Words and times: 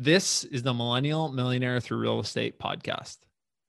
This 0.00 0.44
is 0.44 0.62
the 0.62 0.72
Millennial 0.72 1.30
Millionaire 1.30 1.78
Through 1.78 1.98
Real 1.98 2.20
Estate 2.20 2.58
podcast. 2.58 3.18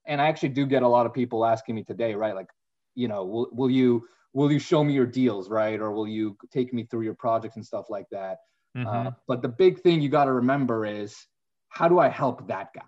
And 0.08 0.22
I 0.22 0.30
actually 0.30 0.48
do 0.50 0.66
get 0.66 0.82
a 0.82 0.88
lot 0.88 1.06
of 1.06 1.14
people 1.14 1.44
asking 1.44 1.76
me 1.76 1.84
today, 1.84 2.16
right? 2.16 2.34
Like, 2.34 2.48
you 2.96 3.10
know, 3.10 3.26
will, 3.26 3.50
will 3.52 3.70
you 3.70 4.08
will 4.32 4.50
you 4.50 4.58
show 4.58 4.82
me 4.82 4.94
your 4.94 5.06
deals, 5.06 5.50
right? 5.50 5.78
Or 5.78 5.92
will 5.92 6.08
you 6.08 6.38
take 6.50 6.74
me 6.74 6.86
through 6.86 7.02
your 7.02 7.16
projects 7.16 7.58
and 7.58 7.66
stuff 7.66 7.88
like 7.90 8.06
that? 8.14 8.38
Mm-hmm. 8.78 8.88
Uh, 8.88 9.12
but 9.28 9.42
the 9.42 9.50
big 9.50 9.82
thing 9.82 10.00
you 10.00 10.08
got 10.08 10.24
to 10.24 10.32
remember 10.32 10.86
is 10.86 11.18
how 11.68 11.90
do 11.90 12.00
I 12.00 12.08
help 12.08 12.48
that 12.48 12.70
guy? 12.74 12.82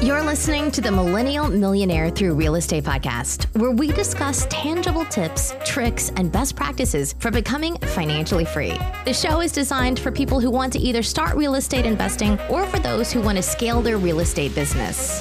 You're 0.00 0.22
listening 0.22 0.70
to 0.70 0.80
the 0.80 0.90
Millennial 0.90 1.50
Millionaire 1.50 2.08
Through 2.08 2.34
Real 2.34 2.54
Estate 2.54 2.84
podcast, 2.84 3.44
where 3.60 3.72
we 3.72 3.92
discuss 3.92 4.46
tangible 4.48 5.04
tips, 5.04 5.54
tricks, 5.66 6.10
and 6.16 6.32
best 6.32 6.56
practices 6.56 7.14
for 7.18 7.30
becoming 7.30 7.76
financially 7.80 8.46
free. 8.46 8.78
The 9.04 9.12
show 9.12 9.42
is 9.42 9.52
designed 9.52 9.98
for 9.98 10.10
people 10.10 10.40
who 10.40 10.50
want 10.50 10.72
to 10.72 10.78
either 10.78 11.02
start 11.02 11.36
real 11.36 11.56
estate 11.56 11.84
investing 11.84 12.40
or 12.48 12.66
for 12.66 12.78
those 12.78 13.12
who 13.12 13.20
want 13.20 13.36
to 13.36 13.42
scale 13.42 13.82
their 13.82 13.98
real 13.98 14.20
estate 14.20 14.54
business. 14.54 15.20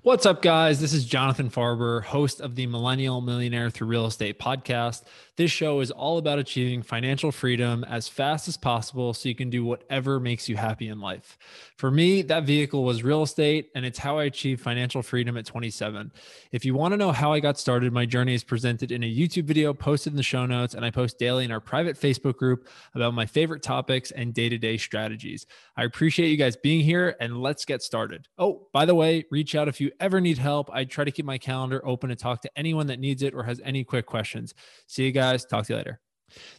What's 0.00 0.24
up, 0.24 0.40
guys? 0.40 0.80
This 0.80 0.94
is 0.94 1.04
Jonathan 1.04 1.50
Farber, 1.50 2.02
host 2.02 2.40
of 2.40 2.54
the 2.54 2.66
Millennial 2.66 3.20
Millionaire 3.20 3.68
Through 3.68 3.88
Real 3.88 4.06
Estate 4.06 4.38
podcast. 4.38 5.02
This 5.36 5.50
show 5.50 5.80
is 5.80 5.90
all 5.90 6.16
about 6.16 6.38
achieving 6.38 6.82
financial 6.82 7.30
freedom 7.30 7.84
as 7.84 8.08
fast 8.08 8.48
as 8.48 8.56
possible 8.56 9.12
so 9.12 9.28
you 9.28 9.34
can 9.34 9.50
do 9.50 9.66
whatever 9.66 10.18
makes 10.18 10.48
you 10.48 10.56
happy 10.56 10.88
in 10.88 10.98
life. 10.98 11.36
For 11.76 11.90
me, 11.90 12.22
that 12.22 12.44
vehicle 12.44 12.84
was 12.84 13.02
real 13.02 13.22
estate, 13.22 13.68
and 13.74 13.84
it's 13.84 13.98
how 13.98 14.16
I 14.16 14.24
achieved 14.24 14.62
financial 14.62 15.02
freedom 15.02 15.36
at 15.36 15.44
27. 15.44 16.10
If 16.52 16.64
you 16.64 16.74
want 16.74 16.92
to 16.92 16.96
know 16.96 17.12
how 17.12 17.34
I 17.34 17.40
got 17.40 17.58
started, 17.58 17.92
my 17.92 18.06
journey 18.06 18.32
is 18.32 18.44
presented 18.44 18.90
in 18.90 19.04
a 19.04 19.14
YouTube 19.14 19.44
video 19.44 19.74
posted 19.74 20.14
in 20.14 20.16
the 20.16 20.22
show 20.22 20.46
notes, 20.46 20.72
and 20.72 20.86
I 20.86 20.90
post 20.90 21.18
daily 21.18 21.44
in 21.44 21.52
our 21.52 21.60
private 21.60 22.00
Facebook 22.00 22.36
group 22.36 22.66
about 22.94 23.12
my 23.12 23.26
favorite 23.26 23.62
topics 23.62 24.12
and 24.12 24.32
day 24.32 24.48
to 24.48 24.56
day 24.56 24.78
strategies. 24.78 25.44
I 25.76 25.84
appreciate 25.84 26.30
you 26.30 26.38
guys 26.38 26.56
being 26.56 26.82
here, 26.82 27.14
and 27.20 27.42
let's 27.42 27.66
get 27.66 27.82
started. 27.82 28.26
Oh, 28.38 28.68
by 28.72 28.86
the 28.86 28.94
way, 28.94 29.26
reach 29.30 29.54
out 29.54 29.68
if 29.68 29.82
you 29.82 29.90
ever 30.00 30.18
need 30.18 30.38
help. 30.38 30.70
I 30.72 30.84
try 30.84 31.04
to 31.04 31.10
keep 31.10 31.26
my 31.26 31.36
calendar 31.36 31.86
open 31.86 32.08
to 32.08 32.16
talk 32.16 32.40
to 32.40 32.58
anyone 32.58 32.86
that 32.86 33.00
needs 33.00 33.22
it 33.22 33.34
or 33.34 33.42
has 33.42 33.60
any 33.62 33.84
quick 33.84 34.06
questions. 34.06 34.54
See 34.86 35.04
you 35.04 35.12
guys 35.12 35.25
guys. 35.30 35.44
Talk 35.44 35.66
to 35.66 35.72
you 35.72 35.76
later. 35.78 36.00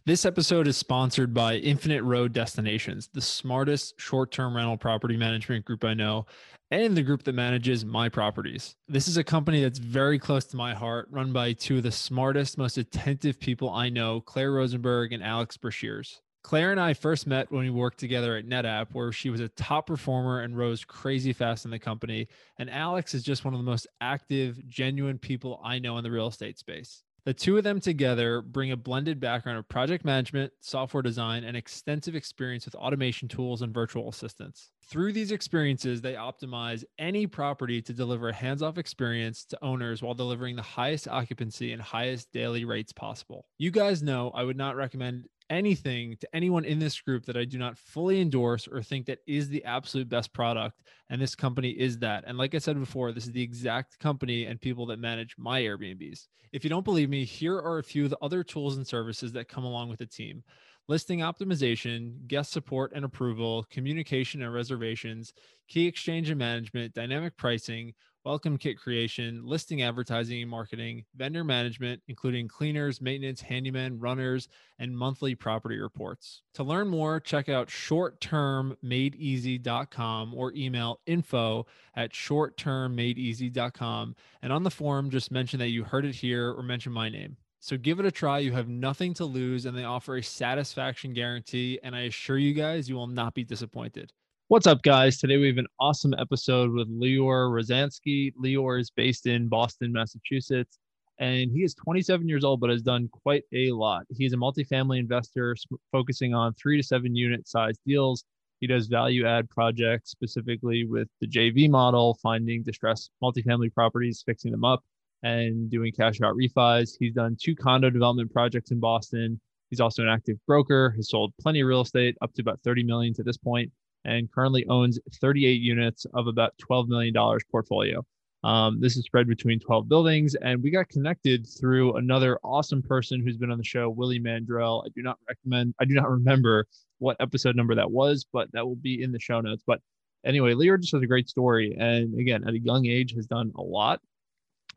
This 0.06 0.26
episode 0.26 0.68
is 0.68 0.76
sponsored 0.76 1.34
by 1.34 1.56
Infinite 1.56 2.04
Road 2.04 2.34
Destinations, 2.34 3.10
the 3.14 3.22
smartest 3.22 4.00
short 4.00 4.32
term 4.32 4.56
rental 4.56 4.78
property 4.78 5.16
management 5.16 5.64
group 5.64 5.86
I 5.86 5.94
know, 5.94 6.26
and 6.72 6.96
the 6.96 7.04
group 7.04 7.24
that 7.24 7.34
manages 7.34 7.86
my 7.86 8.10
properties. 8.10 8.76
This 8.90 9.08
is 9.08 9.16
a 9.16 9.24
company 9.24 9.62
that's 9.62 9.80
very 9.80 10.20
close 10.20 10.46
to 10.46 10.58
my 10.58 10.74
heart, 10.74 11.08
run 11.12 11.32
by 11.32 11.54
two 11.54 11.78
of 11.78 11.84
the 11.84 11.92
smartest, 11.92 12.58
most 12.58 12.78
attentive 12.78 13.40
people 13.40 13.70
I 13.70 13.88
know, 13.90 14.20
Claire 14.20 14.52
Rosenberg 14.52 15.14
and 15.14 15.24
Alex 15.24 15.56
Brashears. 15.56 16.20
Claire 16.44 16.72
and 16.72 16.80
I 16.80 16.94
first 16.94 17.28
met 17.28 17.52
when 17.52 17.64
we 17.64 17.70
worked 17.70 18.00
together 18.00 18.36
at 18.38 18.48
NetApp, 18.48 18.88
where 18.94 19.12
she 19.12 19.30
was 19.30 19.42
a 19.42 19.50
top 19.50 19.88
performer 19.88 20.42
and 20.42 20.58
rose 20.58 20.84
crazy 20.84 21.34
fast 21.34 21.66
in 21.66 21.72
the 21.72 21.80
company. 21.80 22.28
And 22.58 22.70
Alex 22.70 23.14
is 23.14 23.24
just 23.24 23.44
one 23.44 23.54
of 23.54 23.60
the 23.60 23.70
most 23.70 23.88
active, 24.02 24.66
genuine 24.68 25.20
people 25.20 25.62
I 25.64 25.80
know 25.80 25.98
in 25.98 26.04
the 26.04 26.12
real 26.12 26.28
estate 26.28 26.58
space. 26.58 27.04
The 27.28 27.34
two 27.34 27.58
of 27.58 27.66
them 27.66 27.82
together 27.82 28.42
bring 28.42 28.72
a 28.72 28.78
blended 28.78 29.20
background 29.20 29.60
of 29.60 29.68
project 29.68 30.06
management, 30.06 30.54
software 30.62 31.04
design, 31.04 31.44
and 31.44 31.58
extensive 31.58 32.16
experience 32.16 32.64
with 32.64 32.74
automation 32.76 33.28
tools 33.28 33.62
and 33.62 33.74
virtual 33.74 34.08
assistants. 34.08 34.72
Through 34.86 35.12
these 35.12 35.34
experiences, 35.34 36.00
they 36.00 36.14
optimize 36.14 36.86
any 36.98 37.28
property 37.28 37.82
to 37.82 37.92
deliver 37.92 38.30
a 38.30 38.34
hands 38.34 38.64
off 38.64 38.78
experience 38.78 39.44
to 39.44 39.62
owners 39.62 40.02
while 40.02 40.14
delivering 40.14 40.56
the 40.56 40.62
highest 40.62 41.10
occupancy 41.10 41.74
and 41.74 41.82
highest 41.82 42.32
daily 42.32 42.64
rates 42.64 42.94
possible. 42.94 43.46
You 43.58 43.72
guys 43.72 44.02
know 44.02 44.32
I 44.34 44.46
would 44.46 44.56
not 44.56 44.78
recommend 44.78 45.28
anything 45.50 46.18
to 46.18 46.36
anyone 46.36 46.66
in 46.66 46.80
this 46.80 47.00
group 47.00 47.26
that 47.26 47.38
I 47.38 47.46
do 47.46 47.58
not 47.58 47.78
fully 47.78 48.22
endorse 48.22 48.68
or 48.68 48.82
think 48.82 49.06
that 49.06 49.20
is 49.28 49.50
the 49.50 49.64
absolute 49.64 50.10
best 50.10 50.34
product. 50.34 50.82
And 51.10 51.22
this 51.22 51.36
company 51.36 51.70
is 51.70 52.00
that. 52.00 52.24
And 52.28 52.38
like 52.38 52.56
I 52.56 52.60
said 52.60 52.80
before, 52.80 53.12
this 53.12 53.26
is 53.26 53.32
the 53.32 53.42
exact 53.42 54.00
company 54.00 54.46
and 54.46 54.60
people 54.60 54.86
that 54.88 55.00
manage 55.00 55.36
my 55.38 55.62
Airbnbs. 55.62 56.28
If 56.52 56.64
you 56.64 56.70
don't 56.70 56.86
believe 56.86 57.10
me, 57.10 57.26
here 57.26 57.58
are 57.58 57.80
a 57.80 57.84
few 57.84 58.06
of 58.06 58.10
the 58.10 58.18
other 58.22 58.44
tools 58.44 58.78
and 58.78 58.88
services 58.88 59.32
that 59.34 59.50
come 59.50 59.64
along 59.64 59.90
with 59.90 60.00
the 60.00 60.06
team 60.06 60.44
listing 60.88 61.20
optimization, 61.20 62.26
guest 62.28 62.52
support 62.52 62.94
and 62.96 63.04
approval, 63.04 63.66
communication 63.70 64.42
and 64.42 64.54
reservations, 64.54 65.34
key 65.68 65.86
exchange 65.86 66.30
and 66.30 66.40
management, 66.40 66.94
dynamic 66.94 67.36
pricing, 67.38 67.94
welcome 68.28 68.58
kit 68.58 68.78
creation, 68.78 69.42
listing 69.46 69.82
advertising 69.82 70.42
and 70.42 70.52
marketing, 70.52 71.06
vendor 71.16 71.46
management, 71.46 72.02
including 72.10 72.46
cleaners, 72.46 73.00
maintenance, 73.00 73.40
handyman, 73.40 73.98
runners, 73.98 74.50
and 74.80 74.98
monthly 74.98 75.34
property 75.34 75.80
reports. 75.80 76.42
To 76.56 76.64
learn 76.66 76.90
more, 76.90 77.22
check 77.22 77.48
out 77.48 77.70
shorttermmadeeasy.com 77.70 80.34
or 80.34 80.52
email 80.54 81.00
info 81.06 81.68
at 81.96 82.12
shorttermmadeeasy.com. 82.12 84.16
And 84.42 84.52
on 84.52 84.64
the 84.64 84.72
forum, 84.72 85.10
just 85.10 85.32
mention 85.32 85.60
that 85.60 85.70
you 85.70 85.86
heard 85.86 86.04
it 86.04 86.16
here 86.16 86.52
or 86.52 86.64
mention 86.64 86.92
my 86.92 87.08
name. 87.08 87.38
So 87.62 87.78
give 87.78 88.02
it 88.02 88.06
a 88.06 88.12
try. 88.12 88.40
You 88.40 88.52
have 88.52 88.68
nothing 88.68 89.14
to 89.14 89.24
lose, 89.24 89.66
and 89.66 89.78
they 89.78 89.86
offer 89.86 90.18
a 90.18 90.24
satisfaction 90.24 91.14
guarantee. 91.14 91.80
And 91.82 91.96
I 91.96 92.02
assure 92.02 92.38
you 92.38 92.54
guys, 92.54 92.90
you 92.90 92.96
will 92.96 93.08
not 93.08 93.36
be 93.36 93.46
disappointed. 93.46 94.12
What's 94.50 94.66
up, 94.66 94.82
guys? 94.82 95.18
Today 95.18 95.36
we 95.36 95.48
have 95.48 95.58
an 95.58 95.68
awesome 95.78 96.14
episode 96.18 96.72
with 96.72 96.88
Lior 96.88 97.52
Rozansky. 97.52 98.34
Lior 98.42 98.80
is 98.80 98.90
based 98.90 99.26
in 99.26 99.50
Boston, 99.50 99.92
Massachusetts, 99.92 100.80
and 101.20 101.52
he 101.52 101.66
is 101.66 101.74
27 101.74 102.30
years 102.30 102.46
old, 102.46 102.62
but 102.62 102.70
has 102.70 102.82
done 102.82 103.10
quite 103.12 103.44
a 103.52 103.74
lot. 103.74 104.06
He's 104.10 104.32
a 104.32 104.38
multifamily 104.38 105.00
investor 105.00 105.54
focusing 105.92 106.34
on 106.34 106.54
three 106.54 106.78
to 106.78 106.82
seven 106.82 107.14
unit 107.14 107.46
size 107.46 107.76
deals. 107.86 108.24
He 108.62 108.68
does 108.68 108.88
value 108.88 109.28
add 109.28 109.50
projects 109.50 110.12
specifically 110.12 110.86
with 110.86 111.10
the 111.20 111.28
JV 111.28 111.70
model, 111.70 112.18
finding 112.24 112.64
distressed 112.64 113.12
multifamily 113.22 113.74
properties, 113.74 114.24
fixing 114.26 114.52
them 114.52 114.64
up, 114.64 114.82
and 115.24 115.70
doing 115.70 115.92
cash 115.92 116.22
out 116.22 116.38
refis. 116.38 116.92
He's 116.98 117.14
done 117.14 117.36
two 117.38 117.54
condo 117.54 117.90
development 117.90 118.32
projects 118.32 118.72
in 118.72 118.80
Boston. 118.80 119.42
He's 119.72 119.82
also 119.82 120.04
an 120.04 120.10
active 120.10 120.38
broker, 120.48 120.92
has 120.92 121.10
sold 121.10 121.34
plenty 121.42 121.60
of 121.60 121.68
real 121.68 121.82
estate 121.82 122.16
up 122.22 122.34
to 122.36 122.42
about 122.42 122.62
30 122.64 122.84
million 122.84 123.14
to 123.16 123.24
this 123.24 123.36
point 123.36 123.70
and 124.08 124.32
currently 124.32 124.66
owns 124.68 125.00
38 125.22 125.62
units 125.62 126.08
of 126.14 126.28
about 126.28 126.54
$12 126.58 126.88
million 126.88 127.14
portfolio. 127.52 128.04
Um, 128.44 128.80
this 128.80 128.96
is 128.96 129.04
spread 129.04 129.28
between 129.28 129.60
12 129.60 129.90
buildings, 129.90 130.36
and 130.36 130.64
we 130.64 130.72
got 130.72 130.88
connected 130.88 131.46
through 131.46 131.96
another 131.96 132.40
awesome 132.44 132.82
person 132.82 133.22
who's 133.22 133.36
been 133.36 133.52
on 133.52 133.58
the 133.58 133.64
show, 133.64 133.90
Willie 133.90 134.20
Mandrell. 134.20 134.86
I 134.86 134.90
do 134.96 135.02
not 135.02 135.18
recommend, 135.28 135.76
I 135.80 135.86
do 135.86 135.94
not 135.94 136.10
remember 136.10 136.66
what 137.00 137.18
episode 137.20 137.56
number 137.56 137.76
that 137.76 137.92
was, 137.92 138.26
but 138.32 138.52
that 138.54 138.66
will 138.66 138.76
be 138.78 139.04
in 139.04 139.12
the 139.12 139.20
show 139.20 139.42
notes. 139.42 139.64
But 139.68 139.82
anyway, 140.26 140.54
Leo 140.54 140.78
just 140.78 140.94
has 140.94 141.02
a 141.02 141.08
great 141.08 141.28
story, 141.28 141.76
and 141.78 142.18
again, 142.18 142.48
at 142.48 142.54
a 142.54 142.60
young 142.60 142.86
age, 142.86 143.14
has 143.16 143.26
done 143.26 143.52
a 143.56 143.62
lot, 143.62 144.00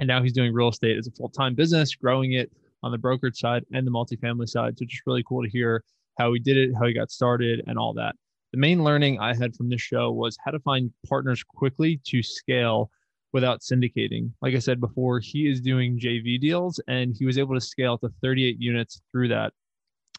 and 0.01 0.09
now 0.09 0.23
he's 0.23 0.33
doing 0.33 0.53
real 0.53 0.69
estate 0.69 0.99
as 0.99 1.07
a 1.07 1.13
full 1.13 1.29
time 1.29 1.55
business, 1.55 1.95
growing 1.95 2.33
it 2.33 2.51
on 2.83 2.91
the 2.91 2.99
brokerage 2.99 3.39
side 3.39 3.65
and 3.73 3.87
the 3.87 3.91
multifamily 3.91 4.49
side. 4.49 4.77
So 4.79 4.87
just 4.87 5.07
really 5.07 5.23
cool 5.23 5.45
to 5.45 5.51
hear 5.51 5.85
how 6.19 6.33
he 6.33 6.41
did 6.41 6.57
it, 6.57 6.71
how 6.77 6.87
he 6.87 6.95
got 6.95 7.11
started, 7.11 7.63
and 7.67 7.79
all 7.79 7.93
that 7.95 8.17
the 8.53 8.59
main 8.59 8.83
learning 8.83 9.19
I 9.21 9.35
had 9.35 9.55
from 9.55 9.69
this 9.69 9.81
show 9.81 10.11
was 10.11 10.37
how 10.45 10.51
to 10.51 10.61
find 10.61 10.91
partners 11.09 11.43
quickly 11.43 12.01
to 12.07 12.23
scale 12.23 12.91
without 13.33 13.61
syndicating. 13.61 14.33
Like 14.43 14.55
I 14.55 14.59
said 14.59 14.81
before, 14.81 15.21
he 15.21 15.49
is 15.49 15.61
doing 15.61 16.01
JV 16.01 16.41
deals 16.41 16.81
and 16.89 17.15
he 17.17 17.25
was 17.25 17.39
able 17.39 17.55
to 17.55 17.61
scale 17.61 17.97
to 17.99 18.11
38 18.23 18.57
units 18.59 19.03
through 19.13 19.29
that. 19.29 19.53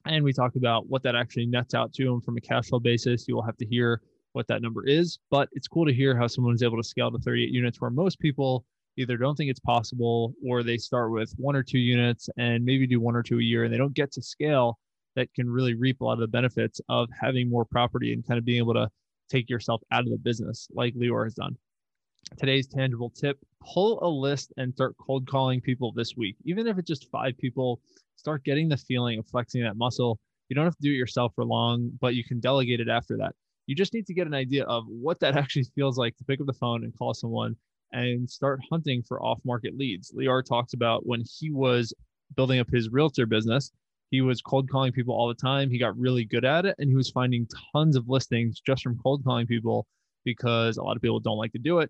And 0.05 0.23
we 0.23 0.33
talked 0.33 0.55
about 0.55 0.87
what 0.87 1.03
that 1.03 1.15
actually 1.15 1.45
nets 1.45 1.73
out 1.73 1.93
to 1.93 2.07
him 2.07 2.21
from 2.21 2.37
a 2.37 2.41
cash 2.41 2.69
flow 2.69 2.79
basis. 2.79 3.27
You 3.27 3.35
will 3.35 3.43
have 3.43 3.57
to 3.57 3.65
hear 3.65 4.01
what 4.31 4.47
that 4.47 4.61
number 4.61 4.87
is, 4.87 5.19
but 5.29 5.49
it's 5.51 5.67
cool 5.67 5.85
to 5.85 5.93
hear 5.93 6.15
how 6.15 6.27
someone's 6.27 6.63
able 6.63 6.77
to 6.77 6.87
scale 6.87 7.11
to 7.11 7.19
38 7.19 7.49
units 7.49 7.81
where 7.81 7.91
most 7.91 8.17
people 8.19 8.65
either 8.97 9.17
don't 9.17 9.35
think 9.35 9.51
it's 9.51 9.59
possible 9.59 10.33
or 10.45 10.63
they 10.63 10.77
start 10.77 11.11
with 11.11 11.33
one 11.37 11.55
or 11.55 11.63
two 11.63 11.79
units 11.79 12.29
and 12.37 12.63
maybe 12.63 12.87
do 12.87 12.99
one 12.99 13.15
or 13.15 13.23
two 13.23 13.39
a 13.39 13.43
year 13.43 13.65
and 13.65 13.73
they 13.73 13.77
don't 13.77 13.93
get 13.93 14.11
to 14.13 14.21
scale 14.21 14.79
that 15.15 15.33
can 15.33 15.49
really 15.49 15.73
reap 15.73 16.01
a 16.01 16.05
lot 16.05 16.13
of 16.13 16.19
the 16.19 16.27
benefits 16.27 16.79
of 16.89 17.09
having 17.19 17.49
more 17.49 17.65
property 17.65 18.13
and 18.13 18.25
kind 18.25 18.37
of 18.37 18.45
being 18.45 18.59
able 18.59 18.73
to 18.73 18.89
take 19.29 19.49
yourself 19.49 19.81
out 19.91 20.03
of 20.03 20.09
the 20.09 20.17
business 20.17 20.67
like 20.73 20.93
Lior 20.95 21.23
has 21.23 21.33
done. 21.33 21.57
Today's 22.37 22.67
tangible 22.67 23.09
tip 23.09 23.37
pull 23.61 23.99
a 24.03 24.07
list 24.07 24.53
and 24.57 24.73
start 24.73 24.95
cold 24.97 25.27
calling 25.27 25.61
people 25.61 25.91
this 25.91 26.15
week. 26.15 26.35
Even 26.45 26.67
if 26.67 26.77
it's 26.77 26.87
just 26.87 27.09
five 27.11 27.37
people, 27.37 27.79
start 28.15 28.43
getting 28.43 28.69
the 28.69 28.77
feeling 28.77 29.19
of 29.19 29.27
flexing 29.27 29.61
that 29.63 29.77
muscle. 29.77 30.19
You 30.49 30.55
don't 30.55 30.65
have 30.65 30.75
to 30.75 30.81
do 30.81 30.91
it 30.91 30.95
yourself 30.95 31.33
for 31.35 31.45
long, 31.45 31.91
but 31.99 32.15
you 32.15 32.23
can 32.23 32.39
delegate 32.39 32.79
it 32.79 32.89
after 32.89 33.17
that. 33.17 33.35
You 33.67 33.75
just 33.75 33.93
need 33.93 34.07
to 34.07 34.13
get 34.13 34.27
an 34.27 34.33
idea 34.33 34.63
of 34.65 34.85
what 34.87 35.19
that 35.19 35.37
actually 35.37 35.65
feels 35.75 35.97
like 35.97 36.15
to 36.17 36.23
pick 36.23 36.41
up 36.41 36.47
the 36.47 36.53
phone 36.53 36.83
and 36.83 36.97
call 36.97 37.13
someone 37.13 37.55
and 37.93 38.29
start 38.29 38.59
hunting 38.69 39.03
for 39.03 39.21
off 39.21 39.39
market 39.43 39.77
leads. 39.77 40.11
Lior 40.11 40.43
talks 40.43 40.73
about 40.73 41.05
when 41.05 41.23
he 41.39 41.51
was 41.51 41.93
building 42.35 42.59
up 42.59 42.69
his 42.69 42.89
realtor 42.89 43.25
business, 43.25 43.71
he 44.11 44.21
was 44.21 44.41
cold 44.41 44.69
calling 44.69 44.91
people 44.91 45.15
all 45.15 45.29
the 45.29 45.33
time. 45.33 45.71
He 45.71 45.79
got 45.79 45.97
really 45.97 46.25
good 46.25 46.45
at 46.45 46.65
it 46.65 46.75
and 46.77 46.89
he 46.89 46.95
was 46.95 47.09
finding 47.09 47.47
tons 47.73 47.95
of 47.95 48.09
listings 48.09 48.59
just 48.59 48.83
from 48.83 48.99
cold 49.01 49.23
calling 49.23 49.47
people 49.47 49.87
because 50.25 50.77
a 50.77 50.83
lot 50.83 50.97
of 50.97 51.01
people 51.01 51.21
don't 51.21 51.37
like 51.37 51.53
to 51.53 51.59
do 51.59 51.79
it 51.79 51.89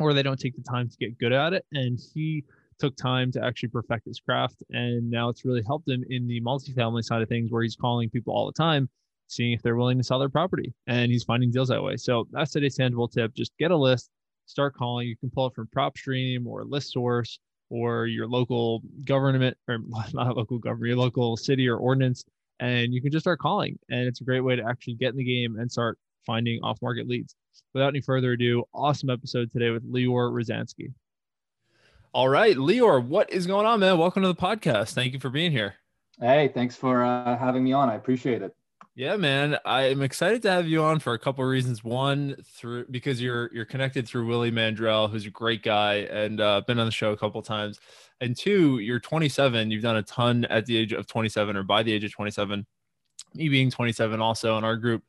or 0.00 0.14
they 0.14 0.22
don't 0.22 0.40
take 0.40 0.56
the 0.56 0.62
time 0.62 0.88
to 0.88 0.96
get 0.96 1.18
good 1.18 1.32
at 1.32 1.52
it. 1.52 1.64
And 1.72 2.00
he 2.14 2.44
took 2.78 2.96
time 2.96 3.30
to 3.32 3.44
actually 3.44 3.68
perfect 3.68 4.06
his 4.06 4.18
craft. 4.18 4.62
And 4.70 5.10
now 5.10 5.28
it's 5.28 5.44
really 5.44 5.62
helped 5.62 5.88
him 5.88 6.02
in 6.08 6.26
the 6.26 6.40
multifamily 6.40 7.04
side 7.04 7.20
of 7.20 7.28
things 7.28 7.52
where 7.52 7.62
he's 7.62 7.76
calling 7.76 8.08
people 8.08 8.34
all 8.34 8.46
the 8.46 8.52
time, 8.52 8.88
seeing 9.28 9.52
if 9.52 9.60
they're 9.60 9.76
willing 9.76 9.98
to 9.98 10.04
sell 10.04 10.18
their 10.18 10.30
property. 10.30 10.72
And 10.86 11.12
he's 11.12 11.22
finding 11.22 11.50
deals 11.50 11.68
that 11.68 11.82
way. 11.82 11.98
So 11.98 12.26
that's 12.30 12.50
today's 12.50 12.76
tangible 12.76 13.08
tip. 13.08 13.34
Just 13.34 13.52
get 13.58 13.70
a 13.70 13.76
list, 13.76 14.10
start 14.46 14.74
calling. 14.74 15.06
You 15.06 15.18
can 15.18 15.30
pull 15.30 15.48
it 15.48 15.54
from 15.54 15.68
PropStream 15.76 16.46
or 16.46 16.64
ListSource 16.64 17.38
or 17.72 18.06
your 18.06 18.28
local 18.28 18.82
government 19.04 19.56
or 19.66 19.78
not 20.12 20.36
local 20.36 20.58
government, 20.58 20.88
your 20.88 20.98
local 20.98 21.36
city 21.38 21.66
or 21.66 21.78
ordinance, 21.78 22.22
and 22.60 22.92
you 22.92 23.00
can 23.00 23.10
just 23.10 23.24
start 23.24 23.38
calling. 23.38 23.78
And 23.90 24.06
it's 24.06 24.20
a 24.20 24.24
great 24.24 24.40
way 24.40 24.56
to 24.56 24.62
actually 24.62 24.94
get 24.94 25.10
in 25.10 25.16
the 25.16 25.24
game 25.24 25.58
and 25.58 25.72
start 25.72 25.98
finding 26.26 26.62
off 26.62 26.78
market 26.82 27.08
leads. 27.08 27.34
Without 27.72 27.88
any 27.88 28.02
further 28.02 28.32
ado, 28.32 28.64
awesome 28.74 29.08
episode 29.08 29.50
today 29.50 29.70
with 29.70 29.90
Lior 29.90 30.30
Rozansky. 30.30 30.92
All 32.12 32.28
right, 32.28 32.54
Lior, 32.56 33.02
what 33.02 33.32
is 33.32 33.46
going 33.46 33.64
on, 33.64 33.80
man? 33.80 33.96
Welcome 33.96 34.22
to 34.22 34.28
the 34.28 34.34
podcast. 34.34 34.92
Thank 34.92 35.14
you 35.14 35.18
for 35.18 35.30
being 35.30 35.50
here. 35.50 35.76
Hey, 36.20 36.48
thanks 36.48 36.76
for 36.76 37.02
uh, 37.02 37.38
having 37.38 37.64
me 37.64 37.72
on. 37.72 37.88
I 37.88 37.94
appreciate 37.94 38.42
it. 38.42 38.54
Yeah, 38.94 39.16
man. 39.16 39.56
I'm 39.64 40.02
excited 40.02 40.42
to 40.42 40.50
have 40.50 40.68
you 40.68 40.82
on 40.82 40.98
for 41.00 41.14
a 41.14 41.18
couple 41.18 41.42
of 41.42 41.48
reasons. 41.50 41.82
One, 41.82 42.36
through 42.44 42.86
because 42.90 43.22
you're 43.22 43.50
you're 43.54 43.64
connected 43.64 44.06
through 44.06 44.26
Willie 44.26 44.50
Mandrell, 44.50 45.10
who's 45.10 45.24
a 45.24 45.30
great 45.30 45.62
guy 45.62 45.94
and 46.10 46.40
uh, 46.40 46.60
been 46.66 46.78
on 46.78 46.84
the 46.84 46.92
show 46.92 47.10
a 47.12 47.16
couple 47.16 47.40
times. 47.40 47.80
And 48.20 48.36
two, 48.36 48.80
you're 48.80 49.00
27. 49.00 49.70
You've 49.70 49.82
done 49.82 49.96
a 49.96 50.02
ton 50.02 50.44
at 50.46 50.66
the 50.66 50.76
age 50.76 50.92
of 50.92 51.06
27 51.06 51.56
or 51.56 51.62
by 51.62 51.82
the 51.82 51.92
age 51.92 52.04
of 52.04 52.12
27. 52.12 52.66
Me 53.34 53.48
being 53.48 53.70
27, 53.70 54.20
also 54.20 54.58
in 54.58 54.64
our 54.64 54.76
group, 54.76 55.02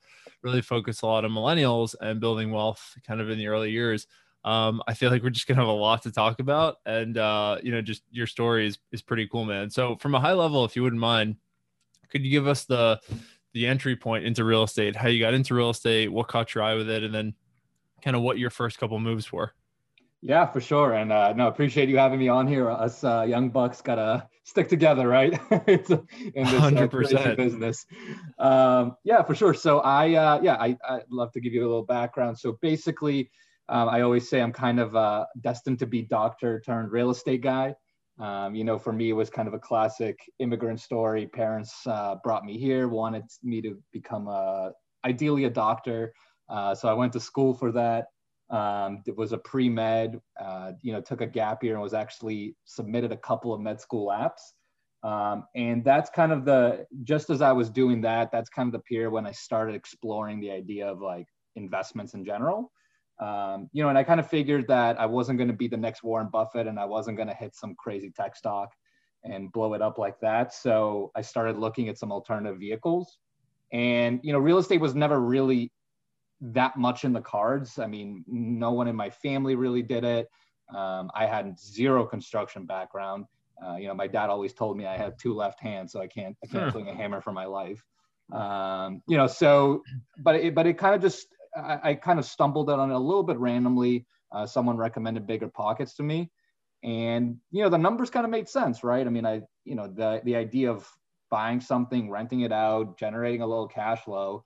really 0.44 0.62
focus 0.62 1.01
a 1.01 1.06
lot 1.06 1.25
on 1.25 1.31
millennials 1.31 1.94
and 2.00 2.21
building 2.21 2.51
wealth, 2.51 2.95
kind 3.06 3.19
of 3.19 3.30
in 3.30 3.38
the 3.38 3.47
early 3.47 3.71
years. 3.71 4.07
Um, 4.45 4.81
I 4.88 4.94
feel 4.94 5.12
like 5.12 5.24
we're 5.24 5.30
just 5.30 5.45
gonna 5.45 5.59
have 5.59 5.68
a 5.68 5.71
lot 5.71 6.03
to 6.03 6.12
talk 6.12 6.39
about, 6.39 6.77
and 6.85 7.18
uh, 7.18 7.57
you 7.62 7.71
know, 7.74 7.81
just 7.81 8.03
your 8.12 8.27
story 8.27 8.65
is 8.65 8.80
is 8.94 9.01
pretty 9.01 9.27
cool, 9.27 9.44
man. 9.44 9.69
So, 9.69 9.97
from 9.97 10.15
a 10.15 10.21
high 10.21 10.33
level, 10.33 10.63
if 10.63 10.77
you 10.77 10.83
wouldn't 10.83 11.01
mind, 11.01 11.35
could 12.09 12.24
you 12.24 12.31
give 12.31 12.47
us 12.47 12.65
the 12.65 13.00
the 13.53 13.67
entry 13.67 13.95
point 13.95 14.25
into 14.25 14.44
real 14.44 14.63
estate, 14.63 14.95
how 14.95 15.07
you 15.07 15.19
got 15.19 15.33
into 15.33 15.53
real 15.53 15.69
estate, 15.69 16.11
what 16.11 16.27
caught 16.27 16.55
your 16.55 16.63
eye 16.63 16.75
with 16.75 16.89
it, 16.89 17.03
and 17.03 17.13
then 17.13 17.33
kind 18.01 18.15
of 18.15 18.21
what 18.21 18.38
your 18.38 18.50
first 18.50 18.77
couple 18.77 19.00
moves 19.00 19.31
were. 19.31 19.53
Yeah, 20.21 20.45
for 20.45 20.61
sure. 20.61 20.94
And 20.94 21.11
uh, 21.11 21.33
no, 21.33 21.47
appreciate 21.47 21.89
you 21.89 21.97
having 21.97 22.17
me 22.17 22.29
on 22.29 22.47
here. 22.47 22.69
Us 22.71 23.03
uh, 23.03 23.25
young 23.27 23.50
bucks 23.50 23.81
gotta 23.81 24.27
stick 24.45 24.69
together, 24.69 25.07
right? 25.07 25.38
it's 25.67 25.89
a, 25.89 26.01
in 26.33 26.45
this 26.45 26.61
100%. 26.61 27.31
Uh, 27.31 27.35
business. 27.35 27.85
Um, 28.39 28.95
yeah, 29.03 29.21
for 29.23 29.35
sure. 29.35 29.53
So 29.53 29.79
I, 29.79 30.13
uh, 30.13 30.39
yeah, 30.41 30.56
I, 30.56 30.77
I'd 30.88 31.03
love 31.09 31.33
to 31.33 31.41
give 31.41 31.53
you 31.53 31.61
a 31.61 31.67
little 31.67 31.83
background. 31.83 32.39
So 32.39 32.57
basically, 32.61 33.31
um, 33.67 33.89
I 33.89 34.01
always 34.01 34.29
say 34.29 34.41
I'm 34.41 34.53
kind 34.53 34.79
of 34.79 34.95
uh, 34.95 35.25
destined 35.41 35.79
to 35.79 35.88
be 35.88 36.01
doctor 36.01 36.61
turned 36.65 36.91
real 36.91 37.09
estate 37.09 37.41
guy. 37.41 37.75
Um, 38.23 38.55
you 38.55 38.63
know, 38.63 38.79
for 38.79 38.93
me, 38.93 39.09
it 39.09 39.13
was 39.13 39.29
kind 39.29 39.49
of 39.49 39.53
a 39.53 39.59
classic 39.59 40.17
immigrant 40.39 40.79
story. 40.79 41.27
Parents 41.27 41.85
uh, 41.85 42.15
brought 42.23 42.45
me 42.45 42.57
here, 42.57 42.87
wanted 42.87 43.25
me 43.43 43.61
to 43.61 43.77
become 43.91 44.29
a, 44.29 44.71
ideally 45.03 45.43
a 45.43 45.49
doctor. 45.49 46.13
Uh, 46.49 46.73
so 46.73 46.87
I 46.87 46.93
went 46.93 47.11
to 47.13 47.19
school 47.19 47.53
for 47.53 47.73
that. 47.73 48.05
Um, 48.49 49.03
it 49.05 49.17
was 49.17 49.33
a 49.33 49.37
pre 49.37 49.67
med, 49.67 50.21
uh, 50.39 50.71
you 50.81 50.93
know, 50.93 51.01
took 51.01 51.19
a 51.19 51.27
gap 51.27 51.63
year 51.63 51.73
and 51.73 51.81
was 51.81 51.93
actually 51.93 52.55
submitted 52.63 53.11
a 53.11 53.17
couple 53.17 53.53
of 53.53 53.59
med 53.59 53.81
school 53.81 54.07
apps. 54.07 54.53
Um, 55.05 55.43
and 55.53 55.83
that's 55.83 56.09
kind 56.09 56.31
of 56.31 56.45
the, 56.45 56.85
just 57.03 57.29
as 57.29 57.41
I 57.41 57.51
was 57.51 57.69
doing 57.69 57.99
that, 58.01 58.31
that's 58.31 58.49
kind 58.49 58.67
of 58.67 58.73
the 58.73 58.83
period 58.83 59.11
when 59.11 59.27
I 59.27 59.33
started 59.33 59.75
exploring 59.75 60.39
the 60.39 60.51
idea 60.51 60.87
of 60.87 61.01
like 61.01 61.27
investments 61.57 62.13
in 62.13 62.23
general. 62.23 62.71
Um, 63.19 63.69
you 63.74 63.83
know, 63.83 63.89
and 63.89 63.98
I 63.98 64.04
kind 64.04 64.19
of 64.19 64.30
figured 64.30 64.68
that 64.68 65.00
I 65.00 65.06
wasn't 65.06 65.38
going 65.38 65.48
to 65.48 65.56
be 65.56 65.68
the 65.68 65.77
next 65.77 66.04
Warren 66.04 66.30
Buffett 66.31 66.68
and 66.68 66.80
I 66.80 66.86
wasn't 66.86 67.18
going 67.18 67.30
to 67.30 67.36
hit 67.36 67.56
some 67.56 67.75
crazy 67.75 68.12
tech 68.12 68.36
stock 68.36 68.74
and 69.24 69.51
blow 69.51 69.74
it 69.74 69.81
up 69.81 69.98
like 69.98 70.19
that. 70.19 70.54
So 70.54 71.12
I 71.15 71.21
started 71.21 71.57
looking 71.57 71.89
at 71.89 71.98
some 71.98 72.12
alternative 72.12 72.60
vehicles. 72.60 73.19
And, 73.71 74.19
you 74.24 74.33
know, 74.33 74.39
real 74.39 74.57
estate 74.57 74.81
was 74.81 74.95
never 74.95 75.19
really 75.19 75.71
that 76.42 76.75
much 76.75 77.06
in 77.06 77.13
the 77.13 77.21
cards. 77.21 77.80
I 77.80 77.88
mean, 77.88 78.24
no 78.27 78.71
one 78.71 78.88
in 78.88 78.95
my 78.95 79.10
family 79.10 79.56
really 79.56 79.81
did 79.81 80.04
it. 80.04 80.27
Um, 80.75 81.09
I 81.16 81.25
had 81.25 81.57
zero 81.59 82.06
construction 82.06 82.66
background. 82.66 83.25
Uh, 83.66 83.75
you 83.75 83.88
know, 83.88 83.94
my 83.94 84.07
dad 84.07 84.30
always 84.30 84.54
told 84.54 84.77
me 84.77 84.86
I 84.86 84.98
had 84.98 85.18
two 85.18 85.33
left 85.33 85.59
hands, 85.59 85.92
so 85.92 86.01
I 86.01 86.07
can't 86.07 86.36
I 86.44 86.48
can't 86.48 86.71
swing 86.71 86.89
a 86.89 86.94
hammer 86.94 87.21
for 87.21 87.31
my 87.31 87.45
life. 87.45 87.83
Um, 88.31 89.01
you 89.07 89.16
know, 89.16 89.27
so 89.27 89.83
but 90.18 90.36
it, 90.36 90.56
but 90.56 90.66
it 90.66 90.77
kind 90.77 90.95
of 90.95 91.01
just 91.01 91.27
I, 91.55 91.79
I, 91.83 91.94
kind 91.95 92.19
of 92.19 92.25
stumbled 92.25 92.69
on 92.69 92.91
it 92.91 92.94
a 92.94 93.00
little 93.00 93.23
bit 93.23 93.38
randomly. 93.38 94.05
Uh, 94.31 94.45
someone 94.45 94.77
recommended 94.77 95.27
BiggerPockets 95.27 95.95
to 95.97 96.03
me, 96.03 96.31
and 96.83 97.38
you 97.51 97.63
know 97.63 97.69
the 97.69 97.77
numbers 97.77 98.09
kind 98.09 98.25
of 98.25 98.31
made 98.31 98.50
sense, 98.50 98.83
right? 98.83 99.05
I 99.05 99.09
mean, 99.09 99.25
I 99.25 99.41
you 99.63 99.75
know 99.75 99.88
the 99.88 100.21
the 100.23 100.35
idea 100.35 100.71
of 100.71 100.88
buying 101.29 101.61
something, 101.61 102.09
renting 102.09 102.41
it 102.41 102.51
out, 102.51 102.97
generating 102.97 103.41
a 103.41 103.47
little 103.47 103.67
cash 103.67 104.03
flow 104.03 104.44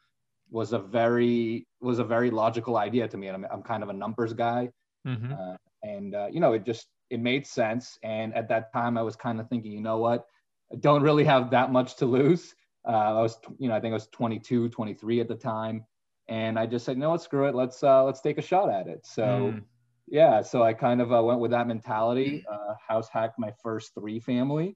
was 0.50 0.74
a 0.74 0.80
very 0.80 1.68
was 1.81 2.00
a 2.00 2.04
very 2.04 2.31
logical 2.31 2.77
idea 2.77 3.07
to 3.07 3.18
me. 3.18 3.27
And 3.27 3.45
I'm, 3.45 3.51
I'm 3.51 3.63
kind 3.63 3.83
of 3.83 3.89
a 3.89 3.94
numbers 3.94 4.33
guy, 4.33 4.69
mm-hmm. 5.06 5.33
uh, 5.33 5.56
and 5.83 6.15
uh, 6.15 6.27
you 6.31 6.39
know 6.39 6.53
it 6.53 6.65
just 6.65 6.88
it 7.10 7.19
made 7.19 7.48
sense. 7.48 7.98
And 8.03 8.33
at 8.36 8.50
that 8.50 8.71
time, 8.74 8.98
I 8.98 9.01
was 9.01 9.15
kind 9.15 9.39
of 9.39 9.48
thinking, 9.50 9.71
you 9.71 9.81
know 9.81 9.98
what, 9.98 10.25
I 10.71 10.75
don't 10.75 11.03
really 11.03 11.24
have 11.24 11.51
that 11.51 11.71
much 11.71 11.95
to 11.98 12.06
lose. 12.06 12.53
Uh, 12.88 12.92
I 13.18 13.21
was, 13.21 13.38
you 13.60 13.68
know, 13.69 13.75
I 13.75 13.80
think 13.80 13.92
I 13.92 13.95
was 13.95 14.07
22, 14.07 14.69
23 14.69 15.19
at 15.21 15.27
the 15.27 15.36
time 15.36 15.86
and 16.29 16.59
I 16.59 16.65
just 16.65 16.85
said, 16.85 16.97
no, 16.97 17.12
let's 17.12 17.24
screw 17.24 17.47
it. 17.47 17.56
Let's 17.56 17.83
uh, 17.83 18.03
let's 18.03 18.21
take 18.21 18.38
a 18.38 18.41
shot 18.41 18.69
at 18.69 18.88
it. 18.88 19.06
So 19.06 19.24
mm. 19.24 19.63
yeah, 20.07 20.41
so 20.41 20.63
I 20.63 20.74
kind 20.74 21.01
of 21.01 21.13
uh, 21.13 21.24
went 21.24 21.39
with 21.39 21.51
that 21.51 21.68
mentality. 21.68 22.45
Uh, 22.51 22.75
house 22.85 23.07
hacked 23.09 23.39
my 23.39 23.53
first 23.63 23.94
three 23.94 24.19
family, 24.19 24.75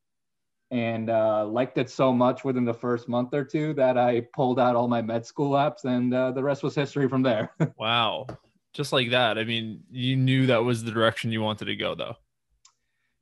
and 0.71 1.09
uh, 1.09 1.45
liked 1.45 1.77
it 1.77 1.89
so 1.89 2.13
much 2.13 2.43
within 2.43 2.63
the 2.63 2.73
first 2.73 3.09
month 3.09 3.33
or 3.33 3.43
two 3.43 3.73
that 3.73 3.97
I 3.97 4.21
pulled 4.33 4.59
out 4.59 4.75
all 4.75 4.87
my 4.87 5.01
med 5.01 5.25
school 5.25 5.51
apps, 5.51 5.83
and 5.83 6.13
uh, 6.13 6.31
the 6.31 6.43
rest 6.43 6.63
was 6.63 6.73
history 6.73 7.09
from 7.09 7.21
there. 7.21 7.51
wow, 7.77 8.27
just 8.73 8.93
like 8.93 9.11
that. 9.11 9.37
I 9.37 9.43
mean, 9.43 9.81
you 9.91 10.15
knew 10.15 10.47
that 10.47 10.63
was 10.63 10.83
the 10.83 10.91
direction 10.91 11.31
you 11.31 11.41
wanted 11.41 11.65
to 11.65 11.75
go, 11.75 11.95
though. 11.95 12.15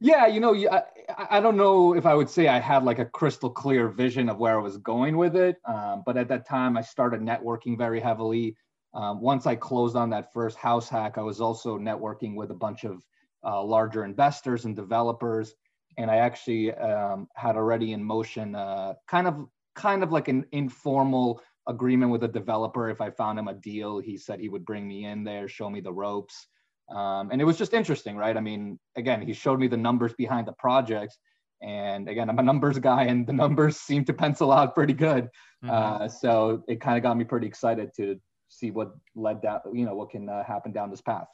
Yeah, 0.01 0.27
you 0.27 0.39
know, 0.39 0.55
I, 0.55 0.83
I 1.29 1.39
don't 1.41 1.57
know 1.57 1.93
if 1.93 2.05
I 2.05 2.15
would 2.15 2.29
say 2.29 2.47
I 2.47 2.59
had 2.59 2.83
like 2.83 2.99
a 2.99 3.05
crystal 3.05 3.49
clear 3.49 3.89
vision 3.89 4.29
of 4.29 4.37
where 4.37 4.57
I 4.57 4.61
was 4.61 4.77
going 4.77 5.17
with 5.17 5.35
it. 5.35 5.57
Um, 5.65 6.03
but 6.05 6.15
at 6.15 6.29
that 6.29 6.47
time, 6.47 6.77
I 6.77 6.81
started 6.81 7.19
networking 7.21 7.77
very 7.77 7.99
heavily. 7.99 8.55
Um, 8.93 9.19
once 9.19 9.45
I 9.45 9.55
closed 9.55 9.97
on 9.97 10.09
that 10.11 10.33
first 10.33 10.57
house 10.57 10.87
hack, 10.87 11.17
I 11.17 11.21
was 11.21 11.41
also 11.41 11.77
networking 11.77 12.35
with 12.35 12.51
a 12.51 12.55
bunch 12.55 12.85
of 12.85 13.03
uh, 13.43 13.61
larger 13.61 14.05
investors 14.05 14.63
and 14.65 14.75
developers. 14.75 15.53
And 15.97 16.09
I 16.09 16.17
actually 16.17 16.73
um, 16.75 17.27
had 17.35 17.57
already 17.57 17.91
in 17.91 18.01
motion 18.01 18.55
uh, 18.55 18.93
kind 19.07 19.27
of 19.27 19.47
kind 19.75 20.01
of 20.01 20.11
like 20.11 20.29
an 20.29 20.45
informal 20.53 21.41
agreement 21.67 22.11
with 22.11 22.23
a 22.23 22.27
developer. 22.27 22.89
If 22.89 23.01
I 23.01 23.09
found 23.09 23.37
him 23.37 23.49
a 23.49 23.53
deal, 23.53 23.99
he 23.99 24.17
said 24.17 24.39
he 24.39 24.49
would 24.49 24.65
bring 24.65 24.87
me 24.87 25.05
in 25.05 25.25
there, 25.25 25.49
show 25.49 25.69
me 25.69 25.81
the 25.81 25.93
ropes. 25.93 26.47
Um, 26.89 27.29
and 27.31 27.41
it 27.41 27.45
was 27.45 27.57
just 27.57 27.73
interesting, 27.73 28.15
right? 28.17 28.35
I 28.35 28.39
mean, 28.39 28.79
again, 28.95 29.21
he 29.21 29.33
showed 29.33 29.59
me 29.59 29.67
the 29.67 29.77
numbers 29.77 30.13
behind 30.13 30.47
the 30.47 30.53
projects. 30.53 31.17
And 31.61 32.07
again, 32.07 32.29
I'm 32.29 32.39
a 32.39 32.43
numbers 32.43 32.79
guy, 32.79 33.03
and 33.03 33.27
the 33.27 33.33
numbers 33.33 33.77
seem 33.77 34.05
to 34.05 34.13
pencil 34.13 34.51
out 34.51 34.73
pretty 34.73 34.93
good. 34.93 35.29
Mm-hmm. 35.63 35.69
Uh, 35.69 36.07
so 36.07 36.63
it 36.67 36.81
kind 36.81 36.97
of 36.97 37.03
got 37.03 37.17
me 37.17 37.25
pretty 37.25 37.47
excited 37.47 37.91
to 37.97 38.19
see 38.47 38.71
what 38.71 38.91
led 39.15 39.41
down, 39.41 39.59
you 39.73 39.85
know, 39.85 39.95
what 39.95 40.09
can 40.09 40.29
uh, 40.29 40.43
happen 40.43 40.71
down 40.71 40.89
this 40.89 41.01
path. 41.01 41.27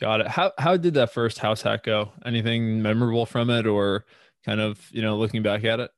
Got 0.00 0.20
it. 0.20 0.28
How 0.28 0.52
how 0.58 0.76
did 0.76 0.94
that 0.94 1.12
first 1.12 1.40
house 1.40 1.62
hack 1.62 1.82
go? 1.82 2.12
Anything 2.24 2.80
memorable 2.82 3.26
from 3.26 3.50
it, 3.50 3.66
or 3.66 4.04
kind 4.44 4.60
of 4.60 4.88
you 4.92 5.02
know 5.02 5.16
looking 5.16 5.42
back 5.42 5.64
at 5.64 5.80
it? 5.80 5.90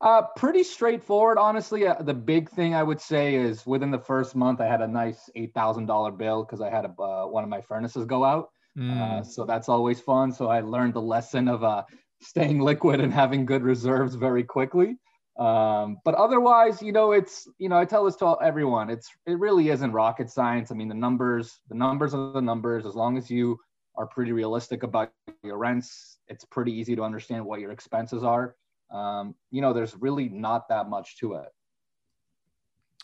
Uh, 0.00 0.22
pretty 0.36 0.62
straightforward, 0.62 1.38
honestly. 1.38 1.86
Uh, 1.86 2.00
the 2.00 2.14
big 2.14 2.48
thing 2.48 2.74
I 2.74 2.84
would 2.84 3.00
say 3.00 3.34
is 3.34 3.66
within 3.66 3.90
the 3.90 3.98
first 3.98 4.36
month, 4.36 4.60
I 4.60 4.66
had 4.66 4.80
a 4.80 4.86
nice 4.86 5.28
eight 5.34 5.52
thousand 5.54 5.86
dollar 5.86 6.12
bill 6.12 6.44
because 6.44 6.60
I 6.60 6.70
had 6.70 6.84
a, 6.84 7.02
uh, 7.02 7.26
one 7.26 7.42
of 7.42 7.50
my 7.50 7.60
furnaces 7.60 8.04
go 8.04 8.24
out. 8.24 8.50
Mm. 8.76 9.26
so 9.26 9.44
that's 9.44 9.68
always 9.68 10.00
fun. 10.00 10.30
So 10.30 10.48
I 10.48 10.60
learned 10.60 10.94
the 10.94 11.02
lesson 11.02 11.48
of 11.48 11.64
uh, 11.64 11.82
staying 12.20 12.60
liquid 12.60 13.00
and 13.00 13.12
having 13.12 13.44
good 13.44 13.64
reserves 13.64 14.14
very 14.14 14.44
quickly. 14.44 14.98
Um, 15.36 15.98
but 16.04 16.14
otherwise, 16.14 16.80
you 16.80 16.92
know, 16.92 17.10
it's 17.10 17.48
you 17.58 17.68
know, 17.68 17.76
I 17.76 17.84
tell 17.84 18.04
this 18.04 18.14
to 18.16 18.36
everyone. 18.40 18.90
It's 18.90 19.10
it 19.26 19.38
really 19.40 19.70
isn't 19.70 19.90
rocket 19.90 20.30
science. 20.30 20.70
I 20.70 20.74
mean, 20.74 20.88
the 20.88 20.94
numbers, 20.94 21.58
the 21.68 21.74
numbers 21.74 22.14
are 22.14 22.32
the 22.32 22.40
numbers. 22.40 22.86
As 22.86 22.94
long 22.94 23.18
as 23.18 23.28
you 23.28 23.58
are 23.96 24.06
pretty 24.06 24.30
realistic 24.30 24.84
about 24.84 25.10
your 25.42 25.58
rents, 25.58 26.18
it's 26.28 26.44
pretty 26.44 26.72
easy 26.72 26.94
to 26.94 27.02
understand 27.02 27.44
what 27.44 27.58
your 27.58 27.72
expenses 27.72 28.22
are 28.22 28.54
um, 28.90 29.34
you 29.50 29.60
know, 29.60 29.72
there's 29.72 29.94
really 29.96 30.28
not 30.28 30.68
that 30.68 30.88
much 30.88 31.18
to 31.18 31.34
it. 31.34 31.48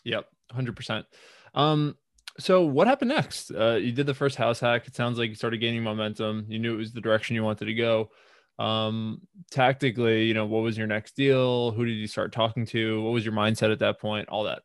Yep, 0.03 0.27
hundred 0.51 0.75
percent. 0.75 1.05
Um, 1.53 1.95
so 2.39 2.63
what 2.63 2.87
happened 2.87 3.09
next? 3.09 3.51
Uh, 3.51 3.75
you 3.75 3.91
did 3.91 4.05
the 4.05 4.13
first 4.13 4.35
house 4.35 4.59
hack. 4.59 4.87
It 4.87 4.95
sounds 4.95 5.17
like 5.17 5.29
you 5.29 5.35
started 5.35 5.57
gaining 5.59 5.83
momentum. 5.83 6.45
You 6.49 6.59
knew 6.59 6.73
it 6.73 6.77
was 6.77 6.91
the 6.91 7.01
direction 7.01 7.35
you 7.35 7.43
wanted 7.43 7.65
to 7.65 7.73
go. 7.73 8.11
Um, 8.59 9.21
tactically, 9.51 10.25
you 10.25 10.33
know, 10.33 10.45
what 10.45 10.63
was 10.63 10.77
your 10.77 10.87
next 10.87 11.15
deal? 11.15 11.71
Who 11.71 11.85
did 11.85 11.93
you 11.93 12.07
start 12.07 12.31
talking 12.31 12.65
to? 12.67 13.01
What 13.01 13.11
was 13.11 13.25
your 13.25 13.33
mindset 13.33 13.71
at 13.71 13.79
that 13.79 13.99
point? 13.99 14.29
All 14.29 14.43
that. 14.43 14.63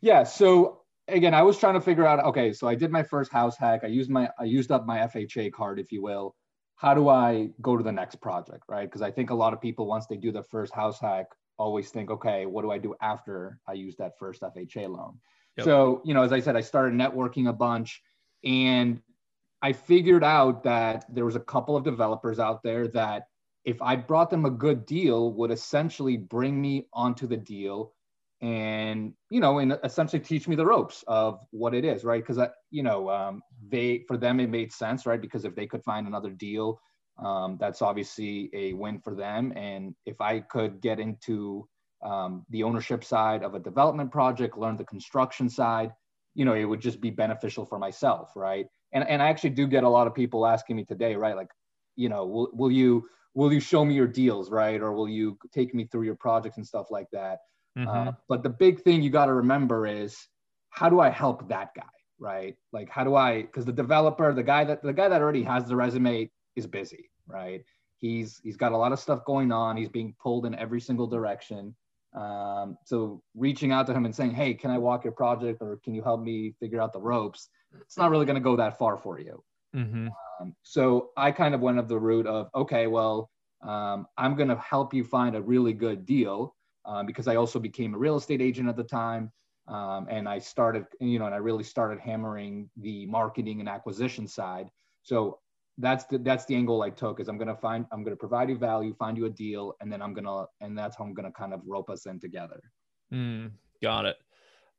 Yeah. 0.00 0.24
So 0.24 0.82
again, 1.08 1.34
I 1.34 1.42
was 1.42 1.58
trying 1.58 1.74
to 1.74 1.80
figure 1.80 2.06
out. 2.06 2.24
Okay, 2.24 2.52
so 2.52 2.66
I 2.68 2.74
did 2.74 2.90
my 2.90 3.02
first 3.02 3.32
house 3.32 3.56
hack. 3.56 3.80
I 3.84 3.88
used 3.88 4.10
my 4.10 4.28
I 4.38 4.44
used 4.44 4.70
up 4.72 4.86
my 4.86 4.98
FHA 4.98 5.52
card, 5.52 5.78
if 5.78 5.92
you 5.92 6.02
will 6.02 6.34
how 6.80 6.94
do 6.94 7.10
I 7.10 7.50
go 7.60 7.76
to 7.76 7.84
the 7.84 7.92
next 7.92 8.22
project, 8.22 8.64
right? 8.66 8.88
Because 8.88 9.02
I 9.02 9.10
think 9.10 9.28
a 9.28 9.34
lot 9.34 9.52
of 9.52 9.60
people, 9.60 9.86
once 9.86 10.06
they 10.06 10.16
do 10.16 10.32
the 10.32 10.42
first 10.44 10.72
house 10.72 10.98
hack, 10.98 11.26
always 11.58 11.90
think, 11.90 12.10
okay, 12.10 12.46
what 12.46 12.62
do 12.62 12.70
I 12.70 12.78
do 12.78 12.94
after 13.02 13.58
I 13.68 13.74
use 13.74 13.96
that 13.96 14.18
first 14.18 14.40
FHA 14.40 14.88
loan? 14.88 15.18
Yep. 15.58 15.66
So, 15.66 16.00
you 16.06 16.14
know, 16.14 16.22
as 16.22 16.32
I 16.32 16.40
said, 16.40 16.56
I 16.56 16.62
started 16.62 16.94
networking 16.94 17.50
a 17.50 17.52
bunch 17.52 18.00
and 18.44 18.98
I 19.60 19.74
figured 19.74 20.24
out 20.24 20.62
that 20.62 21.04
there 21.14 21.26
was 21.26 21.36
a 21.36 21.40
couple 21.40 21.76
of 21.76 21.84
developers 21.84 22.38
out 22.38 22.62
there 22.62 22.88
that 22.88 23.26
if 23.66 23.82
I 23.82 23.96
brought 23.96 24.30
them 24.30 24.46
a 24.46 24.50
good 24.50 24.86
deal 24.86 25.34
would 25.34 25.50
essentially 25.50 26.16
bring 26.16 26.58
me 26.58 26.86
onto 26.94 27.26
the 27.26 27.36
deal 27.36 27.92
and 28.40 29.12
you 29.28 29.38
know 29.38 29.58
and 29.58 29.78
essentially 29.84 30.20
teach 30.20 30.48
me 30.48 30.56
the 30.56 30.64
ropes 30.64 31.04
of 31.06 31.46
what 31.50 31.74
it 31.74 31.84
is 31.84 32.04
right 32.04 32.22
because 32.22 32.38
I, 32.38 32.48
you 32.70 32.82
know 32.82 33.10
um, 33.10 33.42
they 33.68 34.04
for 34.08 34.16
them 34.16 34.40
it 34.40 34.50
made 34.50 34.72
sense 34.72 35.06
right? 35.06 35.20
Because 35.20 35.44
if 35.44 35.54
they 35.54 35.66
could 35.66 35.82
find 35.84 36.06
another 36.06 36.30
deal 36.30 36.80
um, 37.18 37.58
that's 37.60 37.82
obviously 37.82 38.48
a 38.54 38.72
win 38.72 38.98
for 38.98 39.14
them. 39.14 39.52
And 39.56 39.94
if 40.06 40.20
i 40.20 40.40
could 40.40 40.80
get 40.80 40.98
into 41.00 41.68
um, 42.02 42.46
the 42.50 42.62
ownership 42.62 43.04
side 43.04 43.42
of 43.42 43.54
a 43.54 43.60
development 43.60 44.10
project 44.10 44.56
learn 44.56 44.76
the 44.76 44.84
construction 44.84 45.50
side 45.50 45.92
you 46.34 46.46
know 46.46 46.54
it 46.54 46.64
would 46.64 46.80
just 46.80 47.00
be 47.00 47.10
beneficial 47.10 47.66
for 47.66 47.78
myself 47.78 48.32
right? 48.36 48.66
And, 48.92 49.06
and 49.08 49.22
i 49.22 49.28
actually 49.28 49.50
do 49.50 49.66
get 49.66 49.84
a 49.84 49.88
lot 49.88 50.06
of 50.06 50.14
people 50.14 50.46
asking 50.46 50.76
me 50.76 50.84
today 50.84 51.14
right? 51.16 51.36
Like 51.36 51.50
you 51.96 52.08
know 52.08 52.24
will, 52.24 52.50
will 52.52 52.72
you 52.72 53.06
will 53.34 53.52
you 53.52 53.60
show 53.60 53.84
me 53.84 53.94
your 53.94 54.08
deals 54.08 54.50
right? 54.50 54.80
Or 54.80 54.92
will 54.92 55.08
you 55.08 55.38
take 55.52 55.74
me 55.74 55.84
through 55.84 56.04
your 56.04 56.16
projects 56.16 56.56
and 56.56 56.66
stuff 56.66 56.86
like 56.90 57.06
that? 57.12 57.38
Mm-hmm. 57.78 58.08
uh, 58.08 58.12
but 58.28 58.42
the 58.42 58.48
big 58.50 58.82
thing 58.82 59.00
you 59.00 59.10
got 59.10 59.26
to 59.26 59.34
remember 59.34 59.86
is 59.86 60.16
how 60.70 60.88
do 60.88 60.98
i 60.98 61.08
help 61.08 61.48
that 61.48 61.68
guy 61.76 61.99
right? 62.20 62.56
Like 62.72 62.88
how 62.88 63.02
do 63.02 63.16
i 63.16 63.42
because 63.42 63.64
the 63.64 63.72
developer 63.72 64.32
the 64.32 64.42
guy 64.42 64.64
that 64.64 64.82
the 64.82 64.92
guy 64.92 65.08
that 65.08 65.20
already 65.20 65.42
has 65.42 65.64
the 65.64 65.74
resume 65.74 66.30
is 66.54 66.66
busy 66.66 67.10
right? 67.30 67.64
He's 67.98 68.40
he's 68.42 68.56
got 68.56 68.72
a 68.72 68.76
lot 68.76 68.92
of 68.92 68.98
stuff 68.98 69.24
going 69.24 69.52
on. 69.52 69.76
He's 69.76 69.88
being 69.88 70.14
pulled 70.20 70.46
in 70.46 70.54
every 70.54 70.80
single 70.80 71.06
direction. 71.06 71.74
Um, 72.14 72.76
so 72.84 73.22
reaching 73.36 73.72
out 73.72 73.86
to 73.86 73.94
him 73.94 74.04
and 74.04 74.14
saying 74.14 74.32
hey 74.32 74.52
can 74.54 74.72
i 74.72 74.78
walk 74.78 75.04
your 75.04 75.12
project 75.12 75.62
or 75.62 75.78
can 75.84 75.94
you 75.94 76.02
help 76.02 76.20
me 76.20 76.54
figure 76.58 76.80
out 76.80 76.92
the 76.92 77.00
ropes? 77.00 77.48
It's 77.82 77.96
not 77.96 78.10
really 78.10 78.26
going 78.26 78.36
to 78.36 78.40
go 78.40 78.56
that 78.56 78.78
far 78.78 78.96
for 78.96 79.20
you. 79.20 79.42
Mm-hmm. 79.76 80.08
Um, 80.40 80.56
so 80.62 81.10
I 81.16 81.30
kind 81.30 81.54
of 81.54 81.60
went 81.60 81.78
of 81.78 81.86
the 81.86 81.98
route 81.98 82.26
of, 82.26 82.48
okay, 82.54 82.88
well, 82.88 83.30
um, 83.62 84.06
I'm 84.18 84.34
going 84.34 84.48
to 84.48 84.56
help 84.56 84.92
you 84.92 85.04
find 85.04 85.36
a 85.36 85.40
really 85.40 85.72
good 85.72 86.04
deal 86.04 86.56
um, 86.84 87.06
because 87.06 87.28
I 87.28 87.36
also 87.36 87.60
became 87.60 87.94
a 87.94 87.98
real 87.98 88.16
estate 88.16 88.42
agent 88.42 88.68
at 88.68 88.76
the 88.76 88.82
time. 88.82 89.30
Um, 89.68 90.06
and 90.10 90.28
I 90.28 90.38
started, 90.38 90.86
you 91.00 91.18
know, 91.18 91.26
and 91.26 91.34
I 91.34 91.38
really 91.38 91.64
started 91.64 92.00
hammering 92.00 92.68
the 92.76 93.06
marketing 93.06 93.60
and 93.60 93.68
acquisition 93.68 94.26
side. 94.26 94.68
So 95.02 95.38
that's 95.78 96.04
the 96.06 96.18
that's 96.18 96.44
the 96.46 96.54
angle 96.54 96.82
I 96.82 96.90
took 96.90 97.20
is 97.20 97.28
I'm 97.28 97.38
gonna 97.38 97.56
find 97.56 97.86
I'm 97.92 98.02
gonna 98.02 98.16
provide 98.16 98.50
you 98.50 98.58
value, 98.58 98.94
find 98.94 99.16
you 99.16 99.26
a 99.26 99.30
deal, 99.30 99.74
and 99.80 99.92
then 99.92 100.02
I'm 100.02 100.12
gonna 100.12 100.46
and 100.60 100.76
that's 100.76 100.96
how 100.96 101.04
I'm 101.04 101.14
gonna 101.14 101.32
kind 101.32 101.54
of 101.54 101.60
rope 101.66 101.88
us 101.88 102.06
in 102.06 102.18
together. 102.20 102.60
Mm, 103.12 103.52
got 103.80 104.06
it. 104.06 104.16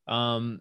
Um, 0.06 0.60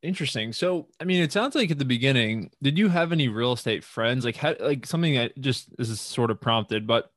Interesting. 0.00 0.52
So, 0.52 0.86
I 1.00 1.04
mean, 1.04 1.20
it 1.22 1.32
sounds 1.32 1.56
like 1.56 1.72
at 1.72 1.78
the 1.78 1.84
beginning, 1.84 2.52
did 2.62 2.78
you 2.78 2.88
have 2.88 3.10
any 3.10 3.26
real 3.26 3.52
estate 3.52 3.82
friends? 3.82 4.24
Like, 4.24 4.36
how, 4.36 4.54
like 4.60 4.86
something 4.86 5.14
that 5.14 5.36
just 5.40 5.76
this 5.76 5.90
is 5.90 6.00
sort 6.00 6.30
of 6.30 6.40
prompted, 6.40 6.86
but 6.86 7.10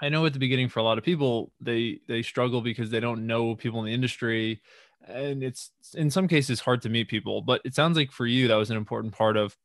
I 0.00 0.08
know 0.08 0.26
at 0.26 0.32
the 0.32 0.40
beginning 0.40 0.68
for 0.68 0.80
a 0.80 0.82
lot 0.82 0.98
of 0.98 1.04
people, 1.04 1.52
they 1.60 2.00
they 2.08 2.22
struggle 2.22 2.60
because 2.60 2.90
they 2.90 2.98
don't 2.98 3.26
know 3.28 3.54
people 3.54 3.80
in 3.80 3.86
the 3.86 3.94
industry, 3.94 4.60
and 5.06 5.42
it's 5.42 5.70
in 5.94 6.10
some 6.10 6.28
cases 6.28 6.60
hard 6.60 6.82
to 6.82 6.88
meet 6.88 7.08
people. 7.08 7.42
But 7.42 7.60
it 7.64 7.74
sounds 7.74 7.96
like 7.96 8.12
for 8.12 8.26
you, 8.26 8.48
that 8.48 8.56
was 8.56 8.70
an 8.70 8.76
important 8.76 9.14
part 9.14 9.36
of 9.36 9.56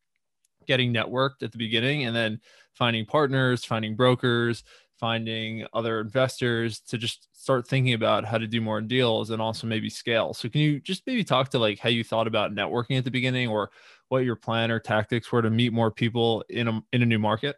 getting 0.68 0.94
networked 0.94 1.44
at 1.44 1.52
the 1.52 1.58
beginning, 1.58 2.06
and 2.06 2.16
then 2.16 2.40
finding 2.74 3.06
partners, 3.06 3.66
finding 3.66 3.96
brokers, 3.96 4.64
finding 5.00 5.66
other 5.74 6.00
investors 6.00 6.80
to 6.80 6.98
just 6.98 7.28
start 7.34 7.68
thinking 7.68 7.94
about 7.94 8.24
how 8.24 8.38
to 8.38 8.48
do 8.48 8.62
more 8.62 8.80
deals 8.80 9.32
and 9.32 9.42
also 9.42 9.68
maybe 9.68 9.90
scale. 9.90 10.34
So 10.34 10.48
can 10.48 10.62
you 10.62 10.80
just 10.80 11.06
maybe 11.06 11.24
talk 11.24 11.50
to 11.50 11.60
like 11.60 11.80
how 11.80 11.90
you 11.90 12.04
thought 12.04 12.28
about 12.28 12.54
networking 12.54 12.98
at 12.98 13.04
the 13.04 13.12
beginning 13.12 13.50
or 13.50 13.70
what 14.08 14.20
your 14.20 14.38
plan 14.38 14.72
or 14.72 14.80
tactics 14.80 15.32
were 15.32 15.42
to 15.42 15.50
meet 15.50 15.74
more 15.74 15.92
people 15.92 16.46
in 16.50 16.68
a 16.68 16.82
in 16.94 17.02
a 17.02 17.06
new 17.06 17.20
market? 17.20 17.58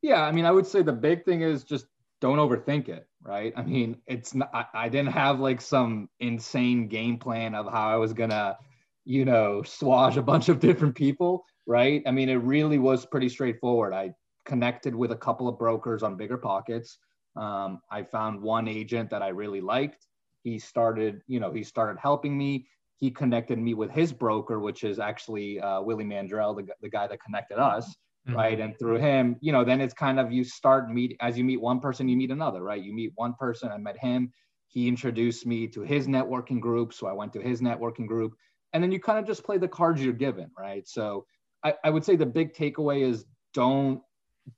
Yeah, 0.00 0.22
I 0.22 0.30
mean, 0.30 0.44
I 0.44 0.52
would 0.52 0.66
say 0.66 0.82
the 0.82 0.92
big 0.92 1.24
thing 1.24 1.42
is 1.42 1.64
just 1.64 1.86
don't 2.20 2.38
overthink 2.38 2.88
it, 2.88 3.06
right? 3.22 3.52
I 3.56 3.62
mean, 3.62 3.96
it's 4.06 4.34
not 4.34 4.50
I, 4.54 4.66
I 4.74 4.88
didn't 4.88 5.12
have 5.12 5.40
like 5.40 5.60
some 5.60 6.08
insane 6.20 6.88
game 6.88 7.18
plan 7.18 7.54
of 7.54 7.70
how 7.70 7.88
I 7.88 7.96
was 7.96 8.12
gonna, 8.12 8.56
you 9.04 9.24
know, 9.24 9.62
swash 9.62 10.16
a 10.16 10.22
bunch 10.22 10.48
of 10.48 10.60
different 10.60 10.94
people, 10.94 11.44
right? 11.66 12.02
I 12.06 12.10
mean, 12.10 12.28
it 12.28 12.36
really 12.36 12.78
was 12.78 13.06
pretty 13.06 13.28
straightforward. 13.28 13.92
I 13.92 14.12
connected 14.44 14.94
with 14.94 15.12
a 15.12 15.16
couple 15.16 15.48
of 15.48 15.58
brokers 15.58 16.02
on 16.02 16.18
BiggerPockets. 16.18 16.96
Um, 17.36 17.80
I 17.90 18.02
found 18.02 18.42
one 18.42 18.66
agent 18.66 19.10
that 19.10 19.22
I 19.22 19.28
really 19.28 19.60
liked. 19.60 20.06
He 20.42 20.58
started, 20.58 21.20
you 21.26 21.38
know, 21.38 21.52
he 21.52 21.62
started 21.62 21.98
helping 22.00 22.36
me. 22.36 22.66
He 22.96 23.10
connected 23.10 23.58
me 23.58 23.74
with 23.74 23.90
his 23.90 24.12
broker, 24.12 24.58
which 24.58 24.82
is 24.82 24.98
actually 24.98 25.60
uh, 25.60 25.82
Willie 25.82 26.04
Mandrell, 26.04 26.56
the, 26.56 26.66
the 26.80 26.88
guy 26.88 27.06
that 27.06 27.22
connected 27.22 27.58
us. 27.58 27.94
Right? 28.28 28.58
And 28.60 28.78
through 28.78 28.98
him, 28.98 29.36
you 29.40 29.52
know, 29.52 29.64
then 29.64 29.80
it's 29.80 29.94
kind 29.94 30.20
of 30.20 30.32
you 30.32 30.44
start 30.44 30.90
meet 30.90 31.16
as 31.20 31.38
you 31.38 31.44
meet 31.44 31.60
one 31.60 31.80
person, 31.80 32.08
you 32.08 32.16
meet 32.16 32.30
another, 32.30 32.62
right? 32.62 32.82
You 32.82 32.92
meet 32.92 33.12
one 33.14 33.34
person. 33.34 33.70
I 33.70 33.78
met 33.78 33.98
him. 33.98 34.32
He 34.68 34.86
introduced 34.86 35.46
me 35.46 35.66
to 35.68 35.80
his 35.82 36.06
networking 36.06 36.60
group, 36.60 36.92
so 36.92 37.06
I 37.06 37.12
went 37.12 37.32
to 37.32 37.40
his 37.40 37.60
networking 37.62 38.06
group, 38.06 38.34
and 38.72 38.82
then 38.82 38.92
you 38.92 39.00
kind 39.00 39.18
of 39.18 39.26
just 39.26 39.44
play 39.44 39.56
the 39.56 39.68
cards 39.68 40.02
you're 40.02 40.12
given, 40.12 40.50
right? 40.58 40.86
So 40.86 41.24
I, 41.64 41.74
I 41.84 41.90
would 41.90 42.04
say 42.04 42.16
the 42.16 42.26
big 42.26 42.52
takeaway 42.52 43.02
is 43.02 43.24
don't 43.54 44.02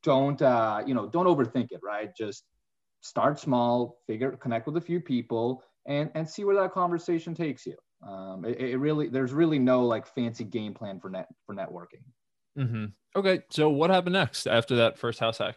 don't 0.02 0.40
uh, 0.42 0.82
you 0.86 0.94
know 0.94 1.08
don't 1.08 1.26
overthink 1.26 1.68
it 1.70 1.80
right 1.82 2.14
just 2.16 2.44
start 3.00 3.38
small 3.38 3.98
figure 4.06 4.32
connect 4.32 4.66
with 4.66 4.76
a 4.76 4.80
few 4.80 5.00
people 5.00 5.62
and 5.86 6.10
and 6.14 6.28
see 6.28 6.44
where 6.44 6.56
that 6.56 6.72
conversation 6.72 7.34
takes 7.34 7.66
you 7.66 7.76
um, 8.06 8.44
it, 8.44 8.60
it 8.60 8.76
really 8.76 9.08
there's 9.08 9.32
really 9.32 9.58
no 9.58 9.84
like 9.86 10.06
fancy 10.06 10.44
game 10.44 10.74
plan 10.74 11.00
for 11.00 11.10
net 11.10 11.26
for 11.46 11.54
networking 11.54 12.02
mm-hmm. 12.60 12.84
okay 13.16 13.40
so 13.50 13.70
what 13.70 13.90
happened 13.90 14.12
next 14.12 14.46
after 14.46 14.76
that 14.76 14.98
first 14.98 15.18
house 15.18 15.38
hack 15.38 15.56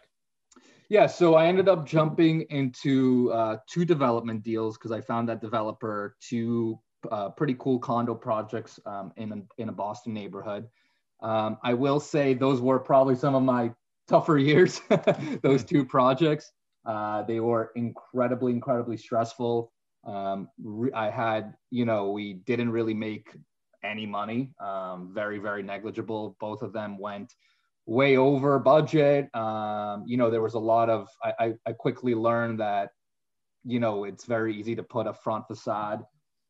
yeah 0.88 1.06
so 1.06 1.34
i 1.34 1.46
ended 1.46 1.68
up 1.68 1.86
jumping 1.86 2.42
into 2.50 3.30
uh, 3.32 3.56
two 3.68 3.84
development 3.84 4.42
deals 4.42 4.76
because 4.76 4.92
i 4.92 5.00
found 5.00 5.28
that 5.28 5.40
developer 5.40 6.16
two 6.20 6.78
uh, 7.10 7.28
pretty 7.30 7.54
cool 7.58 7.78
condo 7.78 8.14
projects 8.14 8.80
um, 8.86 9.12
in, 9.16 9.32
a, 9.32 9.62
in 9.62 9.68
a 9.68 9.72
boston 9.72 10.12
neighborhood 10.12 10.66
um, 11.22 11.58
i 11.62 11.74
will 11.74 12.00
say 12.00 12.34
those 12.34 12.60
were 12.60 12.78
probably 12.78 13.14
some 13.14 13.34
of 13.34 13.42
my 13.42 13.70
tougher 14.08 14.38
years, 14.50 14.80
those 15.42 15.62
hmm. 15.62 15.66
two 15.66 15.84
projects. 15.84 16.52
Uh, 16.84 17.22
they 17.22 17.40
were 17.40 17.72
incredibly, 17.76 18.52
incredibly 18.52 18.96
stressful. 18.96 19.72
Um, 20.06 20.48
re- 20.62 20.92
I 20.92 21.10
had, 21.10 21.54
you 21.70 21.86
know, 21.86 22.10
we 22.10 22.34
didn't 22.34 22.70
really 22.70 22.92
make 22.92 23.34
any 23.84 24.06
money, 24.06 24.52
um, 24.60 25.10
very, 25.12 25.38
very 25.38 25.62
negligible. 25.62 26.36
Both 26.40 26.62
of 26.62 26.72
them 26.72 26.98
went 26.98 27.32
way 27.86 28.16
over 28.16 28.58
budget. 28.58 29.34
Um, 29.34 30.04
you 30.06 30.16
know, 30.16 30.30
there 30.30 30.42
was 30.42 30.54
a 30.54 30.58
lot 30.58 30.88
of, 30.88 31.08
I, 31.22 31.32
I, 31.38 31.54
I, 31.66 31.72
quickly 31.72 32.14
learned 32.14 32.60
that, 32.60 32.90
you 33.64 33.78
know, 33.78 34.04
it's 34.04 34.24
very 34.24 34.56
easy 34.56 34.74
to 34.76 34.82
put 34.82 35.06
a 35.06 35.12
front 35.12 35.46
facade. 35.46 36.02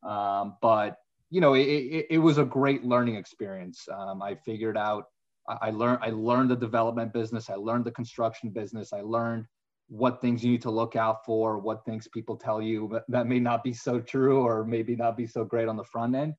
Um, 0.05 0.57
but, 0.63 0.97
you 1.31 1.41
know, 1.41 1.55
it, 1.55 1.67
it, 1.67 2.07
it, 2.11 2.19
was 2.19 2.39
a 2.39 2.45
great 2.45 2.85
learning 2.85 3.17
experience. 3.17 3.89
Um, 3.93 4.23
I 4.23 4.37
figured 4.37 4.77
out 4.77 5.07
I 5.49 5.71
learned 5.71 5.99
I 6.03 6.11
learned 6.11 6.51
the 6.51 6.57
development 6.57 7.13
business. 7.13 7.51
I 7.51 7.55
learned 7.55 7.85
the 7.85 7.91
construction 7.91 8.51
business. 8.51 8.93
I 8.93 9.03
learned 9.03 9.47
what 9.89 10.21
things 10.21 10.43
you 10.43 10.51
need 10.53 10.63
to 10.63 10.71
look 10.71 10.97
out 10.97 11.25
for, 11.27 11.59
what 11.59 11.85
things 11.85 12.09
people 12.09 12.37
tell 12.37 12.63
you 12.63 13.01
that 13.09 13.27
may 13.27 13.39
not 13.39 13.63
be 13.63 13.73
so 13.73 14.01
true 14.01 14.41
or 14.41 14.65
maybe 14.65 14.97
not 14.97 15.17
be 15.17 15.27
so 15.27 15.45
great 15.45 15.69
on 15.69 15.77
the 15.77 15.85
front 15.85 16.15
end. 16.15 16.35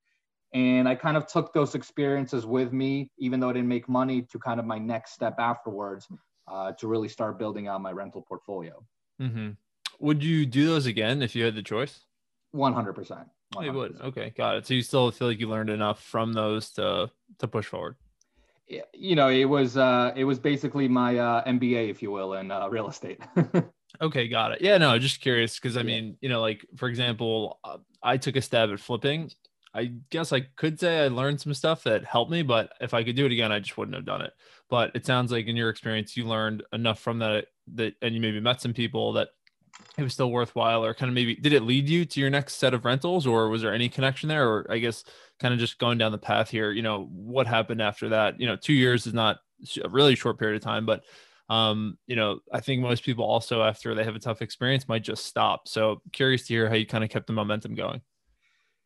And 0.56 0.88
I 0.88 0.96
kind 0.96 1.18
of 1.18 1.28
took 1.28 1.54
those 1.54 1.76
experiences 1.76 2.46
with 2.46 2.72
me, 2.72 3.12
even 3.20 3.40
though 3.40 3.50
I 3.50 3.54
didn't 3.54 3.68
make 3.68 3.88
money, 3.88 4.24
to 4.24 4.40
kind 4.40 4.60
of 4.60 4.66
my 4.66 4.80
next 4.80 5.12
step 5.12 5.36
afterwards 5.38 6.08
uh, 6.48 6.72
to 6.80 6.88
really 6.88 7.10
start 7.10 7.38
building 7.38 7.68
out 7.68 7.82
my 7.82 7.92
rental 7.92 8.22
portfolio. 8.22 8.84
Mm-hmm. 9.22 9.52
Would 10.00 10.24
you 10.24 10.46
do 10.46 10.66
those 10.66 10.88
again 10.88 11.22
if 11.22 11.36
you 11.36 11.44
had 11.44 11.56
the 11.56 11.62
choice? 11.62 12.00
100%. 12.56 13.26
You 13.62 13.74
would. 13.74 14.02
Okay, 14.02 14.34
got 14.36 14.56
it. 14.56 14.66
So 14.66 14.74
you 14.74 14.82
still 14.82 15.12
feel 15.12 15.28
like 15.28 15.40
you 15.40 15.48
learned 15.48 15.70
enough 15.70 16.02
from 16.02 16.34
those 16.34 16.72
to 16.72 17.12
to 17.40 17.48
push 17.48 17.66
forward 17.66 17.96
you 18.94 19.16
know, 19.16 19.30
it 19.30 19.46
was 19.46 19.78
uh, 19.78 20.12
it 20.16 20.24
was 20.24 20.40
basically 20.40 20.88
my 20.88 21.18
uh, 21.18 21.44
MBA, 21.46 21.90
if 21.90 22.02
you 22.02 22.12
will, 22.12 22.34
in 22.34 22.52
uh, 22.52 22.68
real 22.68 22.90
estate. 22.90 23.22
okay, 24.02 24.28
got 24.28 24.54
it. 24.54 24.62
Yeah, 24.62 24.78
no, 24.78 24.98
just 24.98 25.22
curious 25.22 25.56
because 25.60 25.78
I 25.78 25.84
mean, 25.84 26.18
you 26.22 26.30
know, 26.30 26.42
like 26.42 26.66
for 26.76 26.88
example, 26.90 27.60
uh, 27.64 27.78
I 28.02 28.18
took 28.18 28.36
a 28.36 28.42
stab 28.42 28.72
at 28.72 28.80
flipping. 28.80 29.32
I 29.76 29.92
guess 30.10 30.32
I 30.32 30.42
could 30.56 30.80
say 30.80 31.04
I 31.04 31.08
learned 31.10 31.42
some 31.42 31.54
stuff 31.54 31.84
that 31.84 32.06
helped 32.06 32.32
me, 32.32 32.44
but 32.44 32.72
if 32.80 32.94
I 32.94 33.04
could 33.04 33.16
do 33.16 33.26
it 33.26 33.32
again, 33.32 33.52
I 33.52 33.60
just 33.60 33.78
wouldn't 33.78 33.96
have 33.96 34.06
done 34.06 34.22
it. 34.22 34.34
But 34.70 34.96
it 34.96 35.06
sounds 35.06 35.32
like 35.32 35.48
in 35.48 35.56
your 35.56 35.70
experience, 35.70 36.16
you 36.16 36.26
learned 36.26 36.64
enough 36.72 37.00
from 37.00 37.20
that 37.20 37.48
that, 37.76 37.94
and 38.02 38.16
you 38.16 38.22
maybe 38.22 38.40
met 38.40 38.62
some 38.62 38.74
people 38.74 39.14
that 39.14 39.30
it 39.98 40.04
was 40.04 40.14
still 40.14 40.32
worthwhile, 40.32 40.86
or 40.86 40.94
kind 40.94 41.10
of 41.10 41.14
maybe 41.14 41.36
did 41.36 41.52
it 41.52 41.64
lead 41.64 41.90
you 41.90 42.06
to 42.06 42.20
your 42.20 42.30
next 42.30 42.56
set 42.56 42.74
of 42.74 42.86
rentals, 42.86 43.28
or 43.28 43.50
was 43.50 43.62
there 43.62 43.74
any 43.74 43.90
connection 43.90 44.30
there, 44.30 44.48
or 44.48 44.66
I 44.70 44.78
guess 44.78 45.04
kind 45.40 45.54
of 45.54 45.60
just 45.60 45.78
going 45.78 45.98
down 45.98 46.14
the 46.14 46.18
path 46.18 46.50
here, 46.50 46.72
you 46.72 46.82
know, 46.82 47.10
what 47.12 47.46
happened 47.46 47.82
after 47.82 48.10
that? 48.10 48.40
You 48.40 48.48
know, 48.48 48.56
two 48.56 48.74
years 48.74 49.06
is 49.06 49.14
not 49.14 49.40
a 49.84 49.90
really 49.90 50.16
short 50.16 50.40
period 50.40 50.56
of 50.56 50.64
time, 50.64 50.86
but 50.86 51.04
um, 51.50 51.98
you 52.08 52.16
know, 52.16 52.40
I 52.52 52.60
think 52.62 52.82
most 52.82 53.04
people 53.04 53.26
also 53.26 53.62
after 53.62 53.94
they 53.94 54.04
have 54.04 54.16
a 54.16 54.20
tough 54.20 54.42
experience 54.42 54.88
might 54.88 55.04
just 55.04 55.26
stop. 55.26 55.68
So 55.68 56.02
curious 56.12 56.48
to 56.48 56.54
hear 56.54 56.70
how 56.70 56.76
you 56.76 56.88
kind 56.88 57.04
of 57.04 57.10
kept 57.10 57.28
the 57.28 57.34
momentum 57.34 57.76
going. 57.76 58.02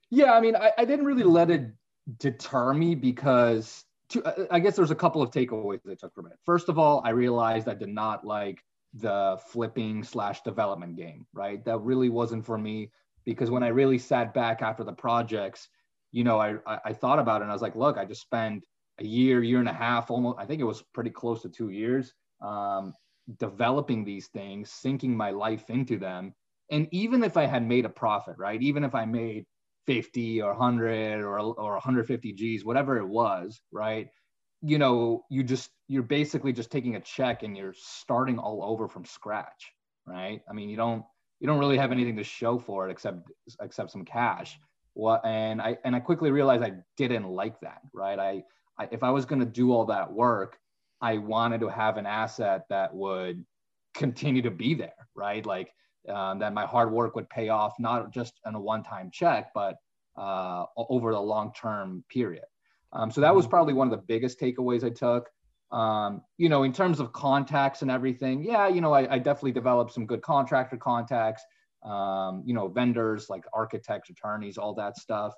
Yeah, 0.09 0.33
I 0.33 0.41
mean, 0.41 0.55
I, 0.55 0.71
I 0.77 0.85
didn't 0.85 1.05
really 1.05 1.23
let 1.23 1.51
it 1.51 1.71
deter 2.17 2.73
me 2.73 2.95
because 2.95 3.85
to, 4.09 4.47
I 4.51 4.59
guess 4.59 4.75
there's 4.75 4.91
a 4.91 4.95
couple 4.95 5.21
of 5.21 5.29
takeaways 5.29 5.79
I 5.89 5.95
took 5.95 6.13
from 6.13 6.25
it. 6.27 6.33
First 6.45 6.69
of 6.69 6.79
all, 6.79 7.01
I 7.05 7.09
realized 7.11 7.67
I 7.67 7.75
did 7.75 7.89
not 7.89 8.25
like 8.25 8.63
the 8.93 9.39
flipping 9.51 10.03
slash 10.03 10.41
development 10.41 10.95
game, 10.95 11.27
right? 11.33 11.63
That 11.65 11.79
really 11.81 12.09
wasn't 12.09 12.45
for 12.45 12.57
me 12.57 12.89
because 13.23 13.51
when 13.51 13.61
I 13.61 13.67
really 13.67 13.99
sat 13.99 14.33
back 14.33 14.63
after 14.63 14.83
the 14.83 14.93
projects, 14.93 15.69
you 16.11 16.23
know, 16.23 16.39
I, 16.39 16.55
I, 16.65 16.79
I 16.85 16.93
thought 16.93 17.19
about 17.19 17.41
it 17.41 17.43
and 17.43 17.51
I 17.51 17.53
was 17.53 17.61
like, 17.61 17.75
look, 17.75 17.97
I 17.97 18.05
just 18.05 18.21
spent 18.21 18.63
a 18.99 19.05
year, 19.05 19.43
year 19.43 19.59
and 19.59 19.69
a 19.69 19.73
half, 19.73 20.09
almost, 20.09 20.39
I 20.39 20.45
think 20.45 20.59
it 20.59 20.65
was 20.65 20.81
pretty 20.93 21.11
close 21.11 21.43
to 21.43 21.49
two 21.49 21.69
years, 21.69 22.13
um, 22.41 22.93
developing 23.37 24.03
these 24.03 24.27
things, 24.27 24.71
sinking 24.71 25.15
my 25.15 25.29
life 25.29 25.69
into 25.69 25.97
them. 25.99 26.33
And 26.71 26.87
even 26.91 27.23
if 27.23 27.37
I 27.37 27.45
had 27.45 27.67
made 27.67 27.85
a 27.85 27.89
profit, 27.89 28.37
right? 28.39 28.59
Even 28.61 28.83
if 28.83 28.95
I 28.95 29.05
made 29.05 29.45
50 29.89 30.43
or 30.43 30.49
100 30.49 31.21
or, 31.21 31.39
or 31.39 31.71
150 31.73 32.33
G's, 32.33 32.63
whatever 32.63 32.99
it 32.99 33.07
was, 33.07 33.59
right? 33.71 34.07
You 34.61 34.77
know, 34.77 35.23
you 35.31 35.41
just, 35.41 35.71
you're 35.87 36.03
basically 36.03 36.53
just 36.53 36.69
taking 36.69 36.95
a 36.95 36.99
check 36.99 37.41
and 37.41 37.57
you're 37.57 37.73
starting 37.75 38.37
all 38.37 38.63
over 38.63 38.87
from 38.87 39.03
scratch, 39.03 39.71
right? 40.05 40.41
I 40.47 40.53
mean, 40.53 40.69
you 40.69 40.77
don't, 40.77 41.03
you 41.39 41.47
don't 41.47 41.57
really 41.57 41.77
have 41.77 41.91
anything 41.91 42.17
to 42.17 42.23
show 42.23 42.59
for 42.59 42.87
it 42.87 42.91
except, 42.91 43.31
except 43.63 43.89
some 43.89 44.05
cash. 44.05 44.59
What, 44.93 45.25
and 45.25 45.59
I, 45.59 45.79
and 45.83 45.95
I 45.95 46.01
quickly 46.01 46.29
realized 46.29 46.63
I 46.63 46.73
didn't 46.95 47.27
like 47.27 47.59
that, 47.61 47.81
right? 47.91 48.19
I, 48.19 48.43
I 48.77 48.89
if 48.91 49.01
I 49.01 49.09
was 49.09 49.25
going 49.25 49.39
to 49.39 49.45
do 49.47 49.71
all 49.73 49.85
that 49.85 50.13
work, 50.13 50.59
I 51.01 51.17
wanted 51.17 51.61
to 51.61 51.67
have 51.69 51.97
an 51.97 52.05
asset 52.05 52.65
that 52.69 52.93
would 52.93 53.43
continue 53.95 54.43
to 54.43 54.51
be 54.51 54.75
there, 54.75 55.07
right? 55.15 55.43
Like 55.43 55.73
um, 56.07 56.39
that 56.39 56.53
my 56.53 56.65
hard 56.65 56.91
work 56.91 57.15
would 57.15 57.29
pay 57.29 57.49
off 57.49 57.73
not 57.79 58.11
just 58.11 58.39
in 58.45 58.55
a 58.55 58.59
one-time 58.59 59.09
check, 59.11 59.51
but 59.53 59.75
uh, 60.17 60.65
over 60.75 61.11
the 61.11 61.19
long-term 61.19 62.03
period. 62.09 62.45
Um, 62.93 63.11
so 63.11 63.21
that 63.21 63.33
was 63.33 63.45
mm-hmm. 63.45 63.51
probably 63.51 63.73
one 63.73 63.87
of 63.87 63.91
the 63.91 64.05
biggest 64.05 64.39
takeaways 64.39 64.83
I 64.83 64.89
took. 64.89 65.29
Um, 65.71 66.21
you 66.37 66.49
know, 66.49 66.63
in 66.63 66.73
terms 66.73 66.99
of 66.99 67.13
contacts 67.13 67.83
and 67.83 67.91
everything, 67.91 68.43
yeah, 68.43 68.67
you 68.67 68.81
know, 68.81 68.93
I, 68.93 69.15
I 69.15 69.17
definitely 69.19 69.51
developed 69.51 69.93
some 69.93 70.05
good 70.05 70.21
contractor 70.21 70.77
contacts. 70.77 71.43
Um, 71.83 72.43
you 72.45 72.53
know, 72.53 72.67
vendors 72.67 73.29
like 73.29 73.45
architects, 73.53 74.09
attorneys, 74.09 74.57
all 74.57 74.73
that 74.73 74.97
stuff. 74.97 75.33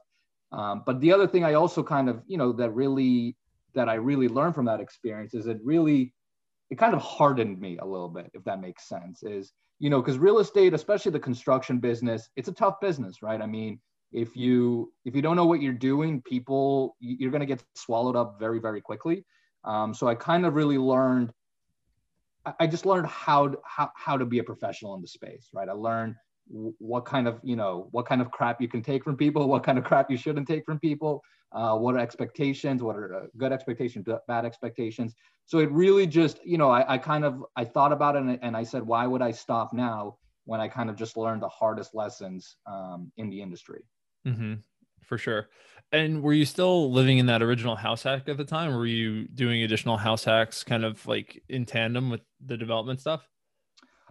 Um, 0.51 0.83
but 0.85 0.99
the 0.99 1.11
other 1.11 1.27
thing 1.27 1.43
I 1.43 1.53
also 1.53 1.83
kind 1.83 2.09
of, 2.09 2.23
you 2.25 2.37
know, 2.37 2.51
that 2.53 2.71
really 2.71 3.35
that 3.73 3.87
I 3.87 3.95
really 3.95 4.27
learned 4.27 4.55
from 4.55 4.65
that 4.65 4.79
experience 4.79 5.33
is 5.33 5.47
it 5.47 5.59
really 5.63 6.13
it 6.71 6.77
kind 6.77 6.93
of 6.93 7.01
hardened 7.01 7.59
me 7.59 7.77
a 7.77 7.85
little 7.85 8.07
bit, 8.07 8.31
if 8.33 8.43
that 8.45 8.61
makes 8.61 8.87
sense. 8.87 9.21
Is 9.23 9.53
you 9.79 9.89
know, 9.89 10.01
because 10.01 10.17
real 10.17 10.39
estate, 10.39 10.73
especially 10.73 11.11
the 11.11 11.19
construction 11.19 11.79
business, 11.79 12.29
it's 12.35 12.47
a 12.47 12.53
tough 12.53 12.79
business, 12.79 13.21
right? 13.21 13.41
I 13.41 13.45
mean, 13.45 13.79
if 14.13 14.35
you 14.35 14.91
if 15.05 15.15
you 15.15 15.21
don't 15.21 15.35
know 15.35 15.45
what 15.45 15.61
you're 15.61 15.73
doing, 15.73 16.21
people 16.21 16.95
you're 16.99 17.31
going 17.31 17.41
to 17.41 17.45
get 17.45 17.63
swallowed 17.75 18.15
up 18.15 18.37
very 18.39 18.59
very 18.59 18.81
quickly. 18.81 19.25
Um, 19.65 19.93
so 19.93 20.07
I 20.07 20.15
kind 20.15 20.45
of 20.45 20.55
really 20.55 20.77
learned. 20.77 21.33
I 22.59 22.65
just 22.65 22.85
learned 22.85 23.07
how 23.07 23.53
how 23.63 23.91
how 23.95 24.17
to 24.17 24.25
be 24.25 24.39
a 24.39 24.43
professional 24.43 24.95
in 24.95 25.01
the 25.01 25.07
space, 25.07 25.49
right? 25.53 25.69
I 25.69 25.73
learned 25.73 26.15
what 26.51 27.05
kind 27.05 27.27
of 27.27 27.39
you 27.43 27.55
know 27.55 27.87
what 27.91 28.05
kind 28.05 28.21
of 28.21 28.29
crap 28.31 28.61
you 28.61 28.67
can 28.67 28.81
take 28.81 29.03
from 29.03 29.15
people, 29.15 29.47
what 29.53 29.63
kind 29.63 29.77
of 29.77 29.83
crap 29.83 30.11
you 30.11 30.17
shouldn't 30.17 30.47
take 30.47 30.65
from 30.65 30.79
people, 30.79 31.21
uh, 31.51 31.75
what 31.75 31.95
are 31.95 31.99
expectations, 31.99 32.81
what 32.81 32.95
are 32.95 33.13
uh, 33.13 33.25
good 33.37 33.51
expectations, 33.51 34.07
bad 34.27 34.45
expectations. 34.45 35.15
So 35.45 35.59
it 35.59 35.69
really 35.71 36.07
just, 36.07 36.39
you 36.45 36.57
know, 36.57 36.69
I, 36.69 36.93
I 36.93 36.97
kind 36.97 37.25
of, 37.25 37.43
I 37.55 37.65
thought 37.65 37.91
about 37.91 38.15
it 38.15 38.21
and, 38.21 38.39
and, 38.41 38.55
I 38.55 38.63
said, 38.63 38.83
why 38.83 39.05
would 39.05 39.21
I 39.21 39.31
stop 39.31 39.73
now 39.73 40.17
when 40.45 40.61
I 40.61 40.67
kind 40.69 40.89
of 40.89 40.95
just 40.95 41.17
learned 41.17 41.41
the 41.41 41.49
hardest 41.49 41.93
lessons 41.93 42.55
um, 42.65 43.11
in 43.17 43.29
the 43.29 43.41
industry? 43.41 43.83
Mm-hmm. 44.25 44.55
For 45.01 45.17
sure. 45.17 45.49
And 45.91 46.23
were 46.23 46.31
you 46.31 46.45
still 46.45 46.89
living 46.89 47.17
in 47.17 47.25
that 47.25 47.41
original 47.41 47.75
house 47.75 48.03
hack 48.03 48.29
at 48.29 48.37
the 48.37 48.45
time? 48.45 48.73
Were 48.73 48.85
you 48.85 49.27
doing 49.27 49.63
additional 49.63 49.97
house 49.97 50.23
hacks 50.23 50.63
kind 50.63 50.85
of 50.85 51.05
like 51.05 51.43
in 51.49 51.65
tandem 51.65 52.09
with 52.09 52.21
the 52.45 52.55
development 52.55 53.01
stuff? 53.01 53.27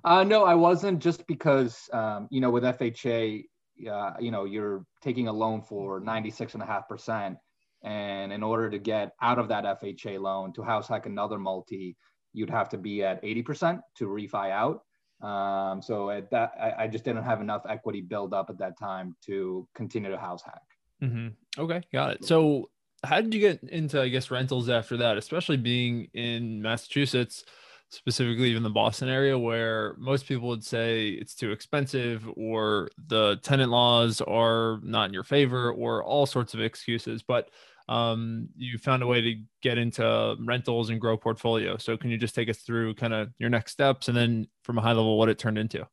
Uh, 0.05 0.25
no, 0.25 0.45
I 0.45 0.55
wasn't 0.55 1.01
just 1.01 1.27
because, 1.27 1.89
um, 1.93 2.29
you 2.31 2.41
know, 2.41 2.51
with 2.51 2.65
FHA, 2.65 3.45
uh, 3.91 4.13
you 4.21 4.31
know, 4.31 4.45
you're 4.45 4.85
taking 5.03 5.29
a 5.29 5.33
loan 5.33 5.63
for 5.63 6.01
96 6.01 6.55
and 6.55 6.63
a 6.63 6.67
half 6.67 6.89
percent. 6.89 7.37
And 7.83 8.33
in 8.33 8.43
order 8.43 8.69
to 8.71 8.79
get 8.79 9.13
out 9.23 9.39
of 9.39 9.49
that 9.49 9.65
FHA 9.65 10.21
loan 10.21 10.53
to 10.55 10.63
house 10.63 10.89
hack 10.89 11.07
another 11.07 11.39
multi, 11.39 11.97
you'd 12.33 12.51
have 12.51 12.69
to 12.71 12.79
be 12.79 13.03
at 13.03 13.23
80% 13.23 13.81
to 13.97 14.07
refi 14.07 14.51
out. 14.51 14.83
Um, 15.27 15.83
so 15.83 16.11
at 16.11 16.31
that, 16.31 16.53
I, 16.61 16.85
I, 16.85 16.87
just 16.87 17.05
didn't 17.05 17.25
have 17.25 17.43
enough 17.43 17.63
equity 17.69 18.01
build 18.01 18.33
up 18.33 18.49
at 18.49 18.57
that 18.59 18.79
time 18.79 19.15
to 19.27 19.69
continue 19.75 20.11
to 20.11 20.17
house 20.17 20.43
hack. 20.43 20.63
Mm-hmm. 21.03 21.63
Okay, 21.63 21.83
got 21.93 22.13
it. 22.13 22.25
So 22.25 22.71
how 23.05 23.21
did 23.21 23.35
you 23.35 23.41
get 23.41 23.63
into, 23.65 24.01
I 24.01 24.09
guess, 24.09 24.31
rentals 24.31 24.71
after 24.71 24.97
that, 24.99 25.19
especially 25.19 25.59
being 25.59 26.09
in 26.15 26.63
Massachusetts? 26.63 27.45
Specifically 27.91 28.51
even 28.51 28.63
the 28.63 28.71
Boston 28.71 29.09
area, 29.09 29.39
where 29.39 29.95
most 29.99 30.27
people 30.27 30.49
would 30.49 30.65
say 30.65 31.09
it's 31.09 31.35
too 31.35 31.51
expensive 31.51 32.29
or 32.37 32.89
the 33.09 33.39
tenant 33.43 33.71
laws 33.71 34.21
are 34.21 34.81
not 34.83 35.09
in 35.09 35.15
your 35.15 35.25
favor 35.25 35.73
or 35.73 36.03
all 36.03 36.25
sorts 36.25 36.55
of 36.55 36.61
excuses. 36.61 37.23
But 37.23 37.51
um, 37.89 38.49
you 38.57 38.79
found 38.79 39.03
a 39.03 39.07
way 39.07 39.21
to 39.21 39.35
get 39.63 39.77
into 39.77 40.37
rentals 40.39 40.91
and 40.91 41.01
grow 41.01 41.17
portfolio. 41.17 41.77
So 41.77 41.97
can 41.97 42.11
you 42.11 42.17
just 42.17 42.37
take 42.37 42.49
us 42.49 42.59
through 42.59 42.95
kind 42.95 43.13
of 43.13 43.31
your 43.39 43.51
next 43.51 43.73
steps 43.73 44.07
and 44.07 44.17
then 44.17 44.47
from 44.63 44.79
a 44.79 44.81
high 44.81 44.93
level 44.93 45.19
what 45.19 45.29
it 45.29 45.39
turned 45.39 45.59
into? 45.59 45.87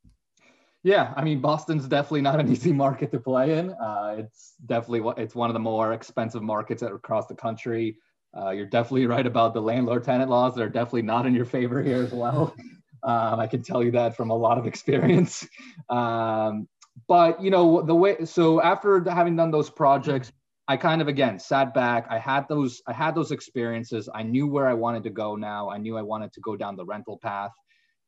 Yeah, 0.84 1.12
I 1.18 1.24
mean 1.24 1.42
Boston's 1.42 1.88
definitely 1.88 2.22
not 2.22 2.40
an 2.40 2.52
easy 2.52 2.72
market 2.72 3.12
to 3.12 3.20
play 3.20 3.58
in. 3.58 3.72
Uh, 3.72 4.18
it's 4.20 4.54
definitely 4.68 5.12
it's 5.18 5.34
one 5.34 5.50
of 5.50 5.56
the 5.56 5.60
more 5.60 5.94
expensive 5.94 6.44
markets 6.44 6.84
across 6.84 7.26
the 7.26 7.36
country. 7.36 7.98
Uh, 8.36 8.52
you're 8.52 8.66
definitely 8.66 9.06
right 9.08 9.26
about 9.26 9.54
the 9.54 9.62
landlord 9.62 10.04
tenant 10.04 10.30
laws. 10.30 10.56
that 10.56 10.62
are 10.62 10.70
definitely 10.70 11.02
not 11.04 11.26
in 11.26 11.34
your 11.34 11.46
favor 11.46 11.82
here 11.82 12.02
as 12.04 12.12
well. 12.12 12.56
Um, 13.04 13.40
I 13.40 13.48
can 13.48 13.62
tell 13.62 13.84
you 13.84 13.92
that 13.92 14.18
from 14.18 14.32
a 14.32 14.36
lot 14.36 14.58
of 14.58 14.66
experience. 14.66 15.48
Um, 15.90 16.68
but 17.08 17.42
you 17.42 17.52
know 17.52 17.82
the 17.82 17.96
way. 17.96 18.26
So 18.26 18.62
after 18.62 19.08
having 19.10 19.36
done 19.36 19.52
those 19.52 19.70
projects, 19.70 20.32
I 20.68 20.78
kind 20.78 21.02
of 21.02 21.08
again 21.08 21.40
sat 21.40 21.74
back. 21.74 22.08
I 22.10 22.18
had 22.18 22.48
those. 22.50 22.82
I 22.88 22.94
had 22.94 23.16
those 23.16 23.32
experiences. 23.32 24.10
I 24.14 24.24
knew 24.24 24.48
where 24.48 24.68
I 24.68 24.74
wanted 24.74 25.04
to 25.04 25.10
go. 25.10 25.36
Now 25.36 25.70
I 25.70 25.78
knew 25.78 25.98
I 25.98 26.02
wanted 26.02 26.34
to 26.34 26.42
go 26.42 26.56
down 26.56 26.76
the 26.76 26.86
rental 26.86 27.18
path. 27.18 27.52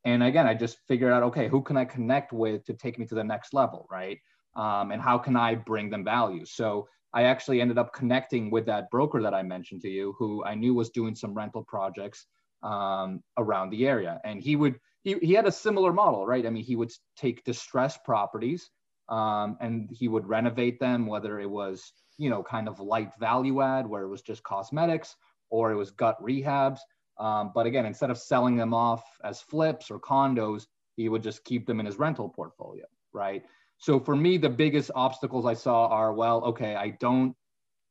And 0.05 0.23
again, 0.23 0.47
I 0.47 0.53
just 0.53 0.79
figured 0.87 1.11
out, 1.11 1.23
okay, 1.23 1.47
who 1.47 1.61
can 1.61 1.77
I 1.77 1.85
connect 1.85 2.31
with 2.33 2.65
to 2.65 2.73
take 2.73 2.97
me 2.97 3.05
to 3.05 3.15
the 3.15 3.23
next 3.23 3.53
level, 3.53 3.85
right? 3.91 4.17
Um, 4.55 4.91
and 4.91 5.01
how 5.01 5.17
can 5.17 5.35
I 5.35 5.55
bring 5.55 5.89
them 5.89 6.03
value? 6.03 6.45
So 6.45 6.87
I 7.13 7.23
actually 7.23 7.61
ended 7.61 7.77
up 7.77 7.93
connecting 7.93 8.51
with 8.51 8.65
that 8.67 8.89
broker 8.89 9.21
that 9.21 9.33
I 9.33 9.41
mentioned 9.43 9.81
to 9.81 9.89
you, 9.89 10.15
who 10.17 10.43
I 10.45 10.55
knew 10.55 10.73
was 10.73 10.89
doing 10.89 11.15
some 11.15 11.33
rental 11.33 11.63
projects 11.63 12.25
um, 12.61 13.23
around 13.37 13.69
the 13.71 13.87
area. 13.87 14.19
And 14.23 14.41
he 14.41 14.55
would, 14.55 14.79
he, 15.03 15.15
he 15.21 15.33
had 15.33 15.47
a 15.47 15.51
similar 15.51 15.93
model, 15.93 16.25
right? 16.25 16.45
I 16.45 16.49
mean, 16.49 16.63
he 16.63 16.75
would 16.75 16.91
take 17.17 17.43
distressed 17.43 18.03
properties 18.03 18.69
um, 19.07 19.57
and 19.59 19.89
he 19.91 20.07
would 20.07 20.27
renovate 20.27 20.79
them, 20.79 21.07
whether 21.07 21.39
it 21.39 21.49
was, 21.49 21.93
you 22.17 22.29
know, 22.29 22.43
kind 22.43 22.67
of 22.67 22.79
light 22.79 23.11
value 23.19 23.61
add, 23.61 23.87
where 23.87 24.03
it 24.03 24.09
was 24.09 24.21
just 24.21 24.43
cosmetics 24.43 25.15
or 25.49 25.71
it 25.71 25.75
was 25.75 25.91
gut 25.91 26.21
rehabs. 26.21 26.79
Um, 27.17 27.51
but 27.53 27.65
again, 27.65 27.85
instead 27.85 28.11
of 28.11 28.17
selling 28.17 28.55
them 28.55 28.73
off 28.73 29.03
as 29.23 29.41
flips 29.41 29.89
or 29.89 29.99
condos, 29.99 30.67
he 30.95 31.09
would 31.09 31.23
just 31.23 31.43
keep 31.43 31.65
them 31.65 31.79
in 31.79 31.85
his 31.85 31.97
rental 31.97 32.29
portfolio, 32.29 32.85
right? 33.13 33.43
So 33.79 33.99
for 33.99 34.15
me, 34.15 34.37
the 34.37 34.49
biggest 34.49 34.91
obstacles 34.93 35.45
I 35.45 35.53
saw 35.53 35.87
are, 35.87 36.13
well, 36.13 36.43
okay, 36.43 36.75
I 36.75 36.89
don't, 36.99 37.35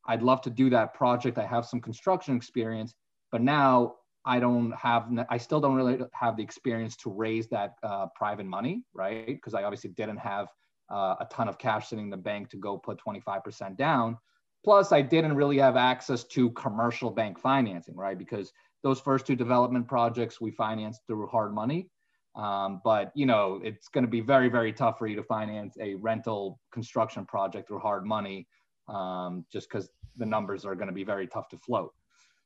I'd 0.07 0.22
love 0.22 0.42
to 0.42 0.51
do 0.51 0.70
that 0.70 0.94
project. 0.94 1.38
I 1.38 1.46
have 1.46 1.66
some 1.66 1.81
construction 1.81 2.37
experience, 2.37 2.94
but 3.33 3.40
now 3.40 3.96
I 4.24 4.38
don't 4.38 4.72
have, 4.72 5.09
I 5.31 5.38
still 5.38 5.61
don't 5.61 5.74
really 5.74 5.98
have 6.12 6.37
the 6.37 6.42
experience 6.42 6.94
to 6.98 7.11
raise 7.11 7.48
that 7.48 7.74
uh, 7.83 8.07
private 8.14 8.44
money, 8.44 8.85
right? 8.92 9.27
Because 9.27 9.55
I 9.55 9.62
obviously 9.62 9.90
didn't 9.90 10.18
have 10.18 10.48
uh, 10.90 11.16
a 11.20 11.27
ton 11.31 11.48
of 11.48 11.59
cash 11.59 11.88
sitting 11.88 12.05
in 12.05 12.11
the 12.11 12.16
bank 12.18 12.51
to 12.51 12.59
go 12.59 12.77
put 12.77 13.01
25% 13.05 13.77
down. 13.77 14.18
Plus, 14.64 14.92
I 14.92 15.01
didn't 15.01 15.35
really 15.35 15.59
have 15.59 15.77
access 15.77 16.24
to 16.24 16.51
commercial 16.51 17.11
bank 17.11 17.38
financing, 17.38 17.96
right? 17.96 18.18
Because 18.18 18.53
those 18.83 19.01
first 19.01 19.27
two 19.27 19.37
development 19.37 19.88
projects 19.88 20.40
we 20.40 20.51
financed 20.51 21.01
through 21.07 21.27
hard 21.29 21.55
money. 21.55 21.88
Um, 22.37 22.81
but 22.85 23.11
you 23.14 23.27
know, 23.27 23.61
it's 23.62 23.88
going 23.88 24.05
to 24.05 24.11
be 24.11 24.21
very, 24.21 24.49
very 24.49 24.73
tough 24.73 24.99
for 24.99 25.07
you 25.07 25.17
to 25.17 25.23
finance 25.23 25.77
a 25.81 25.95
rental 25.95 26.61
construction 26.73 27.25
project 27.25 27.69
through 27.69 27.81
hard 27.81 28.05
money, 28.07 28.47
um, 28.88 29.45
just 29.53 29.69
because 29.69 29.88
the 30.17 30.27
numbers 30.27 30.64
are 30.64 30.75
going 30.75 30.88
to 30.88 30.95
be 30.95 31.05
very 31.05 31.27
tough 31.27 31.49
to 31.49 31.59
float. 31.59 31.93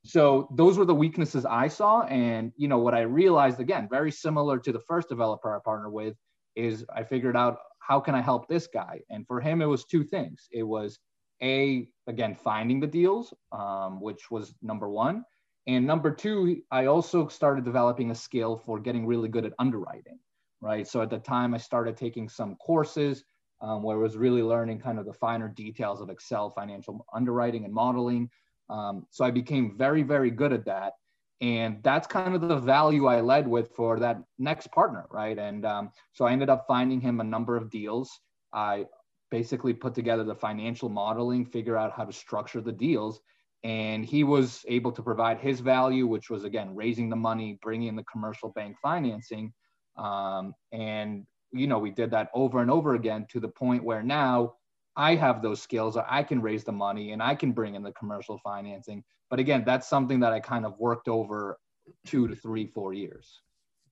So 0.05 0.49
those 0.57 0.79
were 0.79 0.85
the 0.85 0.95
weaknesses 0.95 1.45
I 1.45 1.69
saw, 1.69 2.03
and 2.03 2.53
you 2.57 2.69
know 2.69 2.79
what 2.79 2.95
I 2.95 3.03
realized 3.03 3.61
again, 3.61 3.89
very 3.91 4.11
similar 4.11 4.59
to 4.59 4.73
the 4.73 4.81
first 4.81 5.09
developer 5.09 5.55
I 5.55 5.61
partnered 5.65 5.93
with, 5.93 6.17
is 6.57 6.85
I 6.95 7.05
figured 7.05 7.37
out 7.37 7.59
how 7.79 8.01
can 8.01 8.15
I 8.15 8.21
help 8.21 8.49
this 8.49 8.67
guy, 8.67 9.01
and 9.11 9.27
for 9.27 9.41
him 9.41 9.63
it 9.63 9.67
was 9.67 9.85
two 9.85 10.05
things. 10.05 10.49
It 10.51 10.65
was 10.65 10.99
a 11.43 11.89
again 12.07 12.35
finding 12.35 12.81
the 12.81 12.87
deals, 12.87 13.35
um, 13.53 14.01
which 14.01 14.31
was 14.31 14.55
number 14.63 14.89
one, 14.89 15.25
And 15.67 15.87
number 15.87 16.11
two, 16.11 16.63
I 16.71 16.87
also 16.87 17.29
started 17.29 17.65
developing 17.65 18.11
a 18.11 18.15
skill 18.15 18.57
for 18.57 18.81
getting 18.81 19.07
really 19.07 19.29
good 19.29 19.45
at 19.45 19.53
underwriting, 19.59 20.19
right? 20.61 20.87
So 20.87 21.03
at 21.03 21.11
the 21.11 21.19
time, 21.19 21.55
I 21.55 21.59
started 21.59 21.97
taking 21.97 22.29
some 22.29 22.57
courses 22.57 23.25
um, 23.61 23.83
where 23.83 23.97
I 23.97 24.01
was 24.01 24.17
really 24.17 24.43
learning 24.43 24.81
kind 24.81 24.99
of 24.99 25.07
the 25.07 25.13
finer 25.13 25.49
details 25.49 26.01
of 26.01 26.11
Excel 26.11 26.51
financial 26.51 27.07
underwriting 27.15 27.65
and 27.65 27.73
modeling. 27.73 28.29
Um, 28.69 29.07
so 29.11 29.25
I 29.25 29.31
became 29.31 29.77
very, 29.77 30.03
very 30.03 30.31
good 30.31 30.53
at 30.53 30.65
that. 30.65 30.95
And 31.41 31.83
that's 31.83 32.07
kind 32.07 32.35
of 32.35 32.41
the 32.41 32.57
value 32.57 33.07
I 33.07 33.21
led 33.21 33.47
with 33.49 33.73
for 33.75 33.99
that 34.01 34.23
next 34.39 34.71
partner, 34.73 35.07
right? 35.11 35.39
And 35.39 35.65
um, 35.65 35.91
so 36.13 36.25
I 36.25 36.33
ended 36.33 36.51
up 36.51 36.67
finding 36.69 37.01
him 37.01 37.21
a 37.21 37.25
number 37.25 37.57
of 37.57 37.71
deals. 37.71 38.21
I 38.53 38.87
basically 39.31 39.73
put 39.73 39.95
together 39.95 40.25
the 40.25 40.35
financial 40.35 40.89
modeling, 40.89 41.45
figure 41.45 41.77
out 41.77 41.93
how 41.93 42.05
to 42.05 42.13
structure 42.13 42.61
the 42.61 42.73
deals. 42.73 43.21
And 43.65 44.05
he 44.05 44.25
was 44.25 44.65
able 44.67 44.91
to 44.93 45.03
provide 45.03 45.39
his 45.39 45.61
value, 45.61 46.07
which 46.07 46.31
was 46.31 46.45
again 46.45 46.75
raising 46.75 47.09
the 47.09 47.17
money, 47.17 47.59
bringing 47.63 47.89
in 47.89 47.97
the 47.97 48.05
commercial 48.05 48.51
bank 48.51 48.77
financing. 48.83 49.53
Um, 49.97 50.55
and, 50.73 51.25
you 51.53 51.67
know, 51.67 51.79
we 51.79 51.91
did 51.91 52.11
that 52.11 52.31
over 52.35 52.61
and 52.61 52.71
over 52.71 52.95
again 52.95 53.27
to 53.31 53.41
the 53.41 53.49
point 53.49 53.85
where 53.85 54.03
now 54.03 54.55
I 54.97 55.15
have 55.15 55.43
those 55.43 55.63
skills, 55.63 55.97
I 55.97 56.23
can 56.23 56.43
raise 56.43 56.65
the 56.65 56.73
money 56.73 57.13
and 57.13 57.23
I 57.23 57.35
can 57.35 57.53
bring 57.53 57.77
in 57.77 57.83
the 57.83 57.93
commercial 57.93 58.39
financing. 58.39 59.05
But 59.31 59.39
again, 59.39 59.63
that's 59.65 59.89
something 59.89 60.21
that 60.21 60.33
I 60.33 60.41
kind 60.41 60.67
of 60.67 60.79
worked 60.79 61.09
over 61.09 61.59
two 62.07 62.29
to 62.29 62.35
three, 62.35 62.67
four 62.67 62.93
years. 62.93 63.41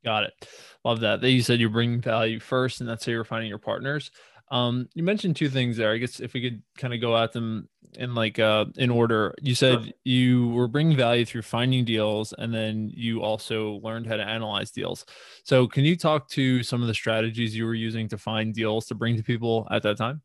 Got 0.05 0.25
it. 0.25 0.49
Love 0.85 1.01
that. 1.01 1.23
You 1.23 1.43
said 1.43 1.61
you're 1.61 1.69
bringing 1.69 2.01
value 2.01 2.41
first, 2.41 2.81
and 2.81 2.89
that's 2.89 3.05
how 3.05 3.13
you're 3.13 3.25
finding 3.25 3.49
your 3.49 3.59
partners. 3.59 4.11
Um, 4.51 4.89
you 4.95 5.03
mentioned 5.03 5.37
two 5.37 5.49
things 5.49 5.77
there. 5.77 5.93
I 5.93 5.99
guess 5.99 6.21
if 6.21 6.33
we 6.33 6.43
could 6.43 6.63
kind 6.77 6.93
of 6.93 7.01
go 7.01 7.17
at 7.17 7.33
them 7.33 7.69
in 7.97 8.15
like 8.15 8.39
uh 8.39 8.67
in 8.77 8.91
order. 8.91 9.35
You 9.41 9.55
said 9.55 9.85
sure. 9.85 9.93
you 10.05 10.49
were 10.49 10.69
bringing 10.69 10.97
value 10.97 11.25
through 11.25 11.43
finding 11.43 11.85
deals, 11.85 12.33
and 12.37 12.55
then 12.55 12.91
you 12.95 13.23
also 13.23 13.81
learned 13.83 14.07
how 14.07 14.17
to 14.17 14.23
analyze 14.23 14.71
deals. 14.71 15.05
So, 15.45 15.67
can 15.67 15.85
you 15.85 15.97
talk 15.97 16.29
to 16.31 16.63
some 16.63 16.83
of 16.83 16.89
the 16.89 16.95
strategies 16.95 17.57
you 17.57 17.65
were 17.65 17.75
using 17.75 18.09
to 18.09 18.19
find 18.19 18.55
deals 18.55 18.87
to 18.87 18.95
bring 18.95 19.17
to 19.17 19.23
people 19.23 19.67
at 19.71 19.83
that 19.83 19.97
time? 19.97 20.23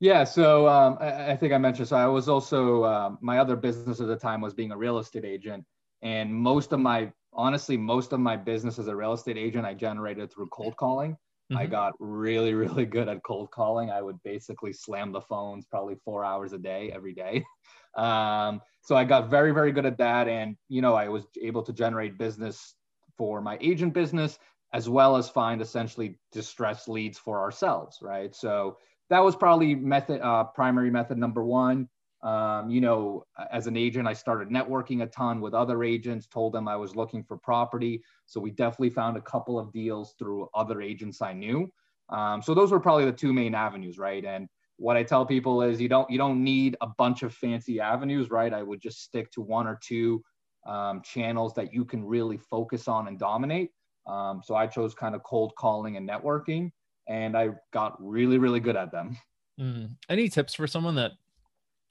Yeah, 0.00 0.24
so 0.24 0.66
um, 0.66 0.98
I, 1.00 1.30
I, 1.30 1.36
think 1.36 1.52
I 1.52 1.58
mentioned. 1.58 1.86
So 1.86 1.96
I 1.96 2.06
was 2.06 2.28
also 2.28 2.84
um, 2.84 3.18
my 3.20 3.38
other 3.38 3.54
business 3.54 4.00
at 4.00 4.08
the 4.08 4.16
time 4.16 4.40
was 4.40 4.52
being 4.52 4.72
a 4.72 4.76
real 4.76 4.98
estate 4.98 5.24
agent, 5.24 5.64
and 6.02 6.32
most 6.34 6.72
of 6.72 6.80
my 6.80 7.12
honestly 7.32 7.76
most 7.76 8.12
of 8.12 8.20
my 8.20 8.36
business 8.36 8.78
as 8.78 8.88
a 8.88 8.96
real 8.96 9.12
estate 9.12 9.38
agent 9.38 9.64
I 9.64 9.74
generated 9.74 10.32
through 10.32 10.48
cold 10.48 10.76
calling. 10.76 11.16
Mm-hmm. 11.52 11.62
I 11.62 11.66
got 11.66 11.92
really, 11.98 12.54
really 12.54 12.86
good 12.86 13.08
at 13.08 13.22
cold 13.22 13.50
calling. 13.50 13.90
I 13.90 14.00
would 14.00 14.22
basically 14.22 14.72
slam 14.72 15.12
the 15.12 15.20
phones 15.20 15.66
probably 15.66 15.96
four 16.04 16.24
hours 16.24 16.52
a 16.52 16.58
day, 16.58 16.90
every 16.94 17.14
day. 17.14 17.44
Um, 17.94 18.62
so 18.80 18.96
I 18.96 19.04
got 19.04 19.28
very, 19.28 19.52
very 19.52 19.70
good 19.70 19.84
at 19.84 19.98
that. 19.98 20.26
And, 20.26 20.56
you 20.70 20.80
know, 20.80 20.94
I 20.94 21.10
was 21.10 21.26
able 21.42 21.62
to 21.62 21.74
generate 21.74 22.16
business 22.16 22.74
for 23.18 23.42
my 23.42 23.58
agent 23.60 23.92
business 23.92 24.38
as 24.72 24.88
well 24.88 25.14
as 25.14 25.28
find 25.28 25.60
essentially 25.60 26.18
distressed 26.32 26.88
leads 26.88 27.18
for 27.18 27.38
ourselves, 27.38 27.98
right? 28.00 28.34
So 28.34 28.78
that 29.10 29.22
was 29.22 29.36
probably 29.36 29.74
method, 29.74 30.22
uh, 30.22 30.44
primary 30.44 30.90
method 30.90 31.18
number 31.18 31.44
one. 31.44 31.86
Um, 32.22 32.70
you 32.70 32.80
know, 32.80 33.24
as 33.50 33.66
an 33.66 33.76
agent, 33.76 34.06
I 34.06 34.12
started 34.12 34.48
networking 34.48 35.02
a 35.02 35.06
ton 35.06 35.40
with 35.40 35.54
other 35.54 35.82
agents, 35.82 36.26
told 36.26 36.52
them 36.52 36.68
I 36.68 36.76
was 36.76 36.94
looking 36.94 37.24
for 37.24 37.36
property. 37.36 38.02
So 38.26 38.40
we 38.40 38.50
definitely 38.50 38.90
found 38.90 39.16
a 39.16 39.20
couple 39.22 39.58
of 39.58 39.72
deals 39.72 40.14
through 40.18 40.48
other 40.54 40.80
agents 40.80 41.20
I 41.20 41.32
knew. 41.32 41.72
Um, 42.10 42.40
so 42.40 42.54
those 42.54 42.70
were 42.70 42.78
probably 42.78 43.06
the 43.06 43.12
two 43.12 43.32
main 43.32 43.54
avenues, 43.54 43.98
right? 43.98 44.24
And 44.24 44.48
what 44.76 44.96
I 44.96 45.02
tell 45.02 45.26
people 45.26 45.62
is 45.62 45.80
you 45.80 45.88
don't 45.88 46.10
you 46.10 46.18
don't 46.18 46.42
need 46.42 46.76
a 46.80 46.88
bunch 46.98 47.22
of 47.22 47.34
fancy 47.34 47.80
avenues, 47.80 48.30
right? 48.30 48.52
I 48.52 48.62
would 48.62 48.80
just 48.80 49.02
stick 49.02 49.30
to 49.32 49.40
one 49.40 49.66
or 49.66 49.78
two 49.82 50.22
um, 50.66 51.02
channels 51.02 51.54
that 51.54 51.72
you 51.72 51.84
can 51.84 52.04
really 52.04 52.36
focus 52.36 52.88
on 52.88 53.08
and 53.08 53.18
dominate. 53.18 53.70
Um, 54.06 54.42
so 54.44 54.54
I 54.54 54.66
chose 54.66 54.94
kind 54.94 55.14
of 55.14 55.22
cold 55.22 55.52
calling 55.56 55.96
and 55.96 56.08
networking, 56.08 56.70
and 57.08 57.36
I 57.36 57.50
got 57.72 57.96
really 58.00 58.38
really 58.38 58.60
good 58.60 58.76
at 58.76 58.92
them. 58.92 59.16
Mm. 59.60 59.96
Any 60.08 60.28
tips 60.28 60.54
for 60.54 60.66
someone 60.66 60.94
that 60.96 61.12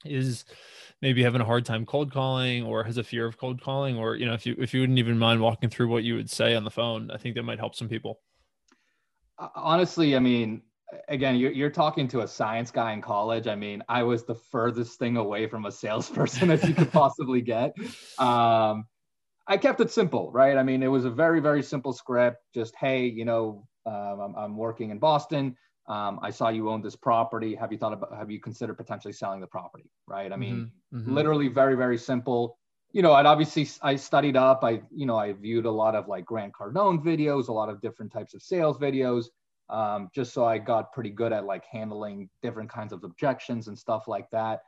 is 0.04 0.44
maybe 1.02 1.22
having 1.22 1.40
a 1.40 1.44
hard 1.44 1.66
time 1.66 1.84
cold 1.84 2.12
calling 2.12 2.62
or 2.62 2.84
has 2.84 2.96
a 2.96 3.04
fear 3.04 3.26
of 3.26 3.36
cold 3.36 3.60
calling 3.60 3.98
or 3.98 4.14
you 4.14 4.24
know 4.24 4.32
if 4.32 4.46
you 4.46 4.54
if 4.58 4.72
you 4.72 4.80
wouldn't 4.80 4.98
even 4.98 5.18
mind 5.18 5.40
walking 5.40 5.68
through 5.68 5.88
what 5.88 6.04
you 6.04 6.14
would 6.14 6.30
say 6.30 6.54
on 6.54 6.64
the 6.64 6.70
phone 6.70 7.10
i 7.10 7.16
think 7.16 7.34
that 7.34 7.42
might 7.42 7.58
help 7.58 7.74
some 7.74 7.88
people. 7.88 8.20
Honestly 9.54 10.16
i 10.16 10.18
mean 10.18 10.62
again 11.08 11.36
you're, 11.36 11.50
you're 11.50 11.70
talking 11.70 12.06
to 12.06 12.20
a 12.20 12.28
science 12.28 12.70
guy 12.70 12.92
in 12.92 13.02
college. 13.02 13.46
I 13.46 13.56
mean 13.56 13.82
i 13.88 14.02
was 14.02 14.24
the 14.24 14.34
furthest 14.34 14.98
thing 14.98 15.16
away 15.16 15.46
from 15.48 15.66
a 15.66 15.72
salesperson 15.72 16.50
as 16.52 16.66
you 16.66 16.74
could 16.74 16.92
possibly 16.92 17.42
get. 17.42 17.74
Um, 18.18 18.86
i 19.48 19.56
kept 19.56 19.80
it 19.80 19.90
simple 19.90 20.30
right? 20.32 20.56
I 20.56 20.62
mean 20.62 20.82
it 20.82 20.88
was 20.88 21.04
a 21.04 21.10
very 21.10 21.40
very 21.40 21.62
simple 21.62 21.92
script. 21.92 22.38
Just 22.54 22.74
hey 22.76 23.06
you 23.06 23.24
know 23.24 23.66
um, 23.84 24.20
I'm, 24.20 24.34
I'm 24.36 24.56
working 24.56 24.90
in 24.90 24.98
boston 25.00 25.56
um, 25.88 26.20
I 26.22 26.30
saw 26.30 26.48
you 26.48 26.70
own 26.70 26.82
this 26.82 26.96
property. 26.96 27.54
Have 27.54 27.72
you 27.72 27.78
thought 27.78 27.92
about, 27.92 28.16
have 28.16 28.30
you 28.30 28.40
considered 28.40 28.74
potentially 28.74 29.12
selling 29.12 29.40
the 29.40 29.46
property? 29.46 29.90
Right. 30.06 30.32
I 30.32 30.36
mean, 30.36 30.70
mm-hmm. 30.92 30.98
mm-hmm. 30.98 31.14
literally 31.14 31.48
very, 31.48 31.76
very 31.76 31.98
simple. 31.98 32.58
You 32.92 33.02
know, 33.02 33.12
I'd 33.14 33.26
obviously, 33.26 33.68
I 33.82 33.96
studied 33.96 34.36
up, 34.36 34.62
I, 34.62 34.82
you 34.94 35.06
know, 35.06 35.16
I 35.16 35.32
viewed 35.32 35.66
a 35.66 35.70
lot 35.70 35.94
of 35.94 36.08
like 36.08 36.26
Grant 36.26 36.52
Cardone 36.52 37.02
videos, 37.02 37.48
a 37.48 37.52
lot 37.52 37.68
of 37.68 37.80
different 37.80 38.12
types 38.12 38.34
of 38.34 38.42
sales 38.42 38.78
videos, 38.78 39.26
um, 39.70 40.10
just 40.14 40.34
so 40.34 40.44
I 40.44 40.58
got 40.58 40.92
pretty 40.92 41.10
good 41.10 41.32
at 41.32 41.46
like 41.46 41.64
handling 41.64 42.28
different 42.42 42.70
kinds 42.70 42.92
of 42.92 43.02
objections 43.02 43.68
and 43.68 43.78
stuff 43.78 44.08
like 44.08 44.28
that. 44.30 44.60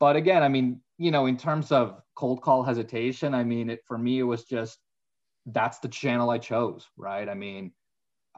But 0.00 0.16
again, 0.16 0.42
I 0.42 0.48
mean, 0.48 0.80
you 0.98 1.10
know, 1.10 1.26
in 1.26 1.36
terms 1.36 1.70
of 1.70 2.00
cold 2.14 2.40
call 2.42 2.62
hesitation, 2.62 3.34
I 3.34 3.44
mean, 3.44 3.70
it, 3.70 3.80
for 3.86 3.98
me, 3.98 4.18
it 4.18 4.24
was 4.24 4.44
just, 4.44 4.78
that's 5.46 5.78
the 5.78 5.88
channel 5.88 6.30
I 6.30 6.38
chose. 6.38 6.88
Right. 6.96 7.28
I 7.28 7.34
mean, 7.34 7.72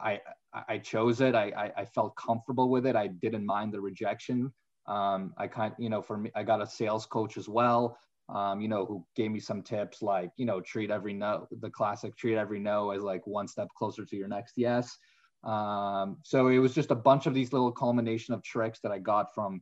I, 0.01 0.19
I 0.67 0.77
chose 0.77 1.21
it. 1.21 1.35
I, 1.35 1.71
I, 1.77 1.85
felt 1.85 2.15
comfortable 2.15 2.69
with 2.69 2.85
it. 2.85 2.95
I 2.95 3.07
didn't 3.07 3.45
mind 3.45 3.73
the 3.73 3.81
rejection. 3.81 4.51
Um, 4.87 5.33
I 5.37 5.47
kind, 5.47 5.73
you 5.77 5.89
know, 5.89 6.01
for 6.01 6.17
me, 6.17 6.31
I 6.35 6.43
got 6.43 6.61
a 6.61 6.67
sales 6.67 7.05
coach 7.05 7.37
as 7.37 7.47
well. 7.47 7.97
Um, 8.29 8.61
you 8.61 8.67
know, 8.67 8.85
who 8.85 9.05
gave 9.15 9.31
me 9.31 9.39
some 9.39 9.61
tips 9.63 10.01
like, 10.01 10.31
you 10.37 10.45
know, 10.45 10.61
treat 10.61 10.91
every 10.91 11.13
no, 11.13 11.47
the 11.51 11.69
classic 11.69 12.15
treat 12.15 12.37
every 12.37 12.59
no 12.59 12.91
as 12.91 13.01
like 13.01 13.25
one 13.25 13.47
step 13.47 13.67
closer 13.77 14.05
to 14.05 14.15
your 14.15 14.27
next 14.27 14.53
yes. 14.55 14.97
Um, 15.43 16.17
so 16.23 16.49
it 16.49 16.59
was 16.59 16.73
just 16.73 16.91
a 16.91 16.95
bunch 16.95 17.25
of 17.25 17.33
these 17.33 17.53
little 17.53 17.71
culmination 17.71 18.33
of 18.33 18.43
tricks 18.43 18.79
that 18.83 18.91
I 18.91 18.99
got 18.99 19.33
from 19.33 19.61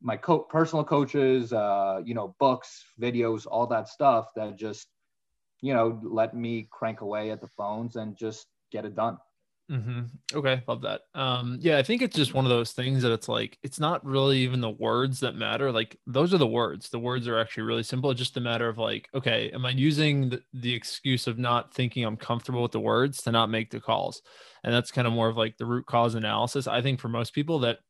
my 0.00 0.16
co- 0.16 0.40
personal 0.40 0.84
coaches, 0.84 1.52
uh, 1.52 2.00
you 2.04 2.14
know, 2.14 2.34
books, 2.38 2.84
videos, 3.00 3.46
all 3.50 3.66
that 3.66 3.88
stuff 3.88 4.28
that 4.36 4.56
just, 4.56 4.88
you 5.60 5.74
know, 5.74 6.00
let 6.02 6.34
me 6.34 6.68
crank 6.70 7.00
away 7.00 7.30
at 7.30 7.40
the 7.40 7.48
phones 7.48 7.96
and 7.96 8.16
just 8.16 8.46
get 8.70 8.84
it 8.84 8.94
done. 8.94 9.18
Mm-hmm. 9.70 10.36
Okay, 10.38 10.62
love 10.66 10.80
that. 10.82 11.02
Um, 11.14 11.58
yeah, 11.60 11.76
I 11.76 11.82
think 11.82 12.00
it's 12.00 12.16
just 12.16 12.32
one 12.32 12.46
of 12.46 12.48
those 12.48 12.72
things 12.72 13.02
that 13.02 13.12
it's 13.12 13.28
like 13.28 13.58
it's 13.62 13.78
not 13.78 14.02
really 14.02 14.38
even 14.38 14.62
the 14.62 14.70
words 14.70 15.20
that 15.20 15.34
matter. 15.34 15.70
Like 15.70 15.98
those 16.06 16.32
are 16.32 16.38
the 16.38 16.46
words. 16.46 16.88
The 16.88 16.98
words 16.98 17.28
are 17.28 17.38
actually 17.38 17.64
really 17.64 17.82
simple. 17.82 18.10
It's 18.10 18.18
just 18.18 18.38
a 18.38 18.40
matter 18.40 18.66
of 18.70 18.78
like, 18.78 19.10
okay, 19.14 19.50
am 19.50 19.66
I 19.66 19.70
using 19.70 20.30
the, 20.30 20.42
the 20.54 20.72
excuse 20.72 21.26
of 21.26 21.38
not 21.38 21.74
thinking 21.74 22.02
I'm 22.04 22.16
comfortable 22.16 22.62
with 22.62 22.72
the 22.72 22.80
words 22.80 23.20
to 23.22 23.30
not 23.30 23.50
make 23.50 23.70
the 23.70 23.80
calls? 23.80 24.22
And 24.64 24.72
that's 24.72 24.90
kind 24.90 25.06
of 25.06 25.12
more 25.12 25.28
of 25.28 25.36
like 25.36 25.58
the 25.58 25.66
root 25.66 25.84
cause 25.84 26.14
analysis. 26.14 26.66
I 26.66 26.80
think 26.80 26.98
for 26.98 27.08
most 27.08 27.34
people 27.34 27.58
that 27.60 27.80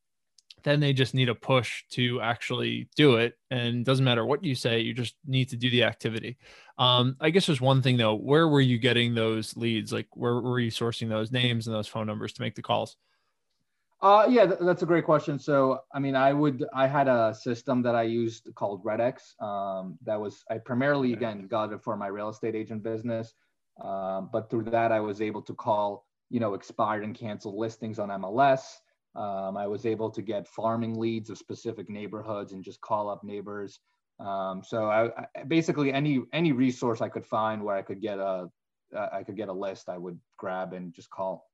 then 0.63 0.81
they 0.81 0.93
just 0.93 1.15
need 1.15 1.29
a 1.29 1.35
push 1.35 1.85
to 1.91 2.21
actually 2.21 2.89
do 2.97 3.17
it. 3.17 3.39
And 3.51 3.85
doesn't 3.85 4.05
matter 4.05 4.25
what 4.25 4.45
you 4.45 4.55
say 4.55 4.81
you 4.81 4.95
just 4.95 5.15
need 5.27 5.49
to 5.51 5.57
do 5.57 5.71
the 5.71 5.85
activity. 5.85 6.37
Um, 6.79 7.17
i 7.21 7.31
guess 7.31 7.47
there's 7.47 7.61
one 7.61 7.83
thing 7.83 7.97
though. 7.97 8.15
Where 8.15 8.49
were 8.49 8.61
you 8.61 8.79
getting 8.79 9.15
those 9.15 9.57
leads? 9.57 9.93
Like 9.93 10.09
where 10.15 10.41
were 10.41 10.61
you 10.61 10.71
sourcing 10.71 11.09
those 11.09 11.33
names 11.33 11.67
and 11.67 11.75
those 11.75 11.89
phone 11.89 12.07
numbers 12.07 12.33
to 12.35 12.43
make 12.43 12.55
the 12.55 12.63
calls? 12.63 12.97
Uh, 14.01 14.27
yeah 14.29 14.47
th- 14.47 14.61
that's 14.61 14.83
a 14.83 14.87
great 14.87 15.05
question. 15.05 15.39
So 15.39 15.81
i 15.93 15.99
mean 15.99 16.15
i 16.15 16.33
would 16.33 16.65
i 16.75 16.87
had 16.87 17.09
a 17.09 17.35
system 17.35 17.83
that 17.83 17.95
i 17.95 18.03
used 18.03 18.49
called 18.55 18.85
redx 18.85 19.41
um, 19.43 19.99
that 20.05 20.21
was 20.21 20.45
i 20.51 20.59
primarily 20.59 21.13
again 21.13 21.47
got 21.49 21.73
it 21.73 21.83
for 21.83 21.97
my 21.97 22.07
real 22.07 22.29
estate 22.29 22.55
agent 22.55 22.83
business. 22.83 23.35
Um, 23.83 24.29
but 24.33 24.51
through 24.51 24.65
that 24.65 24.91
i 24.93 25.01
was 25.01 25.21
able 25.21 25.43
to 25.43 25.55
call 25.55 26.05
you 26.31 26.41
know 26.41 26.55
expired 26.55 27.05
and 27.05 27.15
canceled 27.15 27.57
listings 27.57 27.99
on 27.99 28.09
mls 28.09 28.79
um, 29.19 29.57
I 29.57 29.67
was 29.67 29.85
able 29.85 30.11
to 30.11 30.23
get 30.23 30.47
farming 30.47 30.95
leads 30.95 31.29
of 31.29 31.39
specific 31.39 31.91
neighborhoods 31.91 32.53
and 32.53 32.63
just 32.63 32.81
call 32.81 33.11
up 33.11 33.25
neighbors. 33.25 33.81
Um, 34.21 34.63
so 34.65 34.87
I, 34.87 35.07
I, 35.07 35.45
basically 35.49 35.93
any 35.93 36.23
any 36.33 36.53
resource 36.53 37.01
I 37.01 37.09
could 37.09 37.27
find 37.27 37.63
where 37.63 37.77
I 37.77 37.83
could 37.83 38.01
get 38.01 38.19
a 38.19 38.49
uh, 38.97 39.09
I 39.13 39.23
could 39.25 39.37
get 39.37 39.49
a 39.49 39.53
list, 39.53 39.89
I 39.89 39.99
would 39.99 40.19
grab 40.39 40.73
and 40.73 40.95
just 40.95 41.11
call. 41.11 41.48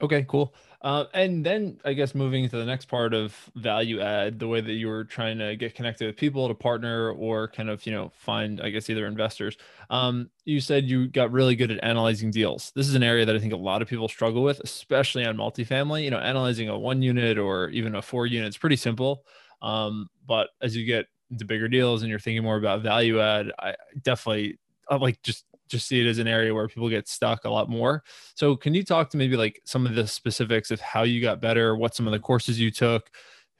Okay, 0.00 0.24
cool. 0.28 0.54
Uh, 0.80 1.06
and 1.12 1.44
then 1.44 1.80
I 1.84 1.92
guess 1.92 2.14
moving 2.14 2.48
to 2.48 2.56
the 2.56 2.64
next 2.64 2.84
part 2.86 3.12
of 3.12 3.34
value 3.56 4.00
add, 4.00 4.38
the 4.38 4.46
way 4.46 4.60
that 4.60 4.72
you 4.74 4.86
were 4.86 5.02
trying 5.04 5.38
to 5.38 5.56
get 5.56 5.74
connected 5.74 6.06
with 6.06 6.16
people 6.16 6.46
to 6.46 6.54
partner 6.54 7.10
or 7.10 7.48
kind 7.48 7.68
of, 7.68 7.84
you 7.84 7.90
know, 7.90 8.12
find, 8.14 8.60
I 8.60 8.70
guess, 8.70 8.88
either 8.88 9.06
investors. 9.06 9.56
Um, 9.90 10.30
you 10.44 10.60
said 10.60 10.84
you 10.88 11.08
got 11.08 11.32
really 11.32 11.56
good 11.56 11.72
at 11.72 11.82
analyzing 11.82 12.30
deals. 12.30 12.70
This 12.76 12.86
is 12.88 12.94
an 12.94 13.02
area 13.02 13.26
that 13.26 13.34
I 13.34 13.40
think 13.40 13.52
a 13.52 13.56
lot 13.56 13.82
of 13.82 13.88
people 13.88 14.06
struggle 14.06 14.44
with, 14.44 14.60
especially 14.60 15.24
on 15.24 15.36
multifamily. 15.36 16.04
You 16.04 16.10
know, 16.12 16.18
analyzing 16.20 16.68
a 16.68 16.78
one 16.78 17.02
unit 17.02 17.36
or 17.36 17.68
even 17.70 17.96
a 17.96 18.02
four 18.02 18.26
unit 18.26 18.48
is 18.50 18.56
pretty 18.58 18.76
simple. 18.76 19.24
Um, 19.62 20.06
but 20.26 20.50
as 20.62 20.76
you 20.76 20.86
get 20.86 21.06
into 21.32 21.44
bigger 21.44 21.66
deals 21.66 22.02
and 22.02 22.08
you're 22.10 22.20
thinking 22.20 22.44
more 22.44 22.56
about 22.56 22.82
value 22.82 23.20
add, 23.20 23.50
I 23.58 23.74
definitely 24.02 24.60
like 24.90 25.20
just 25.22 25.44
just 25.68 25.86
see 25.86 26.00
it 26.00 26.08
as 26.08 26.18
an 26.18 26.28
area 26.28 26.54
where 26.54 26.68
people 26.68 26.88
get 26.88 27.08
stuck 27.08 27.44
a 27.44 27.50
lot 27.50 27.68
more. 27.68 28.02
So 28.34 28.56
can 28.56 28.74
you 28.74 28.84
talk 28.84 29.10
to 29.10 29.16
maybe 29.16 29.36
like 29.36 29.60
some 29.64 29.86
of 29.86 29.94
the 29.94 30.06
specifics 30.06 30.70
of 30.70 30.80
how 30.80 31.02
you 31.02 31.20
got 31.20 31.40
better, 31.40 31.76
what 31.76 31.94
some 31.94 32.06
of 32.06 32.12
the 32.12 32.18
courses 32.18 32.58
you 32.58 32.70
took, 32.70 33.10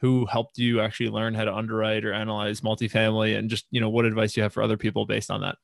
who 0.01 0.27
helped 0.27 0.59
you 0.59 0.81
actually 0.81 1.11
learn 1.11 1.35
how 1.35 1.45
to 1.45 1.55
underwrite 1.55 2.05
or 2.05 2.13
analyze 2.13 2.61
multifamily 2.61 3.37
and 3.37 3.51
just, 3.51 3.67
you 3.71 3.81
know, 3.81 3.91
what 3.91 4.05
advice 4.05 4.37
you 4.37 4.43
have 4.43 4.53
for 4.53 4.63
other 4.63 4.77
people 4.77 5.05
based 5.05 5.31
on 5.31 5.41
that? 5.41 5.57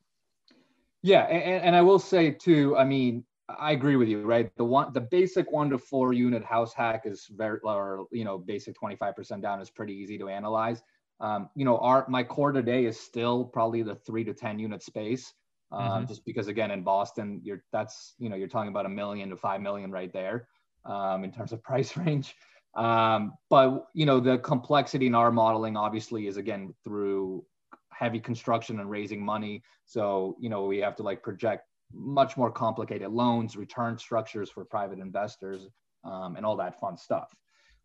Yeah, 1.02 1.22
and, 1.22 1.62
and 1.62 1.76
I 1.76 1.83
will 1.83 1.98
say 1.98 2.30
too, 2.30 2.76
I 2.76 2.85
mean, 2.85 3.24
I 3.46 3.72
agree 3.72 3.96
with 3.96 4.09
you, 4.09 4.22
right? 4.22 4.50
The 4.57 4.64
one, 4.64 4.92
the 4.94 5.02
basic 5.02 5.52
one 5.52 5.68
to 5.68 5.78
four 5.78 6.14
unit 6.14 6.42
house 6.42 6.72
hack 6.72 7.02
is 7.04 7.28
very, 7.30 7.61
or 7.62 8.07
you 8.11 8.24
know, 8.24 8.38
basic 8.38 8.74
twenty 8.74 8.96
five 8.96 9.14
percent 9.14 9.42
down 9.42 9.61
is 9.61 9.68
pretty 9.68 9.92
easy 9.92 10.16
to 10.16 10.28
analyze. 10.28 10.83
Um, 11.20 11.50
you 11.54 11.66
know, 11.66 11.76
our 11.78 12.07
my 12.09 12.24
core 12.24 12.52
today 12.52 12.87
is 12.87 12.98
still 12.98 13.44
probably 13.44 13.83
the 13.83 13.96
three 13.96 14.24
to 14.24 14.33
ten 14.33 14.59
unit 14.59 14.83
space, 14.83 15.35
um, 15.72 15.81
mm-hmm. 15.81 16.07
just 16.07 16.24
because 16.24 16.48
again 16.48 16.70
in 16.70 16.83
Boston, 16.83 17.40
you're 17.42 17.62
that's 17.72 18.14
you 18.18 18.29
know 18.29 18.37
you're 18.37 18.48
talking 18.48 18.70
about 18.70 18.87
a 18.87 18.90
million 18.90 19.31
to 19.31 19.37
five 19.37 19.61
million 19.61 19.90
right 19.90 20.12
there 20.12 20.48
um, 20.85 21.24
in 21.24 21.33
terms 21.33 21.53
of 21.53 21.62
price 21.70 21.96
range. 21.96 22.35
Um, 22.74 23.35
but 23.50 23.87
you 23.94 24.07
know 24.07 24.20
the 24.20 24.38
complexity 24.38 25.07
in 25.07 25.14
our 25.14 25.31
modeling 25.31 25.77
obviously 25.77 26.27
is 26.27 26.37
again 26.37 26.74
through 26.85 27.44
heavy 27.92 28.20
construction 28.20 28.81
and 28.81 28.90
raising 28.90 29.24
money. 29.24 29.62
So 29.87 30.37
you 30.40 30.48
know 30.48 30.64
we 30.64 30.79
have 30.79 30.96
to 30.96 31.03
like 31.03 31.22
project 31.22 31.64
much 31.92 32.37
more 32.37 32.50
complicated 32.50 33.11
loans, 33.11 33.57
return 33.57 33.98
structures 33.98 34.50
for 34.50 34.64
private 34.64 34.98
investors, 34.98 35.68
um, 36.05 36.37
and 36.37 36.44
all 36.44 36.57
that 36.57 36.79
fun 36.81 36.96
stuff. 36.96 37.33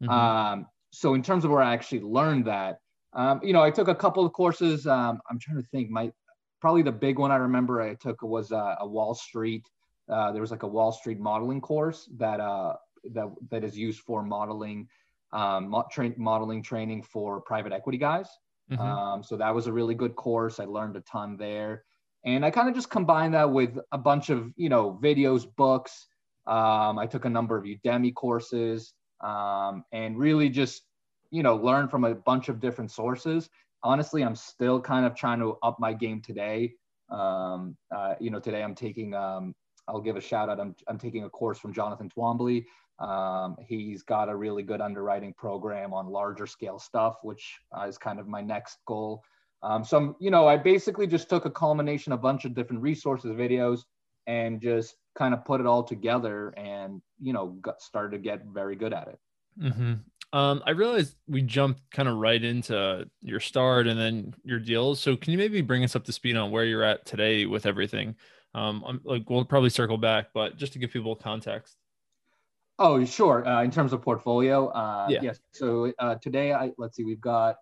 Mm-hmm. 0.02 0.12
Um, 0.12 0.68
so 0.92 1.13
in 1.13 1.22
terms 1.22 1.46
of 1.46 1.52
where 1.52 1.62
I 1.62 1.74
actually 1.74 2.02
learned 2.02 2.46
that, 2.46 2.80
um, 3.13 3.39
you 3.44 3.54
know, 3.54 3.62
I 3.62 3.72
took 3.72 3.88
a 3.88 3.96
couple 3.96 4.26
of 4.26 4.34
courses. 4.34 4.88
Um, 4.88 5.20
I'm 5.30 5.39
trying 5.39 5.58
to 5.58 5.68
think. 5.70 5.89
My 5.89 6.12
probably 6.60 6.82
the 6.82 6.91
big 6.91 7.19
one 7.19 7.32
I 7.32 7.38
remember 7.38 7.82
I 7.82 7.95
took 7.95 8.22
was 8.22 8.52
uh, 8.52 8.76
a 8.80 8.88
Wall 8.88 9.13
Street. 9.13 9.67
Uh, 10.10 10.32
there 10.32 10.41
was 10.41 10.52
like 10.52 10.63
a 10.63 10.67
Wall 10.67 10.91
Street 10.91 11.19
modeling 11.19 11.62
course 11.62 12.10
that 12.17 12.39
uh, 12.39 12.76
that 13.12 13.28
that 13.50 13.63
is 13.63 13.78
used 13.78 14.02
for 14.02 14.24
modeling, 14.24 14.88
um, 15.32 15.84
tra- 15.91 16.17
modeling 16.17 16.63
training 16.63 17.04
for 17.04 17.41
private 17.41 17.72
equity 17.72 17.98
guys. 17.98 18.28
Mm-hmm. 18.72 18.82
Um, 18.82 19.24
so 19.24 19.38
that 19.38 19.54
was 19.54 19.67
a 19.67 19.74
really 19.74 19.95
good 19.95 20.15
course. 20.15 20.60
I 20.60 20.65
learned 20.65 20.95
a 20.95 21.02
ton 21.02 21.38
there, 21.38 21.84
and 22.24 22.45
I 22.45 22.52
kind 22.52 22.69
of 22.69 22.76
just 22.76 22.89
combined 22.89 23.34
that 23.34 23.52
with 23.52 23.78
a 23.91 23.98
bunch 23.98 24.30
of 24.30 24.52
you 24.56 24.69
know 24.69 25.00
videos, 25.02 25.45
books. 25.56 26.08
Um, 26.48 26.98
I 26.98 27.06
took 27.06 27.26
a 27.26 27.30
number 27.30 27.58
of 27.58 27.65
Udemy 27.65 28.13
courses, 28.13 28.93
um, 29.22 29.84
and 29.91 30.17
really 30.17 30.50
just 30.50 30.84
you 31.32 31.43
know 31.43 31.56
learn 31.56 31.88
from 31.88 32.04
a 32.04 32.15
bunch 32.15 32.50
of 32.50 32.60
different 32.60 32.91
sources 32.91 33.50
honestly 33.84 34.24
i'm 34.24 34.36
still 34.36 34.80
kind 34.80 35.06
of 35.06 35.15
trying 35.15 35.39
to 35.39 35.58
up 35.63 35.80
my 35.80 35.94
game 35.94 36.22
today. 36.22 36.74
Um, 37.10 37.76
uh, 37.96 38.13
you 38.20 38.30
know 38.30 38.39
today 38.39 38.62
i'm 38.62 38.76
taking 38.76 39.13
um, 39.15 39.56
i'll 39.88 40.02
give 40.02 40.15
a 40.15 40.22
shout 40.22 40.50
out. 40.50 40.60
I'm, 40.60 40.76
I'm 40.88 41.00
taking 41.00 41.24
a 41.24 41.30
course 41.30 41.60
from 41.60 41.74
jonathan 41.74 42.10
twombly. 42.10 42.65
Um, 43.00 43.56
he's 43.65 44.04
got 44.04 44.28
a 44.28 44.36
really 44.36 44.62
good 44.62 44.82
underwriting 44.82 45.34
program 45.34 45.94
on 45.94 46.08
larger 46.08 46.46
scale 46.46 46.80
stuff 46.80 47.18
which 47.24 47.58
uh, 47.78 47.86
is 47.88 47.98
kind 47.98 48.20
of 48.20 48.28
my 48.28 48.42
next 48.42 48.80
goal. 48.86 49.24
Um, 49.62 49.84
so 49.84 49.98
I'm, 49.98 50.15
you 50.20 50.32
know 50.32 50.48
i 50.48 50.56
basically 50.56 51.08
just 51.08 51.30
took 51.30 51.46
a 51.46 51.52
culmination 51.52 52.13
of 52.13 52.20
a 52.20 52.22
bunch 52.22 52.46
of 52.46 52.54
different 52.54 52.82
resources 52.82 53.32
videos 53.32 53.82
and 54.28 54.62
just 54.62 54.96
kind 55.15 55.34
of 55.34 55.44
put 55.44 55.60
it 55.60 55.65
all 55.65 55.84
together 55.84 56.54
and 56.56 57.02
you 57.20 57.34
know 57.34 57.48
got, 57.62 57.82
started 57.82 58.12
to 58.15 58.24
get 58.24 58.46
very 58.46 58.76
good 58.76 58.94
at 58.94 59.08
it. 59.08 59.20
Mm-hmm. 59.62 59.94
Um, 60.32 60.62
I 60.65 60.72
realized 60.72 61.15
we 61.28 61.42
jumped 61.42 61.82
kind 61.92 62.08
of 62.08 62.18
right 62.18 62.44
into 62.44 63.08
your 63.22 63.39
start 63.39 63.88
and 63.88 64.00
then 64.00 64.36
your 64.44 64.60
deals. 64.60 65.00
So 65.00 65.15
can 65.15 65.32
you 65.32 65.38
maybe 65.38 65.62
bring 65.62 65.84
us 65.84 65.96
up 65.96 66.04
to 66.06 66.12
speed 66.12 66.36
on 66.36 66.52
where 66.52 66.65
you're 66.65 66.84
at 66.84 67.06
today 67.06 67.46
with 67.46 67.65
everything? 67.65 68.15
Um, 68.54 68.84
I'm, 68.88 69.02
like 69.04 69.30
we'll 69.30 69.46
probably 69.46 69.70
circle 69.70 69.98
back, 69.98 70.28
but 70.34 70.58
just 70.58 70.74
to 70.74 70.80
give 70.80 70.92
people 70.92 71.15
context. 71.15 71.78
Oh, 72.78 73.04
sure. 73.04 73.46
Uh, 73.46 73.63
in 73.63 73.72
terms 73.72 73.92
of 73.92 74.02
portfolio, 74.02 74.68
uh, 74.68 75.08
yeah. 75.10 75.20
yes. 75.22 75.39
So 75.52 75.92
uh, 76.00 76.15
today, 76.15 76.54
I 76.54 76.72
let's 76.78 76.96
see, 76.96 77.04
we've 77.04 77.20
got 77.20 77.58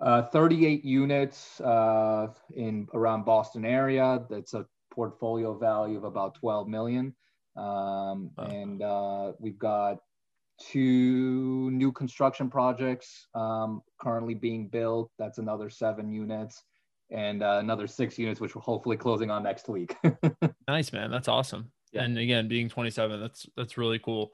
uh, 0.00 0.22
38 0.22 0.84
units 0.84 1.60
uh, 1.60 2.28
in 2.54 2.88
around 2.94 3.24
Boston 3.24 3.64
area. 3.64 4.24
That's 4.30 4.54
a 4.54 4.64
portfolio 4.90 5.56
value 5.56 5.98
of 5.98 6.04
about 6.04 6.34
12 6.36 6.66
million, 6.66 7.14
um, 7.56 8.30
wow. 8.36 8.44
and 8.50 8.82
uh, 8.82 9.32
we've 9.38 9.58
got 9.58 9.98
two 10.58 11.70
new 11.70 11.92
construction 11.92 12.50
projects 12.50 13.26
um, 13.34 13.82
currently 14.00 14.34
being 14.34 14.68
built. 14.68 15.10
That's 15.18 15.38
another 15.38 15.70
seven 15.70 16.10
units 16.10 16.62
and 17.10 17.42
uh, 17.42 17.58
another 17.60 17.86
six 17.86 18.18
units, 18.18 18.40
which 18.40 18.54
we're 18.54 18.62
hopefully 18.62 18.96
closing 18.96 19.30
on 19.30 19.42
next 19.42 19.68
week. 19.68 19.96
nice, 20.68 20.92
man. 20.92 21.10
That's 21.10 21.28
awesome. 21.28 21.70
Yeah. 21.92 22.02
And 22.02 22.18
again, 22.18 22.48
being 22.48 22.68
27, 22.68 23.20
that's 23.20 23.46
that's 23.56 23.78
really 23.78 23.98
cool. 23.98 24.32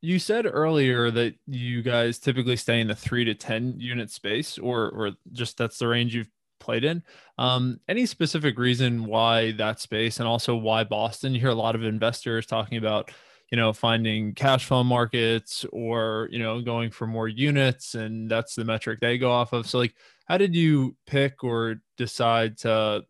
You 0.00 0.18
said 0.18 0.44
earlier 0.46 1.10
that 1.10 1.34
you 1.46 1.82
guys 1.82 2.18
typically 2.18 2.56
stay 2.56 2.80
in 2.80 2.88
the 2.88 2.94
three 2.94 3.24
to 3.24 3.34
10 3.34 3.76
unit 3.78 4.10
space, 4.10 4.58
or 4.58 4.90
or 4.90 5.12
just 5.32 5.56
that's 5.56 5.78
the 5.78 5.88
range 5.88 6.14
you've 6.14 6.30
played 6.60 6.84
in. 6.84 7.02
Um, 7.38 7.80
any 7.88 8.04
specific 8.04 8.58
reason 8.58 9.06
why 9.06 9.52
that 9.52 9.80
space, 9.80 10.18
and 10.18 10.28
also 10.28 10.56
why 10.56 10.84
Boston? 10.84 11.34
You 11.34 11.40
hear 11.40 11.48
a 11.48 11.54
lot 11.54 11.74
of 11.74 11.84
investors 11.84 12.44
talking 12.44 12.76
about 12.76 13.10
you 13.54 13.56
know 13.56 13.72
finding 13.72 14.34
cash 14.34 14.64
flow 14.64 14.82
markets 14.82 15.64
or 15.72 16.28
you 16.32 16.40
know 16.40 16.60
going 16.60 16.90
for 16.90 17.06
more 17.06 17.28
units 17.28 17.94
and 17.94 18.28
that's 18.28 18.56
the 18.56 18.64
metric 18.64 18.98
they 18.98 19.16
go 19.16 19.30
off 19.30 19.52
of 19.52 19.64
so 19.64 19.78
like 19.78 19.94
how 20.24 20.36
did 20.36 20.56
you 20.56 20.96
pick 21.06 21.44
or 21.44 21.76
decide 21.96 22.58
to 22.58 23.04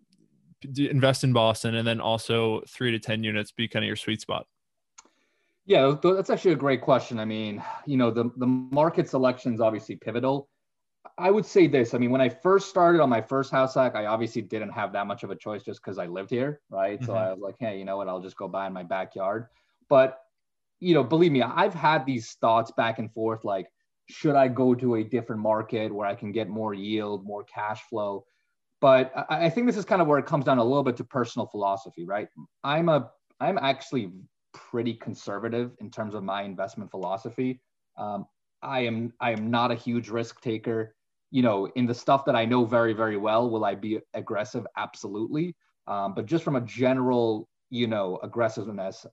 invest 0.76 1.24
in 1.24 1.32
boston 1.32 1.76
and 1.76 1.88
then 1.88 1.98
also 1.98 2.60
three 2.68 2.90
to 2.90 2.98
ten 2.98 3.24
units 3.24 3.52
be 3.52 3.66
kind 3.66 3.82
of 3.82 3.86
your 3.86 3.96
sweet 3.96 4.20
spot 4.20 4.46
yeah 5.64 5.94
that's 6.02 6.28
actually 6.28 6.52
a 6.52 6.56
great 6.56 6.82
question 6.82 7.18
i 7.18 7.24
mean 7.24 7.64
you 7.86 7.96
know 7.96 8.10
the, 8.10 8.30
the 8.36 8.46
market 8.46 9.08
selection 9.08 9.54
is 9.54 9.62
obviously 9.62 9.96
pivotal 9.96 10.50
I 11.16 11.30
would 11.30 11.46
say 11.46 11.68
this. 11.68 11.94
I 11.94 11.98
mean, 11.98 12.10
when 12.10 12.22
I 12.22 12.28
first 12.28 12.68
started 12.68 13.00
on 13.00 13.08
my 13.08 13.20
first 13.20 13.52
house 13.52 13.74
hack, 13.74 13.94
I 13.94 14.06
obviously 14.06 14.42
didn't 14.42 14.70
have 14.70 14.92
that 14.94 15.06
much 15.06 15.22
of 15.22 15.30
a 15.30 15.36
choice 15.36 15.62
just 15.62 15.80
because 15.80 15.96
I 15.96 16.06
lived 16.06 16.30
here, 16.30 16.60
right? 16.70 16.96
Mm-hmm. 16.98 17.06
So 17.06 17.14
I 17.14 17.30
was 17.30 17.40
like, 17.40 17.54
hey, 17.60 17.78
you 17.78 17.84
know 17.84 17.98
what? 17.98 18.08
I'll 18.08 18.22
just 18.22 18.36
go 18.36 18.48
buy 18.48 18.66
in 18.66 18.72
my 18.72 18.82
backyard. 18.82 19.46
But 19.88 20.23
you 20.84 20.92
know, 20.92 21.02
believe 21.02 21.32
me, 21.32 21.40
I've 21.40 21.72
had 21.72 22.04
these 22.04 22.36
thoughts 22.42 22.70
back 22.72 22.98
and 22.98 23.10
forth 23.10 23.42
like, 23.42 23.68
should 24.10 24.34
I 24.34 24.48
go 24.48 24.74
to 24.74 24.96
a 24.96 25.02
different 25.02 25.40
market 25.40 25.92
where 25.92 26.06
I 26.06 26.14
can 26.14 26.30
get 26.30 26.46
more 26.48 26.74
yield, 26.74 27.24
more 27.24 27.42
cash 27.44 27.80
flow? 27.88 28.26
But 28.82 29.10
I, 29.30 29.46
I 29.46 29.50
think 29.50 29.66
this 29.66 29.78
is 29.78 29.86
kind 29.86 30.02
of 30.02 30.08
where 30.08 30.18
it 30.18 30.26
comes 30.26 30.44
down 30.44 30.58
a 30.58 30.64
little 30.64 30.82
bit 30.82 30.98
to 30.98 31.04
personal 31.04 31.46
philosophy, 31.46 32.04
right? 32.04 32.28
I'm 32.62 32.90
a 32.90 33.10
I'm 33.40 33.56
actually 33.58 34.12
pretty 34.52 34.94
conservative 34.94 35.72
in 35.80 35.90
terms 35.90 36.14
of 36.14 36.22
my 36.22 36.42
investment 36.42 36.90
philosophy. 36.90 37.62
Um, 37.96 38.26
I 38.62 38.80
am 38.80 39.14
I 39.20 39.30
am 39.32 39.50
not 39.50 39.70
a 39.70 39.74
huge 39.74 40.10
risk 40.10 40.42
taker. 40.42 40.94
You 41.30 41.42
know, 41.42 41.66
in 41.76 41.86
the 41.86 41.94
stuff 41.94 42.26
that 42.26 42.36
I 42.36 42.44
know 42.44 42.66
very 42.66 42.92
very 42.92 43.16
well, 43.16 43.48
will 43.48 43.64
I 43.64 43.74
be 43.74 44.00
aggressive? 44.12 44.66
Absolutely. 44.76 45.56
Um, 45.86 46.12
but 46.14 46.26
just 46.26 46.44
from 46.44 46.56
a 46.56 46.60
general, 46.60 47.48
you 47.70 47.86
know, 47.86 48.18
aggressiveness, 48.22 49.06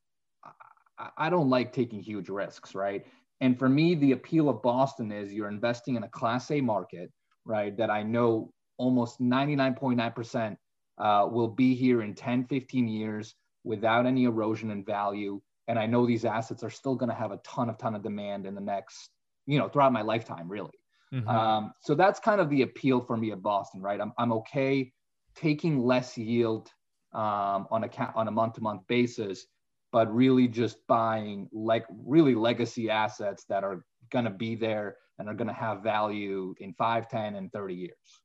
I 1.17 1.29
don't 1.29 1.49
like 1.49 1.73
taking 1.73 2.01
huge 2.01 2.29
risks, 2.29 2.75
right? 2.75 3.05
And 3.39 3.57
for 3.57 3.67
me, 3.67 3.95
the 3.95 4.11
appeal 4.11 4.49
of 4.49 4.61
Boston 4.61 5.11
is 5.11 5.33
you're 5.33 5.47
investing 5.47 5.95
in 5.95 6.03
a 6.03 6.09
Class 6.09 6.51
A 6.51 6.61
market, 6.61 7.11
right? 7.45 7.75
That 7.77 7.89
I 7.89 8.03
know 8.03 8.53
almost 8.77 9.19
99.9% 9.19 10.55
uh, 10.97 11.27
will 11.31 11.47
be 11.47 11.73
here 11.73 12.01
in 12.01 12.13
10, 12.13 12.45
15 12.45 12.87
years 12.87 13.35
without 13.63 14.05
any 14.05 14.25
erosion 14.25 14.71
in 14.71 14.83
value. 14.83 15.41
And 15.67 15.79
I 15.79 15.85
know 15.85 16.05
these 16.05 16.25
assets 16.25 16.63
are 16.63 16.69
still 16.69 16.95
going 16.95 17.09
to 17.09 17.15
have 17.15 17.31
a 17.31 17.37
ton 17.37 17.69
of 17.69 17.77
ton 17.77 17.95
of 17.95 18.03
demand 18.03 18.45
in 18.45 18.55
the 18.55 18.61
next, 18.61 19.09
you 19.45 19.57
know, 19.57 19.69
throughout 19.69 19.93
my 19.93 20.01
lifetime, 20.01 20.49
really. 20.49 20.71
Mm-hmm. 21.13 21.27
Um, 21.27 21.73
so 21.81 21.95
that's 21.95 22.19
kind 22.19 22.41
of 22.41 22.49
the 22.49 22.61
appeal 22.61 23.01
for 23.01 23.17
me 23.17 23.31
at 23.31 23.41
Boston, 23.41 23.81
right? 23.81 23.99
I'm, 23.99 24.13
I'm 24.17 24.33
okay 24.33 24.91
taking 25.35 25.79
less 25.79 26.17
yield 26.17 26.69
um, 27.13 27.67
on 27.71 27.83
a 27.83 28.11
on 28.15 28.27
a 28.27 28.31
month 28.31 28.53
to 28.53 28.61
month 28.61 28.81
basis 28.87 29.45
but 29.91 30.13
really 30.13 30.47
just 30.47 30.77
buying 30.87 31.49
like 31.51 31.85
really 32.05 32.35
legacy 32.35 32.89
assets 32.89 33.45
that 33.49 33.63
are 33.63 33.85
going 34.11 34.25
to 34.25 34.31
be 34.31 34.55
there 34.55 34.97
and 35.19 35.29
are 35.29 35.33
going 35.33 35.47
to 35.47 35.53
have 35.53 35.83
value 35.83 36.53
in 36.59 36.73
5 36.73 37.09
10 37.09 37.35
and 37.35 37.51
30 37.51 37.75
years. 37.75 38.21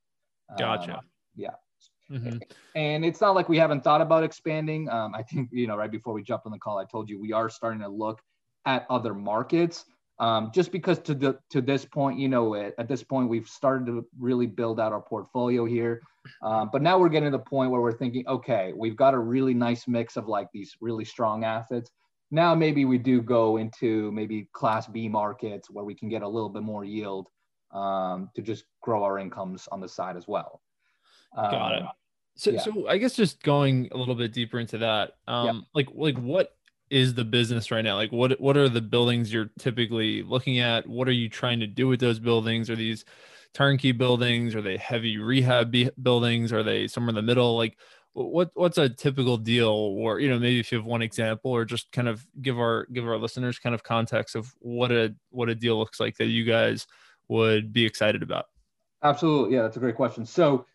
Gotcha. 0.58 0.98
Um, 0.98 1.00
yeah. 1.34 1.50
Mm-hmm. 2.10 2.38
and 2.76 3.04
it's 3.04 3.20
not 3.20 3.34
like 3.34 3.48
we 3.48 3.58
haven't 3.58 3.82
thought 3.82 4.00
about 4.00 4.22
expanding. 4.22 4.88
Um, 4.88 5.12
i 5.12 5.24
think 5.24 5.48
you 5.50 5.66
know 5.66 5.76
right 5.76 5.90
before 5.90 6.14
we 6.14 6.22
jumped 6.22 6.46
on 6.46 6.52
the 6.52 6.58
call 6.58 6.78
i 6.78 6.84
told 6.84 7.10
you 7.10 7.20
we 7.20 7.32
are 7.32 7.50
starting 7.50 7.80
to 7.80 7.88
look 7.88 8.22
at 8.64 8.86
other 8.88 9.12
markets 9.12 9.84
um, 10.18 10.50
just 10.54 10.72
because 10.72 10.98
to 11.00 11.14
the 11.14 11.38
to 11.50 11.60
this 11.60 11.84
point, 11.84 12.18
you 12.18 12.28
know, 12.28 12.54
at, 12.54 12.74
at, 12.78 12.88
this 12.88 13.02
point 13.02 13.28
we've 13.28 13.48
started 13.48 13.86
to 13.86 14.06
really 14.18 14.46
build 14.46 14.80
out 14.80 14.92
our 14.92 15.00
portfolio 15.00 15.66
here, 15.66 16.00
um, 16.42 16.70
but 16.72 16.82
now 16.82 16.98
we're 16.98 17.10
getting 17.10 17.30
to 17.30 17.36
the 17.36 17.42
point 17.42 17.70
where 17.70 17.80
we're 17.80 17.96
thinking, 17.96 18.26
okay, 18.26 18.72
we've 18.74 18.96
got 18.96 19.14
a 19.14 19.18
really 19.18 19.54
nice 19.54 19.86
mix 19.86 20.16
of 20.16 20.26
like 20.26 20.48
these 20.52 20.74
really 20.80 21.04
strong 21.04 21.44
assets. 21.44 21.90
Now 22.30 22.54
maybe 22.54 22.84
we 22.86 22.98
do 22.98 23.20
go 23.20 23.58
into 23.58 24.10
maybe 24.12 24.48
Class 24.52 24.86
B 24.86 25.08
markets 25.08 25.70
where 25.70 25.84
we 25.84 25.94
can 25.94 26.08
get 26.08 26.22
a 26.22 26.28
little 26.28 26.48
bit 26.48 26.62
more 26.62 26.84
yield, 26.84 27.28
um, 27.72 28.30
to 28.34 28.42
just 28.42 28.64
grow 28.82 29.04
our 29.04 29.18
incomes 29.18 29.68
on 29.70 29.80
the 29.80 29.88
side 29.88 30.16
as 30.16 30.26
well. 30.26 30.62
Got 31.34 31.72
it. 31.72 31.82
Um, 31.82 31.88
so, 32.36 32.50
yeah. 32.50 32.60
so 32.60 32.88
I 32.88 32.98
guess 32.98 33.14
just 33.14 33.42
going 33.42 33.88
a 33.92 33.96
little 33.96 34.14
bit 34.14 34.32
deeper 34.32 34.58
into 34.58 34.78
that, 34.78 35.12
um, 35.28 35.46
yeah. 35.46 35.60
like, 35.74 35.88
like 35.94 36.18
what 36.18 36.55
is 36.90 37.14
the 37.14 37.24
business 37.24 37.70
right 37.70 37.84
now? 37.84 37.96
Like, 37.96 38.12
what, 38.12 38.40
what 38.40 38.56
are 38.56 38.68
the 38.68 38.80
buildings 38.80 39.32
you're 39.32 39.50
typically 39.58 40.22
looking 40.22 40.58
at? 40.58 40.86
What 40.86 41.08
are 41.08 41.12
you 41.12 41.28
trying 41.28 41.60
to 41.60 41.66
do 41.66 41.88
with 41.88 42.00
those 42.00 42.18
buildings? 42.18 42.70
Are 42.70 42.76
these 42.76 43.04
turnkey 43.54 43.92
buildings? 43.92 44.54
Are 44.54 44.62
they 44.62 44.76
heavy 44.76 45.18
rehab 45.18 45.70
be- 45.70 45.90
buildings? 46.00 46.52
Are 46.52 46.62
they 46.62 46.86
somewhere 46.86 47.10
in 47.10 47.14
the 47.16 47.22
middle? 47.22 47.56
Like, 47.56 47.76
what, 48.12 48.50
what's 48.54 48.78
a 48.78 48.88
typical 48.88 49.36
deal? 49.36 49.68
Or, 49.68 50.20
you 50.20 50.28
know, 50.28 50.38
maybe 50.38 50.60
if 50.60 50.72
you 50.72 50.78
have 50.78 50.86
one 50.86 51.02
example 51.02 51.50
or 51.50 51.64
just 51.64 51.90
kind 51.92 52.08
of 52.08 52.26
give 52.40 52.58
our, 52.58 52.86
give 52.92 53.06
our 53.06 53.18
listeners 53.18 53.58
kind 53.58 53.74
of 53.74 53.82
context 53.82 54.36
of 54.36 54.54
what 54.60 54.92
a, 54.92 55.14
what 55.30 55.48
a 55.48 55.54
deal 55.54 55.78
looks 55.78 56.00
like 56.00 56.16
that 56.16 56.26
you 56.26 56.44
guys 56.44 56.86
would 57.28 57.72
be 57.72 57.84
excited 57.84 58.22
about. 58.22 58.46
Absolutely. 59.02 59.56
Yeah, 59.56 59.62
that's 59.62 59.76
a 59.76 59.80
great 59.80 59.96
question. 59.96 60.24
So, 60.24 60.66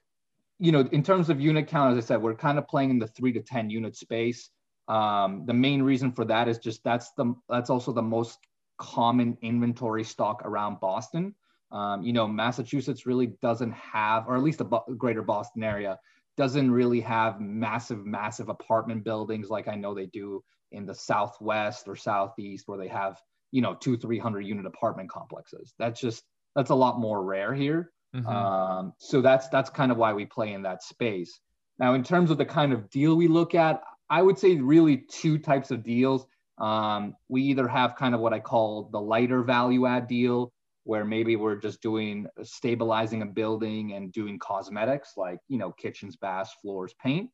you 0.59 0.71
know, 0.71 0.87
in 0.91 1.01
terms 1.01 1.29
of 1.29 1.41
unit 1.41 1.67
count, 1.67 1.97
as 1.97 2.03
I 2.03 2.07
said, 2.07 2.21
we're 2.21 2.35
kind 2.35 2.59
of 2.59 2.67
playing 2.67 2.91
in 2.91 2.99
the 2.99 3.07
three 3.07 3.31
to 3.33 3.41
10 3.41 3.69
unit 3.69 3.95
space. 3.95 4.49
Um, 4.87 5.45
the 5.45 5.53
main 5.53 5.81
reason 5.83 6.11
for 6.11 6.25
that 6.25 6.47
is 6.47 6.57
just 6.57 6.83
that's 6.83 7.11
the 7.11 7.33
that's 7.49 7.69
also 7.69 7.91
the 7.93 8.01
most 8.01 8.39
common 8.77 9.37
inventory 9.41 10.03
stock 10.03 10.41
around 10.43 10.79
Boston. 10.79 11.35
Um, 11.71 12.03
you 12.03 12.13
know, 12.13 12.27
Massachusetts 12.27 13.05
really 13.05 13.27
doesn't 13.41 13.71
have, 13.71 14.27
or 14.27 14.35
at 14.35 14.43
least 14.43 14.57
the 14.57 14.65
greater 14.97 15.21
Boston 15.21 15.63
area 15.63 15.99
doesn't 16.35 16.71
really 16.71 17.01
have 17.01 17.39
massive, 17.39 18.05
massive 18.05 18.49
apartment 18.49 19.03
buildings 19.03 19.49
like 19.49 19.67
I 19.67 19.75
know 19.75 19.93
they 19.93 20.07
do 20.07 20.43
in 20.71 20.85
the 20.85 20.95
Southwest 20.95 21.87
or 21.87 21.95
Southeast, 21.95 22.67
where 22.67 22.77
they 22.77 22.87
have, 22.87 23.21
you 23.51 23.61
know, 23.61 23.75
two, 23.75 23.97
300 23.97 24.41
unit 24.41 24.65
apartment 24.65 25.09
complexes. 25.09 25.73
That's 25.77 25.99
just, 26.01 26.23
that's 26.55 26.71
a 26.71 26.75
lot 26.75 26.99
more 26.99 27.23
rare 27.23 27.53
here. 27.53 27.91
Mm-hmm. 28.15 28.27
Um, 28.27 28.93
so 28.97 29.21
that's 29.21 29.47
that's 29.49 29.69
kind 29.69 29.91
of 29.91 29.97
why 29.97 30.13
we 30.13 30.25
play 30.25 30.53
in 30.53 30.63
that 30.63 30.83
space. 30.83 31.39
Now, 31.79 31.93
in 31.93 32.03
terms 32.03 32.31
of 32.31 32.37
the 32.37 32.45
kind 32.45 32.73
of 32.73 32.89
deal 32.89 33.15
we 33.15 33.27
look 33.27 33.55
at, 33.55 33.81
I 34.11 34.21
would 34.21 34.37
say 34.37 34.57
really 34.57 34.97
two 34.97 35.39
types 35.39 35.71
of 35.71 35.83
deals. 35.83 36.25
Um, 36.57 37.15
we 37.29 37.41
either 37.43 37.67
have 37.67 37.95
kind 37.95 38.13
of 38.13 38.19
what 38.19 38.33
I 38.33 38.39
call 38.39 38.89
the 38.91 38.99
lighter 38.99 39.41
value 39.41 39.87
add 39.87 40.07
deal, 40.07 40.51
where 40.83 41.05
maybe 41.05 41.37
we're 41.37 41.55
just 41.55 41.81
doing 41.81 42.27
stabilizing 42.43 43.21
a 43.21 43.25
building 43.25 43.93
and 43.93 44.11
doing 44.11 44.37
cosmetics 44.37 45.13
like 45.15 45.39
you 45.47 45.57
know 45.57 45.71
kitchens, 45.71 46.17
baths, 46.17 46.53
floors, 46.61 46.93
paint, 47.01 47.29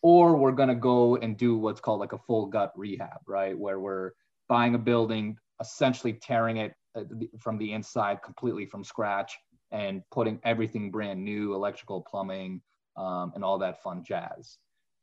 or 0.00 0.34
we're 0.36 0.52
gonna 0.52 0.74
go 0.74 1.16
and 1.16 1.36
do 1.36 1.58
what's 1.58 1.80
called 1.80 2.00
like 2.00 2.14
a 2.14 2.18
full 2.18 2.46
gut 2.46 2.72
rehab, 2.74 3.18
right, 3.26 3.56
where 3.56 3.78
we're 3.78 4.12
buying 4.48 4.74
a 4.74 4.78
building, 4.78 5.36
essentially 5.60 6.14
tearing 6.14 6.56
it 6.56 6.72
uh, 6.96 7.04
from 7.38 7.58
the 7.58 7.70
inside 7.72 8.22
completely 8.22 8.64
from 8.64 8.82
scratch 8.82 9.36
and 9.72 10.02
putting 10.10 10.40
everything 10.42 10.90
brand 10.90 11.22
new, 11.22 11.52
electrical, 11.54 12.00
plumbing, 12.00 12.62
um, 12.96 13.32
and 13.34 13.44
all 13.44 13.58
that 13.58 13.82
fun 13.82 14.02
jazz. 14.02 14.56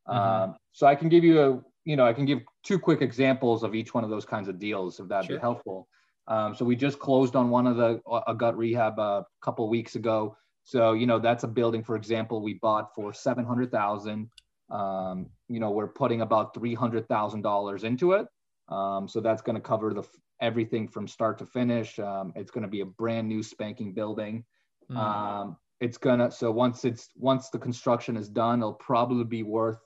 Mm-hmm. 0.07 0.49
Um, 0.51 0.55
so 0.71 0.87
I 0.87 0.95
can 0.95 1.09
give 1.09 1.23
you 1.23 1.41
a, 1.41 1.61
you 1.85 1.95
know, 1.95 2.05
I 2.05 2.13
can 2.13 2.25
give 2.25 2.39
two 2.63 2.79
quick 2.79 3.01
examples 3.01 3.63
of 3.63 3.75
each 3.75 3.93
one 3.93 4.03
of 4.03 4.09
those 4.09 4.25
kinds 4.25 4.47
of 4.47 4.59
deals 4.59 4.99
if 4.99 5.07
that'd 5.07 5.27
sure. 5.27 5.37
be 5.37 5.41
helpful. 5.41 5.87
Um, 6.27 6.55
so 6.55 6.63
we 6.65 6.75
just 6.75 6.99
closed 6.99 7.35
on 7.35 7.49
one 7.49 7.67
of 7.67 7.77
the 7.77 7.99
a 8.27 8.35
gut 8.35 8.57
rehab 8.57 8.99
a 8.99 9.25
couple 9.41 9.67
weeks 9.69 9.95
ago. 9.95 10.35
So 10.63 10.93
you 10.93 11.07
know 11.07 11.19
that's 11.19 11.43
a 11.43 11.47
building, 11.47 11.83
for 11.83 11.95
example, 11.95 12.41
we 12.41 12.53
bought 12.55 12.93
for 12.95 13.13
seven 13.13 13.45
hundred 13.45 13.71
thousand. 13.71 14.29
Um, 14.69 15.27
you 15.49 15.59
know 15.59 15.71
we're 15.71 15.87
putting 15.87 16.21
about 16.21 16.53
three 16.53 16.75
hundred 16.75 17.07
thousand 17.07 17.41
dollars 17.41 17.83
into 17.83 18.13
it. 18.13 18.27
Um, 18.69 19.07
so 19.07 19.19
that's 19.19 19.41
going 19.41 19.55
to 19.55 19.61
cover 19.61 19.93
the 19.93 20.03
everything 20.39 20.87
from 20.87 21.07
start 21.07 21.37
to 21.39 21.45
finish. 21.45 21.99
Um, 21.99 22.31
it's 22.35 22.51
going 22.51 22.63
to 22.63 22.69
be 22.69 22.81
a 22.81 22.85
brand 22.85 23.27
new 23.27 23.43
spanking 23.43 23.93
building. 23.93 24.45
Mm. 24.89 24.97
Um, 24.97 25.57
it's 25.79 25.97
gonna 25.97 26.31
so 26.31 26.51
once 26.51 26.85
it's 26.85 27.09
once 27.15 27.49
the 27.49 27.59
construction 27.59 28.15
is 28.15 28.29
done, 28.29 28.59
it'll 28.59 28.73
probably 28.73 29.23
be 29.23 29.43
worth 29.43 29.79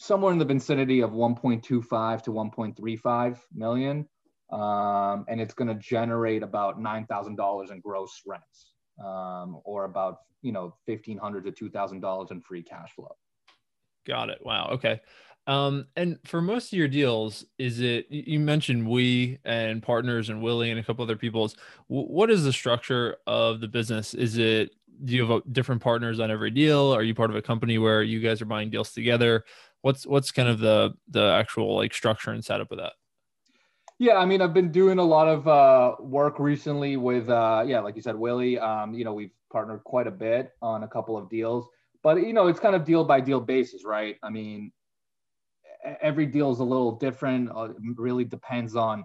somewhere 0.00 0.32
in 0.32 0.38
the 0.38 0.44
vicinity 0.46 1.00
of 1.00 1.10
1.25 1.10 2.22
to 2.22 2.30
1.35 2.32 3.38
million, 3.54 4.08
um, 4.50 5.26
and 5.28 5.40
it's 5.40 5.52
going 5.52 5.68
to 5.68 5.74
generate 5.74 6.42
about 6.42 6.80
nine 6.80 7.06
thousand 7.06 7.36
dollars 7.36 7.70
in 7.70 7.80
gross 7.80 8.22
rents, 8.26 8.72
um, 9.04 9.60
or 9.64 9.84
about 9.84 10.16
you 10.42 10.50
know 10.50 10.74
fifteen 10.86 11.18
hundred 11.18 11.44
to 11.44 11.52
two 11.52 11.70
thousand 11.70 12.00
dollars 12.00 12.30
in 12.32 12.40
free 12.40 12.62
cash 12.62 12.90
flow. 12.96 13.14
Got 14.06 14.30
it. 14.30 14.40
Wow. 14.42 14.70
Okay. 14.72 15.00
Um, 15.46 15.86
and 15.96 16.18
for 16.24 16.40
most 16.40 16.72
of 16.72 16.78
your 16.78 16.88
deals, 16.88 17.44
is 17.58 17.80
it 17.80 18.06
you 18.10 18.40
mentioned 18.40 18.88
we 18.88 19.38
and 19.44 19.82
partners 19.82 20.30
and 20.30 20.42
Willie 20.42 20.70
and 20.70 20.80
a 20.80 20.82
couple 20.82 21.04
other 21.04 21.16
people's? 21.16 21.56
What 21.86 22.30
is 22.30 22.42
the 22.42 22.52
structure 22.52 23.18
of 23.26 23.60
the 23.60 23.68
business? 23.68 24.14
Is 24.14 24.38
it 24.38 24.72
do 25.04 25.14
you 25.14 25.26
have 25.26 25.42
different 25.52 25.82
partners 25.82 26.20
on 26.20 26.30
every 26.30 26.50
deal? 26.50 26.94
Are 26.94 27.02
you 27.02 27.14
part 27.14 27.30
of 27.30 27.36
a 27.36 27.42
company 27.42 27.78
where 27.78 28.02
you 28.02 28.20
guys 28.20 28.42
are 28.42 28.46
buying 28.46 28.70
deals 28.70 28.92
together? 28.92 29.44
What's 29.82 30.06
what's 30.06 30.30
kind 30.30 30.48
of 30.48 30.58
the 30.58 30.94
the 31.08 31.22
actual 31.22 31.76
like 31.76 31.94
structure 31.94 32.30
and 32.30 32.44
setup 32.44 32.70
of 32.72 32.78
that? 32.78 32.92
Yeah, 33.98 34.16
I 34.16 34.24
mean, 34.24 34.40
I've 34.40 34.54
been 34.54 34.72
doing 34.72 34.98
a 34.98 35.04
lot 35.04 35.28
of 35.28 35.46
uh, 35.46 35.96
work 36.00 36.38
recently 36.38 36.96
with, 36.96 37.28
uh, 37.28 37.62
yeah, 37.66 37.80
like 37.80 37.96
you 37.96 38.00
said, 38.00 38.16
Willie. 38.16 38.58
Um, 38.58 38.94
you 38.94 39.04
know, 39.04 39.12
we've 39.12 39.32
partnered 39.52 39.84
quite 39.84 40.06
a 40.06 40.10
bit 40.10 40.52
on 40.62 40.84
a 40.84 40.88
couple 40.88 41.18
of 41.18 41.28
deals, 41.28 41.66
but 42.02 42.26
you 42.26 42.32
know, 42.32 42.46
it's 42.46 42.58
kind 42.58 42.74
of 42.74 42.84
deal 42.84 43.04
by 43.04 43.20
deal 43.20 43.40
basis, 43.40 43.84
right? 43.84 44.16
I 44.22 44.30
mean, 44.30 44.72
every 46.00 46.26
deal 46.26 46.50
is 46.50 46.60
a 46.60 46.64
little 46.64 46.92
different. 46.92 47.50
Uh, 47.54 47.68
really 47.96 48.24
depends 48.24 48.76
on 48.76 49.04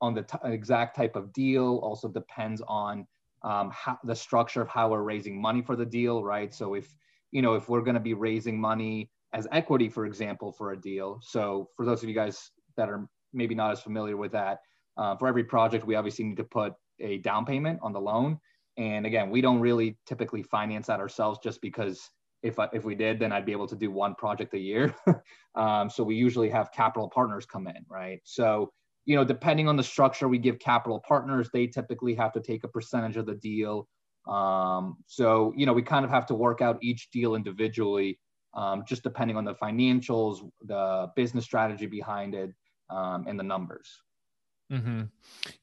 on 0.00 0.14
the 0.14 0.22
t- 0.22 0.38
exact 0.44 0.96
type 0.96 1.16
of 1.16 1.32
deal. 1.32 1.78
Also 1.82 2.08
depends 2.08 2.62
on 2.68 3.06
um, 3.42 3.70
how, 3.72 3.98
the 4.04 4.14
structure 4.14 4.62
of 4.62 4.68
how 4.68 4.90
we're 4.90 5.02
raising 5.02 5.40
money 5.40 5.62
for 5.62 5.76
the 5.76 5.86
deal, 5.86 6.22
right? 6.22 6.52
So 6.54 6.74
if 6.74 6.94
you 7.30 7.42
know 7.42 7.54
if 7.54 7.68
we're 7.68 7.82
going 7.82 7.94
to 7.94 8.00
be 8.00 8.14
raising 8.14 8.60
money 8.60 9.10
as 9.32 9.46
equity, 9.52 9.88
for 9.88 10.06
example, 10.06 10.52
for 10.52 10.72
a 10.72 10.80
deal. 10.80 11.20
So 11.22 11.68
for 11.76 11.84
those 11.84 12.02
of 12.02 12.08
you 12.08 12.14
guys 12.14 12.50
that 12.76 12.88
are 12.88 13.08
maybe 13.32 13.54
not 13.54 13.72
as 13.72 13.80
familiar 13.80 14.16
with 14.16 14.32
that, 14.32 14.60
uh, 14.96 15.16
for 15.16 15.28
every 15.28 15.44
project 15.44 15.86
we 15.86 15.94
obviously 15.94 16.24
need 16.24 16.38
to 16.38 16.44
put 16.44 16.72
a 17.00 17.18
down 17.18 17.44
payment 17.44 17.78
on 17.82 17.92
the 17.92 18.00
loan. 18.00 18.38
And 18.78 19.06
again, 19.06 19.30
we 19.30 19.40
don't 19.40 19.60
really 19.60 19.98
typically 20.06 20.42
finance 20.42 20.86
that 20.86 21.00
ourselves 21.00 21.38
just 21.42 21.60
because 21.60 22.10
if, 22.42 22.58
I, 22.58 22.68
if 22.72 22.84
we 22.84 22.94
did, 22.94 23.18
then 23.18 23.32
I'd 23.32 23.46
be 23.46 23.52
able 23.52 23.66
to 23.68 23.76
do 23.76 23.90
one 23.90 24.14
project 24.14 24.54
a 24.54 24.58
year. 24.58 24.94
um, 25.54 25.90
so 25.90 26.04
we 26.04 26.14
usually 26.14 26.50
have 26.50 26.72
capital 26.72 27.08
partners 27.08 27.46
come 27.46 27.66
in, 27.66 27.84
right? 27.88 28.20
So, 28.24 28.70
you 29.04 29.16
know, 29.16 29.24
depending 29.24 29.68
on 29.68 29.76
the 29.76 29.82
structure 29.82 30.28
we 30.28 30.38
give 30.38 30.58
capital 30.58 31.02
partners, 31.06 31.48
they 31.52 31.66
typically 31.66 32.14
have 32.14 32.32
to 32.32 32.40
take 32.40 32.64
a 32.64 32.68
percentage 32.68 33.16
of 33.16 33.26
the 33.26 33.34
deal. 33.34 33.88
Um, 34.28 34.96
so, 35.06 35.52
you 35.56 35.64
know, 35.64 35.72
we 35.72 35.82
kind 35.82 36.04
of 36.04 36.10
have 36.10 36.26
to 36.26 36.34
work 36.34 36.60
out 36.60 36.78
each 36.82 37.10
deal 37.10 37.34
individually, 37.34 38.18
um, 38.56 38.82
just 38.86 39.02
depending 39.02 39.36
on 39.36 39.44
the 39.44 39.54
financials, 39.54 40.50
the 40.64 41.10
business 41.14 41.44
strategy 41.44 41.86
behind 41.86 42.34
it, 42.34 42.50
um, 42.90 43.26
and 43.28 43.38
the 43.38 43.44
numbers. 43.44 44.02
Mm-hmm. 44.72 45.02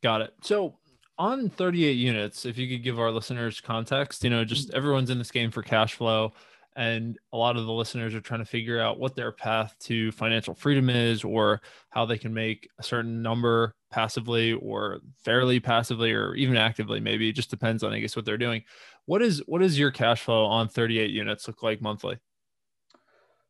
Got 0.01 0.21
it. 0.21 0.33
So, 0.41 0.77
on 1.17 1.49
38 1.49 1.91
units, 1.91 2.45
if 2.45 2.57
you 2.57 2.67
could 2.69 2.83
give 2.83 2.99
our 2.99 3.11
listeners 3.11 3.59
context, 3.59 4.23
you 4.23 4.29
know, 4.29 4.45
just 4.45 4.69
mm. 4.69 4.73
everyone's 4.73 5.09
in 5.09 5.17
this 5.17 5.31
game 5.31 5.51
for 5.51 5.61
cash 5.61 5.93
flow 5.95 6.33
and 6.75 7.17
a 7.31 7.37
lot 7.37 7.57
of 7.57 7.65
the 7.65 7.71
listeners 7.71 8.15
are 8.15 8.21
trying 8.21 8.39
to 8.39 8.45
figure 8.45 8.79
out 8.79 8.99
what 8.99 9.15
their 9.15 9.31
path 9.31 9.75
to 9.79 10.11
financial 10.11 10.53
freedom 10.53 10.89
is 10.89 11.23
or 11.23 11.61
how 11.89 12.05
they 12.05 12.17
can 12.17 12.33
make 12.33 12.69
a 12.79 12.83
certain 12.83 13.21
number 13.21 13.75
passively 13.91 14.53
or 14.53 14.99
fairly 15.23 15.59
passively 15.59 16.11
or 16.11 16.33
even 16.35 16.57
actively 16.57 16.99
maybe 16.99 17.29
it 17.29 17.33
just 17.33 17.51
depends 17.51 17.83
on 17.83 17.93
i 17.93 17.99
guess 17.99 18.15
what 18.15 18.25
they're 18.25 18.37
doing 18.37 18.63
what 19.05 19.21
is 19.21 19.43
what 19.45 19.61
is 19.61 19.77
your 19.77 19.91
cash 19.91 20.21
flow 20.21 20.45
on 20.45 20.67
38 20.67 21.11
units 21.11 21.47
look 21.47 21.61
like 21.61 21.81
monthly 21.81 22.17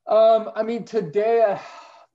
um 0.07 0.49
i 0.55 0.63
mean 0.63 0.83
today 0.83 1.43
uh, 1.47 1.59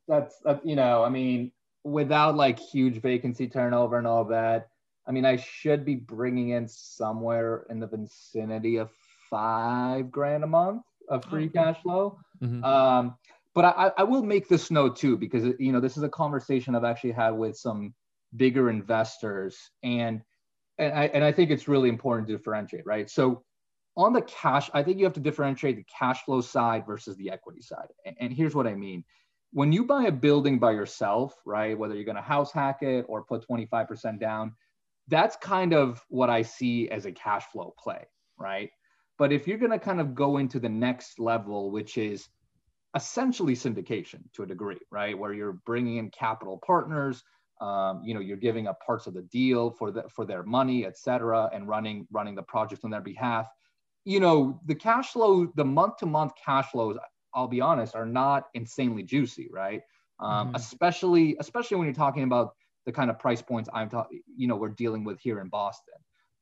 that's 0.07 0.37
uh, 0.45 0.57
you 0.65 0.77
know 0.77 1.03
i 1.03 1.09
mean 1.09 1.51
without 1.85 2.37
like 2.37 2.59
huge 2.59 3.01
vacancy 3.01 3.49
turnover 3.49 3.99
and 3.99 4.07
all 4.07 4.25
that 4.25 4.69
i 5.07 5.13
mean 5.13 5.25
i 5.25 5.37
should 5.37 5.85
be 5.85 5.95
bringing 5.95 6.51
in 6.51 6.69
somewhere 6.69 7.67
in 7.71 7.81
the 7.81 7.87
vicinity 7.87 8.77
of 8.77 8.91
five 9.31 10.11
grand 10.11 10.45
a 10.45 10.47
month 10.47 10.83
of 11.09 11.25
free 11.25 11.49
cash 11.49 11.81
flow. 11.83 12.19
Mm-hmm. 12.43 12.65
Um, 12.65 13.17
but 13.55 13.65
I, 13.65 13.91
I 13.99 14.03
will 14.05 14.23
make 14.23 14.49
this 14.49 14.71
note 14.71 14.97
too, 14.97 15.17
because 15.17 15.45
you 15.59 15.73
know 15.73 15.81
this 15.81 15.97
is 15.97 16.03
a 16.03 16.09
conversation 16.09 16.75
I've 16.75 16.85
actually 16.85 17.13
had 17.13 17.31
with 17.31 17.57
some 17.57 17.95
bigger 18.37 18.71
investors, 18.71 19.57
and 19.83 20.23
and 20.79 20.93
I, 20.93 21.07
and 21.07 21.25
I 21.25 21.33
think 21.33 21.51
it's 21.51 21.67
really 21.67 21.89
important 21.89 22.29
to 22.29 22.37
differentiate, 22.37 22.87
right? 22.87 23.11
So 23.11 23.43
on 23.99 24.15
the 24.15 24.23
cash, 24.23 24.71
I 24.75 24.83
think 24.85 24.99
you 24.99 25.05
have 25.05 25.15
to 25.15 25.21
differentiate 25.21 25.77
the 25.77 25.87
cash 25.99 26.25
flow 26.25 26.41
side 26.41 26.87
versus 26.87 27.17
the 27.19 27.31
equity 27.31 27.63
side. 27.63 27.89
And, 28.07 28.17
and 28.21 28.33
here's 28.33 28.55
what 28.55 28.69
I 28.69 28.77
mean. 28.77 29.05
When 29.53 29.73
you 29.73 29.85
buy 29.87 30.05
a 30.05 30.13
building 30.13 30.59
by 30.61 30.73
yourself, 30.73 31.35
right, 31.47 31.79
whether 31.79 31.95
you're 31.97 32.05
going 32.05 32.17
to 32.17 32.23
house 32.23 32.53
hack 32.53 32.83
it 32.83 33.05
or 33.09 33.25
put 33.25 33.47
25% 33.49 34.21
down, 34.21 34.55
that's 35.09 35.37
kind 35.37 35.75
of 35.75 36.03
what 36.09 36.31
I 36.31 36.43
see 36.43 36.89
as 36.91 37.07
a 37.07 37.13
cash 37.13 37.45
flow 37.53 37.75
play, 37.79 38.07
right? 38.39 38.71
But 39.19 39.33
if 39.33 39.49
you're 39.49 39.59
going 39.59 39.73
to 39.73 39.79
kind 39.81 40.01
of 40.01 40.15
go 40.15 40.39
into 40.39 40.61
the 40.61 40.69
next 40.71 41.19
level, 41.19 41.71
which 41.71 41.99
is 41.99 42.29
essentially 42.95 43.55
syndication 43.55 44.21
to 44.35 44.45
a 44.45 44.47
degree, 44.47 44.81
right? 44.91 45.19
Where 45.19 45.35
you're 45.35 45.61
bringing 45.67 45.99
in 45.99 46.11
capital 46.11 46.61
partners, 46.65 47.23
Um, 47.61 48.03
you 48.05 48.15
know, 48.15 48.21
you're 48.21 48.37
giving 48.49 48.69
up 48.69 48.79
parts 48.87 49.07
of 49.09 49.15
the 49.15 49.23
deal 49.23 49.71
for 49.79 49.91
the, 49.91 50.05
for 50.15 50.25
their 50.25 50.45
money, 50.45 50.87
et 50.87 50.97
cetera, 50.97 51.51
and 51.53 51.69
running 51.69 52.07
running 52.13 52.37
the 52.37 52.43
project 52.55 52.85
on 52.85 52.91
their 52.91 53.03
behalf. 53.03 53.47
You 54.09 54.21
know, 54.21 54.61
the 54.65 54.75
cash 54.75 55.13
flow, 55.13 55.53
the 55.55 55.65
month 55.65 55.99
to 55.99 56.07
month 56.07 56.33
cash 56.43 56.71
flows, 56.71 56.97
I'll 57.35 57.49
be 57.49 57.61
honest, 57.61 57.95
are 57.95 58.07
not 58.07 58.45
insanely 58.55 59.03
juicy, 59.03 59.49
right? 59.53 59.83
Um, 60.19 60.49
mm-hmm. 60.49 60.57
Especially 60.57 61.37
especially 61.41 61.77
when 61.77 61.87
you're 61.87 61.95
talking 61.95 62.23
about 62.23 62.55
the 62.87 62.93
kind 62.93 63.11
of 63.11 63.19
price 63.19 63.43
points 63.43 63.69
I'm 63.75 63.91
talking, 63.91 64.23
you 64.35 64.49
know, 64.49 64.57
we're 64.57 64.71
dealing 64.71 65.05
with 65.05 65.21
here 65.21 65.41
in 65.41 65.49
Boston. 65.49 65.95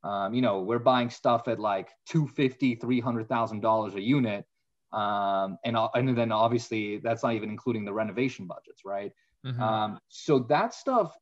Um, 0.05 0.33
you 0.33 0.43
know, 0.43 0.61
we're 0.61 0.79
buying 0.79 1.11
stuff 1.11 1.49
at 1.49 1.59
like 1.59 1.89
250, 2.09 2.77
$300,000 2.77 3.95
a 3.95 4.01
unit. 4.01 4.45
Um, 4.93 5.59
and, 5.65 5.77
and 5.95 6.17
then 6.17 6.31
obviously 6.31 6.99
that's 6.99 7.25
not 7.25 7.35
even 7.35 7.51
including 7.51 7.85
the 7.85 7.93
renovation 7.93 8.47
budgets, 8.47 8.83
right? 8.85 9.11
Mm-hmm. 9.45 9.61
Um, 9.61 9.99
so 10.09 10.39
that 10.39 10.73
stuff, 10.73 11.13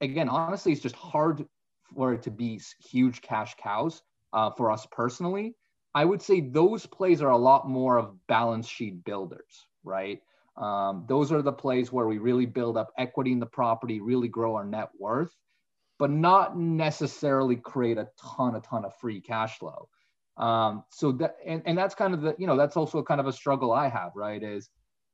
again, 0.00 0.28
honestly, 0.28 0.70
it's 0.70 0.80
just 0.80 0.94
hard 0.94 1.44
for 1.92 2.14
it 2.14 2.22
to 2.22 2.30
be 2.30 2.60
huge 2.88 3.22
cash 3.22 3.56
cows 3.60 4.00
uh, 4.32 4.50
for 4.50 4.70
us 4.70 4.86
personally. 4.92 5.54
I 5.94 6.04
would 6.04 6.20
say 6.20 6.40
those 6.40 6.84
plays 6.86 7.22
are 7.22 7.30
a 7.30 7.36
lot 7.38 7.68
more 7.68 7.96
of 7.96 8.14
balance 8.26 8.68
sheet 8.68 9.04
builders, 9.04 9.66
right? 9.84 10.20
Um, 10.56 11.04
those 11.08 11.32
are 11.32 11.42
the 11.42 11.52
plays 11.52 11.92
where 11.92 12.06
we 12.06 12.18
really 12.18 12.46
build 12.46 12.76
up 12.76 12.92
equity 12.98 13.32
in 13.32 13.40
the 13.40 13.46
property, 13.46 14.00
really 14.00 14.28
grow 14.28 14.56
our 14.56 14.64
net 14.64 14.90
worth 14.98 15.34
but 15.98 16.10
not 16.10 16.58
necessarily 16.58 17.56
create 17.56 17.98
a 17.98 18.08
ton, 18.36 18.54
a 18.54 18.60
ton 18.60 18.84
of 18.84 18.94
free 18.98 19.20
cash 19.20 19.58
flow. 19.58 19.88
Um, 20.36 20.84
so 20.90 21.12
that, 21.12 21.36
and, 21.46 21.62
and 21.64 21.78
that's 21.78 21.94
kind 21.94 22.12
of 22.12 22.20
the, 22.20 22.34
you 22.38 22.46
know, 22.46 22.56
that's 22.56 22.76
also 22.76 23.02
kind 23.02 23.20
of 23.20 23.26
a 23.26 23.32
struggle 23.32 23.72
I 23.72 23.88
have, 23.88 24.12
right? 24.14 24.42
Is 24.42 24.68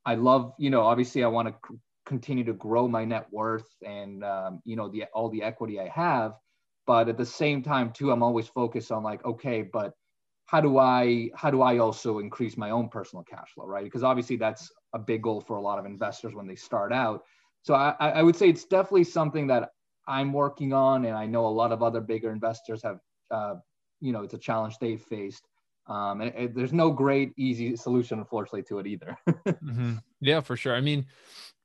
I 0.05 0.15
love, 0.15 0.53
you 0.57 0.69
know, 0.69 0.81
obviously 0.81 1.23
I 1.23 1.27
want 1.27 1.47
to 1.47 1.55
c- 1.67 1.79
continue 2.05 2.43
to 2.43 2.53
grow 2.53 2.89
my 2.89 3.05
net 3.05 3.27
worth 3.31 3.67
and, 3.85 4.23
um, 4.23 4.61
you 4.65 4.75
know, 4.75 4.89
the, 4.89 5.05
all 5.13 5.29
the 5.29 5.43
equity 5.43 5.79
I 5.79 5.87
have. 5.87 6.33
But 6.85 7.09
at 7.09 7.17
the 7.17 7.25
same 7.25 7.61
time 7.61 7.91
too, 7.91 8.11
I'm 8.11 8.23
always 8.23 8.47
focused 8.47 8.91
on 8.91 9.03
like, 9.03 9.23
okay, 9.25 9.61
but 9.61 9.93
how 10.45 10.59
do 10.59 10.77
I, 10.77 11.29
how 11.35 11.49
do 11.49 11.61
I 11.61 11.77
also 11.77 12.19
increase 12.19 12.57
my 12.57 12.71
own 12.71 12.89
personal 12.89 13.23
cash 13.23 13.51
flow, 13.55 13.65
right? 13.65 13.83
Because 13.83 14.03
obviously 14.03 14.35
that's 14.35 14.71
a 14.93 14.99
big 14.99 15.21
goal 15.21 15.39
for 15.41 15.57
a 15.57 15.61
lot 15.61 15.79
of 15.79 15.85
investors 15.85 16.33
when 16.33 16.45
they 16.45 16.55
start 16.55 16.91
out. 16.91 17.23
So 17.61 17.73
I, 17.73 17.95
I 17.99 18.21
would 18.21 18.35
say 18.35 18.49
it's 18.49 18.65
definitely 18.65 19.05
something 19.05 19.47
that 19.47 19.69
I'm 20.05 20.33
working 20.33 20.73
on, 20.73 21.05
and 21.05 21.15
I 21.15 21.25
know 21.25 21.45
a 21.45 21.47
lot 21.47 21.71
of 21.71 21.81
other 21.81 22.01
bigger 22.01 22.29
investors 22.29 22.83
have, 22.83 22.99
uh, 23.31 23.55
you 24.01 24.11
know, 24.11 24.21
it's 24.21 24.33
a 24.33 24.37
challenge 24.37 24.77
they've 24.79 25.01
faced. 25.01 25.47
Um, 25.87 26.19
and 26.19 26.33
it, 26.35 26.55
there's 26.55 26.73
no 26.73 26.91
great 26.91 27.31
easy 27.37 27.77
solution, 27.77 28.19
unfortunately, 28.19 28.63
to 28.63 28.79
it 28.79 28.87
either. 28.87 29.17
mm-hmm. 29.47 29.95
Yeah, 30.19 30.41
for 30.41 30.57
sure. 30.57 30.75
I 30.75 30.81
mean, 30.81 31.05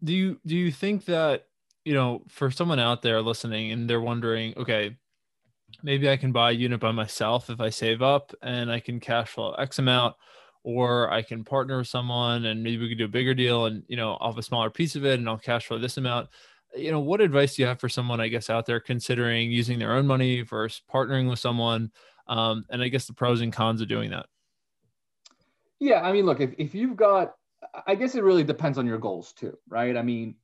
do 0.04 0.12
you 0.12 0.40
do 0.46 0.56
you 0.56 0.70
think 0.70 1.04
that 1.06 1.48
you 1.88 1.94
know, 1.94 2.22
for 2.28 2.50
someone 2.50 2.78
out 2.78 3.00
there 3.00 3.22
listening 3.22 3.72
and 3.72 3.88
they're 3.88 4.00
wondering, 4.00 4.52
okay, 4.58 4.94
maybe 5.82 6.10
I 6.10 6.16
can 6.16 6.32
buy 6.32 6.50
a 6.50 6.54
unit 6.54 6.80
by 6.80 6.92
myself 6.92 7.50
if 7.50 7.60
I 7.60 7.70
save 7.70 8.02
up 8.02 8.34
and 8.42 8.70
I 8.70 8.80
can 8.80 9.00
cash 9.00 9.30
flow 9.30 9.52
X 9.52 9.78
amount, 9.78 10.16
or 10.64 11.10
I 11.10 11.22
can 11.22 11.44
partner 11.44 11.78
with 11.78 11.86
someone 11.86 12.46
and 12.46 12.62
maybe 12.62 12.78
we 12.78 12.88
could 12.88 12.98
do 12.98 13.04
a 13.04 13.08
bigger 13.08 13.34
deal 13.34 13.66
and 13.66 13.84
you 13.88 13.96
know, 13.96 14.14
I'll 14.20 14.32
have 14.32 14.38
a 14.38 14.42
smaller 14.42 14.70
piece 14.70 14.96
of 14.96 15.04
it 15.04 15.18
and 15.18 15.28
I'll 15.28 15.38
cash 15.38 15.66
flow 15.66 15.78
this 15.78 15.96
amount. 15.96 16.28
You 16.76 16.90
know 16.90 17.00
what 17.00 17.20
advice 17.20 17.56
do 17.56 17.62
you 17.62 17.68
have 17.68 17.80
for 17.80 17.88
someone 17.88 18.20
i 18.20 18.28
guess 18.28 18.50
out 18.50 18.66
there 18.66 18.78
considering 18.78 19.50
using 19.50 19.78
their 19.78 19.94
own 19.94 20.06
money 20.06 20.42
versus 20.42 20.82
partnering 20.92 21.28
with 21.28 21.38
someone? 21.38 21.90
Um, 22.26 22.66
and 22.68 22.82
i 22.82 22.88
guess 22.88 23.06
the 23.06 23.14
pros 23.14 23.40
and 23.40 23.52
cons 23.52 23.80
of 23.80 23.88
doing 23.88 24.10
that. 24.10 24.26
Yeah 25.80 26.02
i 26.02 26.12
mean 26.12 26.26
look 26.26 26.40
if, 26.40 26.50
if 26.58 26.74
you've 26.74 26.96
got 26.96 27.36
i 27.86 27.94
guess 27.94 28.14
it 28.14 28.22
really 28.22 28.44
depends 28.44 28.76
on 28.76 28.86
your 28.86 28.98
goals 28.98 29.32
too 29.32 29.56
right? 29.68 29.96
I 29.96 30.02
mean 30.02 30.34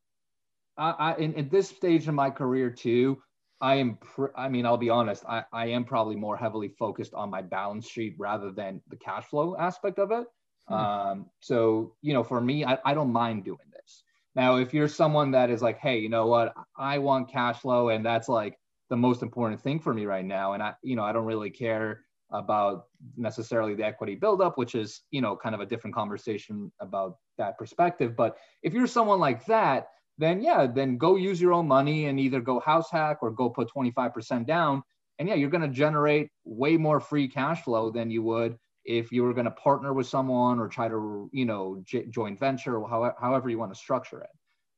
i, 0.79 0.91
I 0.91 1.15
in, 1.17 1.35
at 1.35 1.51
this 1.51 1.69
stage 1.69 2.09
in 2.09 2.15
my 2.15 2.31
career 2.31 2.71
too 2.71 3.21
i 3.61 3.75
am 3.75 3.97
pr- 3.97 4.37
i 4.37 4.49
mean 4.49 4.67
i'll 4.67 4.77
be 4.77 4.91
honest 4.91 5.25
I, 5.29 5.45
I 5.53 5.67
am 5.67 5.85
probably 5.85 6.17
more 6.17 6.37
heavily 6.37 6.69
focused 6.69 7.15
on 7.15 7.31
my 7.31 7.43
balance 7.43 7.89
sheet 7.89 8.15
rather 8.19 8.51
than 8.51 8.81
the 8.89 8.97
cash 8.97 9.25
flow 9.25 9.57
aspect 9.59 9.99
of 9.99 10.11
it 10.11 10.27
hmm. 10.69 10.75
um, 10.75 11.27
so 11.41 11.95
you 12.03 12.13
know 12.13 12.25
for 12.25 12.41
me 12.41 12.65
I, 12.65 12.79
I 12.85 12.95
don't 12.95 13.13
mind 13.13 13.45
doing 13.45 13.59
this 13.73 14.05
now, 14.35 14.57
if 14.57 14.75
you're 14.75 14.89
someone 14.89 15.31
that 15.33 15.51
is 15.51 15.63
like, 15.63 15.79
hey, 15.79 15.99
you 15.99 16.09
know 16.09 16.27
what, 16.27 16.55
I 16.77 16.99
want 16.99 17.31
cash 17.31 17.61
flow, 17.61 17.91
and 17.91 18.05
that's 18.05 18.29
like 18.29 18.59
the 18.91 18.97
most 18.97 19.23
important 19.23 19.61
thing 19.61 19.79
for 19.79 19.95
me 19.95 20.07
right 20.07 20.25
now, 20.25 20.55
and 20.55 20.63
I, 20.63 20.75
you 20.83 20.97
know, 20.97 21.05
I 21.05 21.13
don't 21.13 21.25
really 21.25 21.51
care 21.51 22.01
about 22.31 22.87
necessarily 23.17 23.75
the 23.75 23.85
equity 23.85 24.17
buildup, 24.17 24.59
which 24.59 24.75
is, 24.75 25.03
you 25.13 25.21
know, 25.21 25.37
kind 25.37 25.55
of 25.55 25.61
a 25.61 25.67
different 25.67 25.95
conversation 25.95 26.73
about 26.81 27.19
that 27.39 27.57
perspective. 27.57 28.17
But 28.17 28.37
if 28.63 28.75
you're 28.75 28.89
someone 28.89 29.21
like 29.21 29.47
that, 29.47 29.89
then 30.19 30.43
yeah, 30.43 30.67
then 30.67 30.97
go 30.97 31.17
use 31.17 31.41
your 31.41 31.53
own 31.53 31.67
money 31.67 32.07
and 32.07 32.21
either 32.21 32.41
go 32.41 32.61
house 32.61 32.91
hack 32.91 33.19
or 33.23 33.31
go 33.31 33.51
put 33.51 33.71
25% 33.73 34.47
down. 34.47 34.83
And 35.19 35.29
yeah, 35.29 35.35
you're 35.35 35.51
going 35.51 35.63
to 35.63 35.69
generate 35.69 36.31
way 36.45 36.77
more 36.77 37.01
free 37.01 37.29
cash 37.29 37.63
flow 37.63 37.91
than 37.91 38.11
you 38.11 38.23
would 38.23 38.59
if 38.85 39.11
you 39.11 39.23
were 39.23 39.33
going 39.33 39.47
to 39.47 39.51
partner 39.51 39.93
with 39.93 40.07
someone 40.07 40.59
or 40.59 40.69
try 40.69 40.89
to 40.89 41.29
you 41.33 41.45
know 41.45 41.81
j- 41.85 42.07
joint 42.07 42.39
venture 42.39 42.77
or 42.77 42.89
however, 42.89 43.15
however 43.21 43.49
you 43.49 43.59
want 43.59 43.73
to 43.73 43.79
structure 43.79 44.21
it 44.21 44.31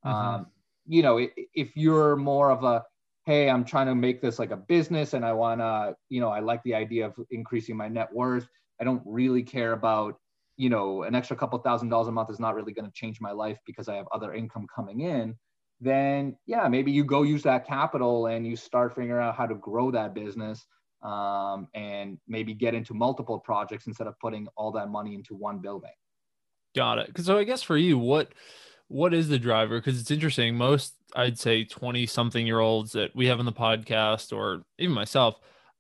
mm-hmm. 0.06 0.14
um, 0.14 0.46
you 0.86 1.02
know 1.02 1.26
if 1.54 1.76
you're 1.76 2.16
more 2.16 2.50
of 2.50 2.64
a 2.64 2.84
hey 3.24 3.50
i'm 3.50 3.64
trying 3.64 3.86
to 3.86 3.94
make 3.94 4.20
this 4.20 4.38
like 4.38 4.52
a 4.52 4.56
business 4.56 5.14
and 5.14 5.24
i 5.24 5.32
want 5.32 5.60
to 5.60 5.94
you 6.08 6.20
know 6.20 6.28
i 6.28 6.40
like 6.40 6.62
the 6.62 6.74
idea 6.74 7.06
of 7.06 7.14
increasing 7.30 7.76
my 7.76 7.88
net 7.88 8.12
worth 8.12 8.48
i 8.80 8.84
don't 8.84 9.02
really 9.04 9.42
care 9.42 9.72
about 9.72 10.18
you 10.56 10.68
know 10.68 11.02
an 11.02 11.14
extra 11.14 11.36
couple 11.36 11.58
thousand 11.58 11.88
dollars 11.88 12.08
a 12.08 12.12
month 12.12 12.30
is 12.30 12.40
not 12.40 12.54
really 12.54 12.72
going 12.72 12.84
to 12.84 12.92
change 12.92 13.20
my 13.20 13.32
life 13.32 13.58
because 13.66 13.88
i 13.88 13.94
have 13.94 14.06
other 14.12 14.34
income 14.34 14.66
coming 14.74 15.00
in 15.00 15.34
then 15.80 16.36
yeah 16.46 16.66
maybe 16.68 16.90
you 16.90 17.04
go 17.04 17.22
use 17.22 17.42
that 17.42 17.66
capital 17.66 18.26
and 18.26 18.46
you 18.46 18.56
start 18.56 18.94
figuring 18.94 19.22
out 19.22 19.36
how 19.36 19.46
to 19.46 19.54
grow 19.54 19.90
that 19.90 20.14
business 20.14 20.66
um, 21.02 21.68
and 21.74 22.18
maybe 22.26 22.54
get 22.54 22.74
into 22.74 22.94
multiple 22.94 23.38
projects 23.38 23.86
instead 23.86 24.06
of 24.06 24.18
putting 24.18 24.48
all 24.56 24.72
that 24.72 24.88
money 24.88 25.14
into 25.14 25.34
one 25.34 25.58
building. 25.58 25.92
Got 26.74 26.98
it. 26.98 27.10
So 27.18 27.38
I 27.38 27.44
guess 27.44 27.62
for 27.62 27.76
you, 27.76 27.98
what 27.98 28.32
what 28.88 29.14
is 29.14 29.28
the 29.28 29.38
driver? 29.38 29.78
Because 29.78 30.00
it's 30.00 30.10
interesting. 30.10 30.56
Most 30.56 30.94
I'd 31.14 31.38
say 31.38 31.64
twenty 31.64 32.06
something 32.06 32.46
year 32.46 32.60
olds 32.60 32.92
that 32.92 33.14
we 33.14 33.26
have 33.26 33.38
on 33.38 33.46
the 33.46 33.52
podcast, 33.52 34.36
or 34.36 34.62
even 34.78 34.94
myself, 34.94 35.36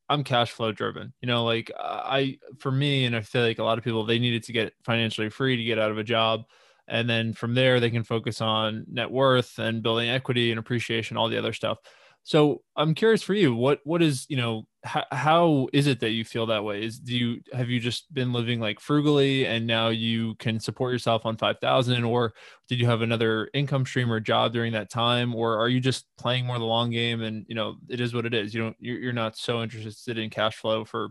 I'm 0.08 0.24
cash 0.24 0.52
flow 0.52 0.72
driven. 0.72 1.12
You 1.20 1.26
know, 1.26 1.44
like 1.44 1.70
I 1.78 2.38
for 2.58 2.70
me, 2.70 3.04
and 3.04 3.16
I 3.16 3.20
feel 3.22 3.42
like 3.42 3.58
a 3.58 3.64
lot 3.64 3.78
of 3.78 3.84
people 3.84 4.04
they 4.04 4.18
needed 4.18 4.44
to 4.44 4.52
get 4.52 4.72
financially 4.84 5.30
free 5.30 5.56
to 5.56 5.64
get 5.64 5.78
out 5.78 5.90
of 5.90 5.98
a 5.98 6.04
job. 6.04 6.44
And 6.88 7.10
then 7.10 7.32
from 7.32 7.54
there, 7.54 7.80
they 7.80 7.90
can 7.90 8.04
focus 8.04 8.40
on 8.40 8.84
net 8.88 9.10
worth 9.10 9.58
and 9.58 9.82
building 9.82 10.08
equity 10.08 10.52
and 10.52 10.60
appreciation, 10.60 11.16
all 11.16 11.28
the 11.28 11.38
other 11.38 11.52
stuff. 11.52 11.78
So 12.26 12.62
I'm 12.74 12.96
curious 12.96 13.22
for 13.22 13.34
you, 13.34 13.54
what 13.54 13.78
what 13.84 14.02
is 14.02 14.26
you 14.28 14.36
know 14.36 14.64
how, 14.82 15.04
how 15.12 15.68
is 15.72 15.86
it 15.86 16.00
that 16.00 16.10
you 16.10 16.24
feel 16.24 16.46
that 16.46 16.64
way? 16.64 16.84
Is 16.84 16.98
do 16.98 17.16
you 17.16 17.40
have 17.52 17.70
you 17.70 17.78
just 17.78 18.12
been 18.12 18.32
living 18.32 18.58
like 18.58 18.80
frugally 18.80 19.46
and 19.46 19.64
now 19.64 19.90
you 19.90 20.34
can 20.40 20.58
support 20.58 20.92
yourself 20.92 21.24
on 21.24 21.36
five 21.36 21.60
thousand, 21.60 22.02
or 22.02 22.34
did 22.68 22.80
you 22.80 22.86
have 22.86 23.00
another 23.00 23.48
income 23.54 23.86
stream 23.86 24.10
or 24.10 24.18
job 24.18 24.52
during 24.52 24.72
that 24.72 24.90
time, 24.90 25.36
or 25.36 25.56
are 25.56 25.68
you 25.68 25.78
just 25.78 26.04
playing 26.18 26.46
more 26.46 26.58
the 26.58 26.64
long 26.64 26.90
game 26.90 27.22
and 27.22 27.46
you 27.48 27.54
know 27.54 27.76
it 27.88 28.00
is 28.00 28.12
what 28.12 28.26
it 28.26 28.34
is? 28.34 28.52
You 28.52 28.60
don't 28.60 28.76
you're, 28.80 29.12
not 29.12 29.36
so 29.36 29.62
interested 29.62 30.18
in 30.18 30.28
cash 30.28 30.56
flow 30.56 30.84
for 30.84 31.10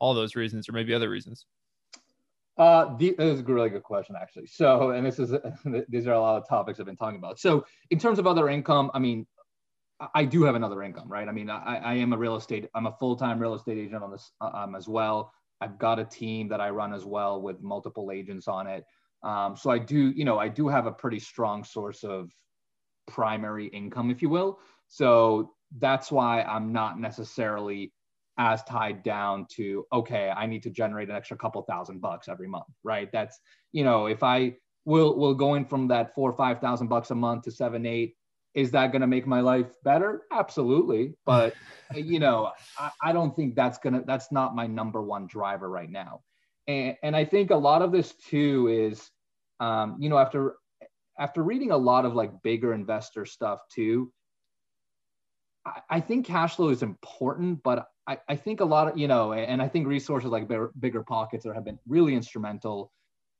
all 0.00 0.14
those 0.14 0.34
reasons 0.34 0.66
or 0.66 0.72
maybe 0.72 0.94
other 0.94 1.10
reasons. 1.10 1.44
Uh, 2.56 2.96
the, 2.96 3.14
this 3.18 3.34
is 3.34 3.40
a 3.40 3.44
really 3.44 3.68
good 3.68 3.82
question, 3.82 4.16
actually. 4.18 4.46
So, 4.46 4.92
and 4.92 5.04
this 5.04 5.18
is 5.18 5.34
these 5.90 6.06
are 6.06 6.14
a 6.14 6.20
lot 6.20 6.40
of 6.40 6.48
topics 6.48 6.80
I've 6.80 6.86
been 6.86 6.96
talking 6.96 7.18
about. 7.18 7.38
So, 7.38 7.66
in 7.90 7.98
terms 7.98 8.18
of 8.18 8.26
other 8.26 8.48
income, 8.48 8.90
I 8.94 8.98
mean, 8.98 9.26
I 10.14 10.24
do 10.24 10.42
have 10.44 10.54
another 10.54 10.82
income, 10.82 11.08
right? 11.08 11.28
I 11.28 11.32
mean, 11.32 11.50
I, 11.50 11.80
I 11.84 11.94
am 11.94 12.12
a 12.12 12.18
real 12.18 12.36
estate, 12.36 12.68
I'm 12.74 12.86
a 12.86 12.96
full-time 12.98 13.38
real 13.38 13.54
estate 13.54 13.78
agent 13.78 14.02
on 14.02 14.10
this 14.10 14.32
uh, 14.40 14.50
um, 14.54 14.74
as 14.74 14.88
well. 14.88 15.32
I've 15.60 15.78
got 15.78 15.98
a 15.98 16.04
team 16.04 16.48
that 16.48 16.60
I 16.60 16.70
run 16.70 16.92
as 16.92 17.04
well 17.04 17.40
with 17.40 17.62
multiple 17.62 18.10
agents 18.10 18.48
on 18.48 18.66
it. 18.66 18.84
Um, 19.22 19.56
so 19.56 19.70
I 19.70 19.78
do, 19.78 20.10
you 20.10 20.24
know, 20.24 20.38
I 20.38 20.48
do 20.48 20.68
have 20.68 20.86
a 20.86 20.92
pretty 20.92 21.18
strong 21.18 21.64
source 21.64 22.04
of 22.04 22.30
primary 23.06 23.66
income, 23.66 24.10
if 24.10 24.20
you 24.20 24.28
will. 24.28 24.58
So 24.88 25.54
that's 25.78 26.12
why 26.12 26.42
I'm 26.42 26.72
not 26.72 27.00
necessarily 27.00 27.92
as 28.38 28.62
tied 28.64 29.02
down 29.02 29.46
to, 29.52 29.86
okay, 29.92 30.30
I 30.30 30.46
need 30.46 30.62
to 30.64 30.70
generate 30.70 31.08
an 31.08 31.16
extra 31.16 31.36
couple 31.36 31.62
thousand 31.62 32.00
bucks 32.00 32.28
every 32.28 32.48
month, 32.48 32.64
right? 32.82 33.10
That's, 33.12 33.38
you 33.72 33.84
know, 33.84 34.06
if 34.06 34.22
I 34.22 34.56
will, 34.84 35.16
will 35.16 35.34
going 35.34 35.64
from 35.64 35.88
that 35.88 36.14
four 36.14 36.30
or 36.30 36.36
5,000 36.36 36.88
bucks 36.88 37.10
a 37.10 37.14
month 37.14 37.44
to 37.44 37.50
seven, 37.50 37.86
eight, 37.86 38.16
is 38.54 38.70
that 38.70 38.92
going 38.92 39.00
to 39.00 39.06
make 39.06 39.26
my 39.26 39.40
life 39.40 39.66
better? 39.82 40.22
Absolutely 40.32 41.14
but 41.24 41.54
you 41.94 42.18
know 42.18 42.50
I, 42.78 42.90
I, 43.02 43.12
don't 43.12 43.34
think 43.34 43.54
that's 43.54 43.78
gonna 43.78 44.02
that's 44.06 44.32
not 44.32 44.54
my 44.54 44.66
number 44.66 45.02
one 45.02 45.26
driver 45.26 45.68
right 45.68 45.90
now. 45.90 46.22
And, 46.66 46.96
and 47.02 47.16
i 47.16 47.24
think 47.24 47.50
a 47.50 47.56
lot 47.56 47.82
of 47.82 47.92
this 47.92 48.14
too 48.14 48.68
is 48.68 49.10
um, 49.60 49.96
you 49.98 50.08
know 50.08 50.18
after 50.18 50.56
after 51.18 51.42
reading 51.42 51.70
a 51.70 51.76
lot 51.76 52.04
of 52.04 52.14
like 52.14 52.42
bigger 52.42 52.72
investor 52.72 53.24
stuff 53.26 53.60
too 53.70 54.12
I, 55.66 55.80
I 55.90 56.00
think 56.00 56.26
cash 56.26 56.56
flow 56.56 56.70
is 56.70 56.82
important 56.82 57.62
but 57.62 57.86
I, 58.06 58.18
I 58.28 58.36
think 58.36 58.60
a 58.60 58.64
lot 58.64 58.88
of 58.88 58.98
you 58.98 59.08
know 59.08 59.32
and 59.32 59.62
i 59.62 59.68
think 59.68 59.86
resources 59.86 60.30
like 60.30 60.48
bigger, 60.48 60.72
BiggerPockets 60.78 61.52
have 61.54 61.64
been 61.64 61.78
really 61.86 62.14
instrumental 62.14 62.92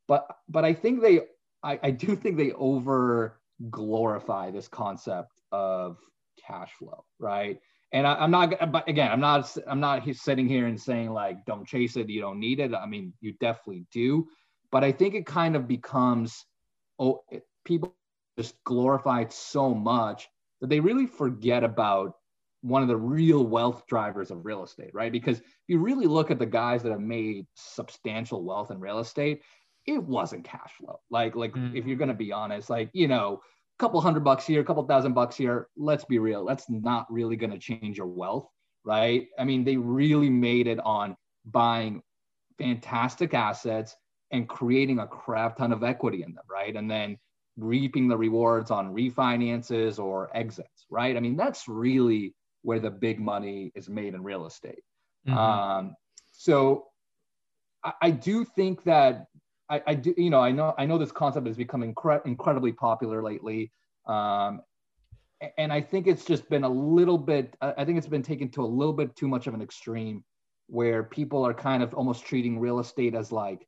but 0.06 0.26
but 0.48 0.64
i 0.64 0.72
think 0.72 1.00
they 1.00 1.20
I, 1.62 1.80
I 1.82 1.90
do 1.90 2.14
think 2.14 2.36
they 2.36 2.52
over 2.52 3.40
glorify 3.70 4.50
this 4.50 4.68
concept 4.68 5.30
of 5.52 5.98
cash 6.46 6.72
flow, 6.78 7.04
right? 7.18 7.60
And 7.92 8.06
I, 8.06 8.24
am 8.24 8.30
not, 8.30 8.72
but 8.72 8.88
again, 8.88 9.10
I'm 9.10 9.20
not, 9.20 9.56
I'm 9.68 9.80
not 9.80 10.02
sitting 10.14 10.48
here 10.48 10.66
and 10.66 10.80
saying 10.80 11.12
like, 11.12 11.44
don't 11.44 11.66
chase 11.66 11.96
it, 11.96 12.08
you 12.08 12.20
don't 12.20 12.40
need 12.40 12.60
it. 12.60 12.74
I 12.74 12.86
mean, 12.86 13.12
you 13.20 13.34
definitely 13.40 13.86
do, 13.92 14.26
but 14.72 14.82
I 14.82 14.90
think 14.90 15.14
it 15.14 15.26
kind 15.26 15.54
of 15.54 15.68
becomes, 15.68 16.44
oh, 16.98 17.20
people 17.64 17.94
just 18.36 18.56
glorify 18.64 19.20
it 19.20 19.32
so 19.32 19.72
much 19.72 20.28
that 20.60 20.68
they 20.70 20.80
really 20.80 21.06
forget 21.06 21.62
about 21.62 22.14
one 22.62 22.82
of 22.82 22.88
the 22.88 22.96
real 22.96 23.46
wealth 23.46 23.86
drivers 23.86 24.30
of 24.30 24.46
real 24.46 24.64
estate, 24.64 24.90
right? 24.94 25.12
Because 25.12 25.38
if 25.38 25.44
you 25.68 25.78
really 25.78 26.06
look 26.06 26.30
at 26.30 26.38
the 26.38 26.46
guys 26.46 26.82
that 26.82 26.92
have 26.92 27.00
made 27.00 27.46
substantial 27.54 28.42
wealth 28.42 28.70
in 28.70 28.80
real 28.80 29.00
estate, 29.00 29.42
it 29.86 30.02
wasn't 30.02 30.44
cash 30.44 30.72
flow. 30.78 31.00
Like, 31.10 31.36
like 31.36 31.52
mm. 31.52 31.74
if 31.74 31.86
you're 31.86 31.96
gonna 31.96 32.14
be 32.14 32.32
honest, 32.32 32.70
like 32.70 32.90
you 32.92 33.08
know, 33.08 33.40
a 33.42 33.78
couple 33.78 34.00
hundred 34.00 34.24
bucks 34.24 34.46
here, 34.46 34.60
a 34.60 34.64
couple 34.64 34.82
thousand 34.84 35.14
bucks 35.14 35.36
here. 35.36 35.68
Let's 35.76 36.04
be 36.04 36.18
real. 36.18 36.44
That's 36.44 36.68
not 36.68 37.10
really 37.12 37.36
gonna 37.36 37.58
change 37.58 37.98
your 37.98 38.06
wealth, 38.06 38.48
right? 38.84 39.28
I 39.38 39.44
mean, 39.44 39.64
they 39.64 39.76
really 39.76 40.30
made 40.30 40.66
it 40.66 40.80
on 40.80 41.16
buying 41.44 42.02
fantastic 42.58 43.34
assets 43.34 43.96
and 44.30 44.48
creating 44.48 44.98
a 44.98 45.06
crap 45.06 45.56
ton 45.56 45.72
of 45.72 45.82
equity 45.82 46.22
in 46.22 46.34
them, 46.34 46.44
right? 46.50 46.74
And 46.74 46.90
then 46.90 47.18
reaping 47.56 48.08
the 48.08 48.16
rewards 48.16 48.70
on 48.70 48.94
refinances 48.94 49.98
or 49.98 50.30
exits, 50.34 50.86
right? 50.90 51.16
I 51.16 51.20
mean, 51.20 51.36
that's 51.36 51.68
really 51.68 52.34
where 52.62 52.80
the 52.80 52.90
big 52.90 53.20
money 53.20 53.70
is 53.74 53.88
made 53.88 54.14
in 54.14 54.22
real 54.22 54.46
estate. 54.46 54.82
Mm-hmm. 55.28 55.38
Um, 55.38 55.96
so 56.32 56.86
I, 57.82 57.92
I, 58.02 58.10
do 58.10 58.44
think 58.44 58.82
that 58.84 59.26
I, 59.70 59.82
I, 59.86 59.94
do, 59.94 60.14
you 60.16 60.30
know, 60.30 60.40
I 60.40 60.52
know, 60.52 60.74
I 60.76 60.84
know 60.86 60.98
this 60.98 61.12
concept 61.12 61.46
has 61.46 61.56
become 61.56 61.82
incre- 61.82 62.24
incredibly 62.26 62.72
popular 62.72 63.22
lately. 63.22 63.72
Um, 64.06 64.60
and 65.58 65.72
I 65.72 65.80
think 65.80 66.06
it's 66.06 66.24
just 66.24 66.48
been 66.48 66.64
a 66.64 66.68
little 66.68 67.18
bit, 67.18 67.56
I 67.60 67.84
think 67.84 67.98
it's 67.98 68.06
been 68.06 68.22
taken 68.22 68.50
to 68.50 68.64
a 68.64 68.66
little 68.66 68.92
bit 68.92 69.16
too 69.16 69.28
much 69.28 69.46
of 69.46 69.54
an 69.54 69.62
extreme 69.62 70.24
where 70.66 71.02
people 71.02 71.46
are 71.46 71.54
kind 71.54 71.82
of 71.82 71.94
almost 71.94 72.24
treating 72.24 72.58
real 72.58 72.78
estate 72.78 73.14
as 73.14 73.32
like 73.32 73.66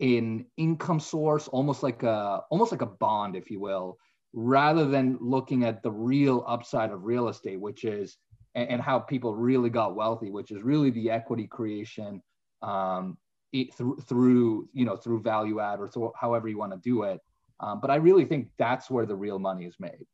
an 0.00 0.46
income 0.56 1.00
source, 1.00 1.48
almost 1.48 1.82
like 1.82 2.02
a, 2.02 2.42
almost 2.50 2.72
like 2.72 2.82
a 2.82 2.86
bond, 2.86 3.36
if 3.36 3.50
you 3.50 3.60
will, 3.60 3.98
rather 4.32 4.86
than 4.86 5.18
looking 5.20 5.64
at 5.64 5.82
the 5.82 5.90
real 5.90 6.44
upside 6.46 6.90
of 6.90 7.04
real 7.04 7.28
estate, 7.28 7.60
which 7.60 7.84
is 7.84 8.16
and, 8.54 8.68
and 8.68 8.82
how 8.82 8.98
people 8.98 9.34
really 9.34 9.70
got 9.70 9.96
wealthy, 9.96 10.30
which 10.30 10.50
is 10.50 10.62
really 10.62 10.90
the 10.90 11.10
equity 11.10 11.46
creation 11.46 12.22
um, 12.62 13.16
it, 13.52 13.74
through 13.74 13.96
through 13.96 14.68
you 14.72 14.84
know 14.84 14.96
through 14.96 15.20
value 15.22 15.60
add 15.60 15.80
or 15.80 15.88
through, 15.88 16.12
however 16.18 16.48
you 16.48 16.58
want 16.58 16.72
to 16.72 16.78
do 16.78 17.02
it. 17.02 17.20
Um, 17.60 17.80
but 17.80 17.90
I 17.90 17.96
really 17.96 18.24
think 18.24 18.48
that's 18.58 18.90
where 18.90 19.06
the 19.06 19.14
real 19.14 19.38
money 19.38 19.64
is 19.66 19.74
made. 19.78 20.06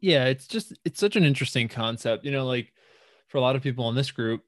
Yeah, 0.00 0.26
it's 0.26 0.46
just 0.46 0.72
it's 0.84 1.00
such 1.00 1.16
an 1.16 1.24
interesting 1.24 1.68
concept. 1.68 2.24
You 2.24 2.30
know, 2.30 2.46
like 2.46 2.72
for 3.28 3.38
a 3.38 3.40
lot 3.40 3.56
of 3.56 3.62
people 3.62 3.88
in 3.88 3.94
this 3.94 4.10
group, 4.10 4.42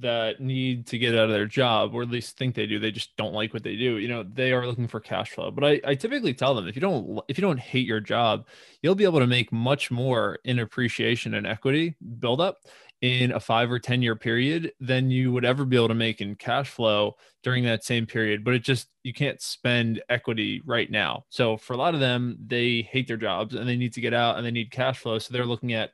that 0.00 0.40
need 0.40 0.86
to 0.86 0.98
get 0.98 1.14
out 1.14 1.24
of 1.24 1.30
their 1.30 1.46
job 1.46 1.94
or 1.94 2.02
at 2.02 2.10
least 2.10 2.38
think 2.38 2.54
they 2.54 2.66
do 2.66 2.78
they 2.78 2.90
just 2.90 3.16
don't 3.16 3.34
like 3.34 3.52
what 3.52 3.62
they 3.62 3.76
do 3.76 3.98
you 3.98 4.08
know 4.08 4.22
they 4.22 4.52
are 4.52 4.66
looking 4.66 4.88
for 4.88 5.00
cash 5.00 5.30
flow. 5.30 5.50
But 5.50 5.64
I, 5.64 5.80
I 5.86 5.94
typically 5.94 6.34
tell 6.34 6.54
them 6.54 6.66
if 6.66 6.74
you 6.74 6.80
don't 6.80 7.20
if 7.28 7.36
you 7.36 7.42
don't 7.42 7.60
hate 7.60 7.86
your 7.86 8.00
job 8.00 8.46
you'll 8.82 8.94
be 8.94 9.04
able 9.04 9.20
to 9.20 9.26
make 9.26 9.52
much 9.52 9.90
more 9.90 10.38
in 10.44 10.58
appreciation 10.58 11.34
and 11.34 11.46
equity 11.46 11.94
build 12.18 12.40
up 12.40 12.58
in 13.02 13.32
a 13.32 13.40
five 13.40 13.70
or 13.70 13.78
ten 13.78 14.00
year 14.00 14.16
period 14.16 14.72
than 14.80 15.10
you 15.10 15.32
would 15.32 15.44
ever 15.44 15.64
be 15.64 15.76
able 15.76 15.88
to 15.88 15.94
make 15.94 16.20
in 16.20 16.36
cash 16.36 16.70
flow 16.70 17.16
during 17.42 17.64
that 17.64 17.84
same 17.84 18.06
period. 18.06 18.44
But 18.44 18.54
it 18.54 18.62
just 18.62 18.88
you 19.02 19.12
can't 19.12 19.42
spend 19.42 20.00
equity 20.08 20.62
right 20.64 20.90
now. 20.90 21.24
So 21.28 21.56
for 21.56 21.74
a 21.74 21.76
lot 21.76 21.94
of 21.94 22.00
them 22.00 22.38
they 22.46 22.82
hate 22.82 23.08
their 23.08 23.16
jobs 23.16 23.54
and 23.54 23.68
they 23.68 23.76
need 23.76 23.92
to 23.94 24.00
get 24.00 24.14
out 24.14 24.36
and 24.36 24.46
they 24.46 24.52
need 24.52 24.70
cash 24.70 25.00
flow. 25.00 25.18
So 25.18 25.32
they're 25.32 25.44
looking 25.44 25.72
at 25.72 25.90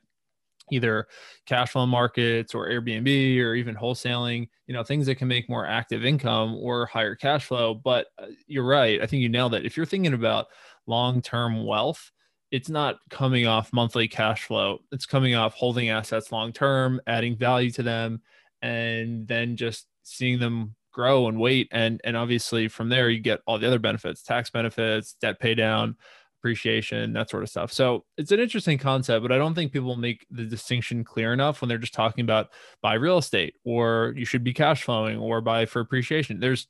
either 0.71 1.07
cash 1.45 1.71
flow 1.71 1.85
markets 1.85 2.53
or 2.53 2.67
Airbnb 2.67 3.39
or 3.39 3.55
even 3.55 3.75
wholesaling, 3.75 4.47
you 4.67 4.73
know, 4.73 4.83
things 4.83 5.05
that 5.05 5.15
can 5.15 5.27
make 5.27 5.49
more 5.49 5.65
active 5.65 6.05
income 6.05 6.55
or 6.55 6.85
higher 6.85 7.15
cash 7.15 7.45
flow. 7.45 7.73
But 7.73 8.07
uh, 8.17 8.27
you're 8.47 8.65
right. 8.65 9.01
I 9.01 9.05
think 9.05 9.21
you 9.21 9.29
nailed 9.29 9.53
it. 9.53 9.65
If 9.65 9.77
you're 9.77 9.85
thinking 9.85 10.13
about 10.13 10.47
long 10.87 11.21
term 11.21 11.65
wealth, 11.65 12.11
it's 12.51 12.69
not 12.69 12.97
coming 13.09 13.45
off 13.45 13.73
monthly 13.73 14.07
cash 14.07 14.45
flow. 14.45 14.79
It's 14.91 15.05
coming 15.05 15.35
off 15.35 15.53
holding 15.53 15.89
assets 15.89 16.31
long 16.31 16.51
term, 16.51 16.99
adding 17.07 17.37
value 17.37 17.71
to 17.71 17.83
them, 17.83 18.21
and 18.61 19.27
then 19.27 19.55
just 19.55 19.87
seeing 20.03 20.39
them 20.39 20.75
grow 20.91 21.27
and 21.27 21.39
wait. 21.39 21.67
And 21.71 22.01
and 22.03 22.17
obviously 22.17 22.67
from 22.67 22.89
there 22.89 23.09
you 23.09 23.19
get 23.19 23.41
all 23.45 23.59
the 23.59 23.67
other 23.67 23.79
benefits, 23.79 24.23
tax 24.23 24.49
benefits, 24.49 25.13
debt 25.21 25.39
pay 25.39 25.55
down, 25.55 25.95
appreciation, 26.39 27.13
that 27.13 27.29
sort 27.29 27.43
of 27.43 27.49
stuff. 27.49 27.71
So 27.71 28.05
it's 28.17 28.31
an 28.31 28.39
interesting 28.39 28.77
concept, 28.77 29.21
but 29.21 29.31
I 29.31 29.37
don't 29.37 29.53
think 29.53 29.71
people 29.71 29.95
make 29.95 30.25
the 30.31 30.45
distinction 30.45 31.03
clear 31.03 31.33
enough 31.33 31.61
when 31.61 31.69
they're 31.69 31.77
just 31.77 31.93
talking 31.93 32.23
about 32.23 32.49
buy 32.81 32.93
real 32.95 33.17
estate 33.17 33.55
or 33.63 34.13
you 34.15 34.25
should 34.25 34.43
be 34.43 34.53
cash 34.53 34.83
flowing 34.83 35.17
or 35.17 35.41
buy 35.41 35.65
for 35.65 35.79
appreciation. 35.79 36.39
There's 36.39 36.67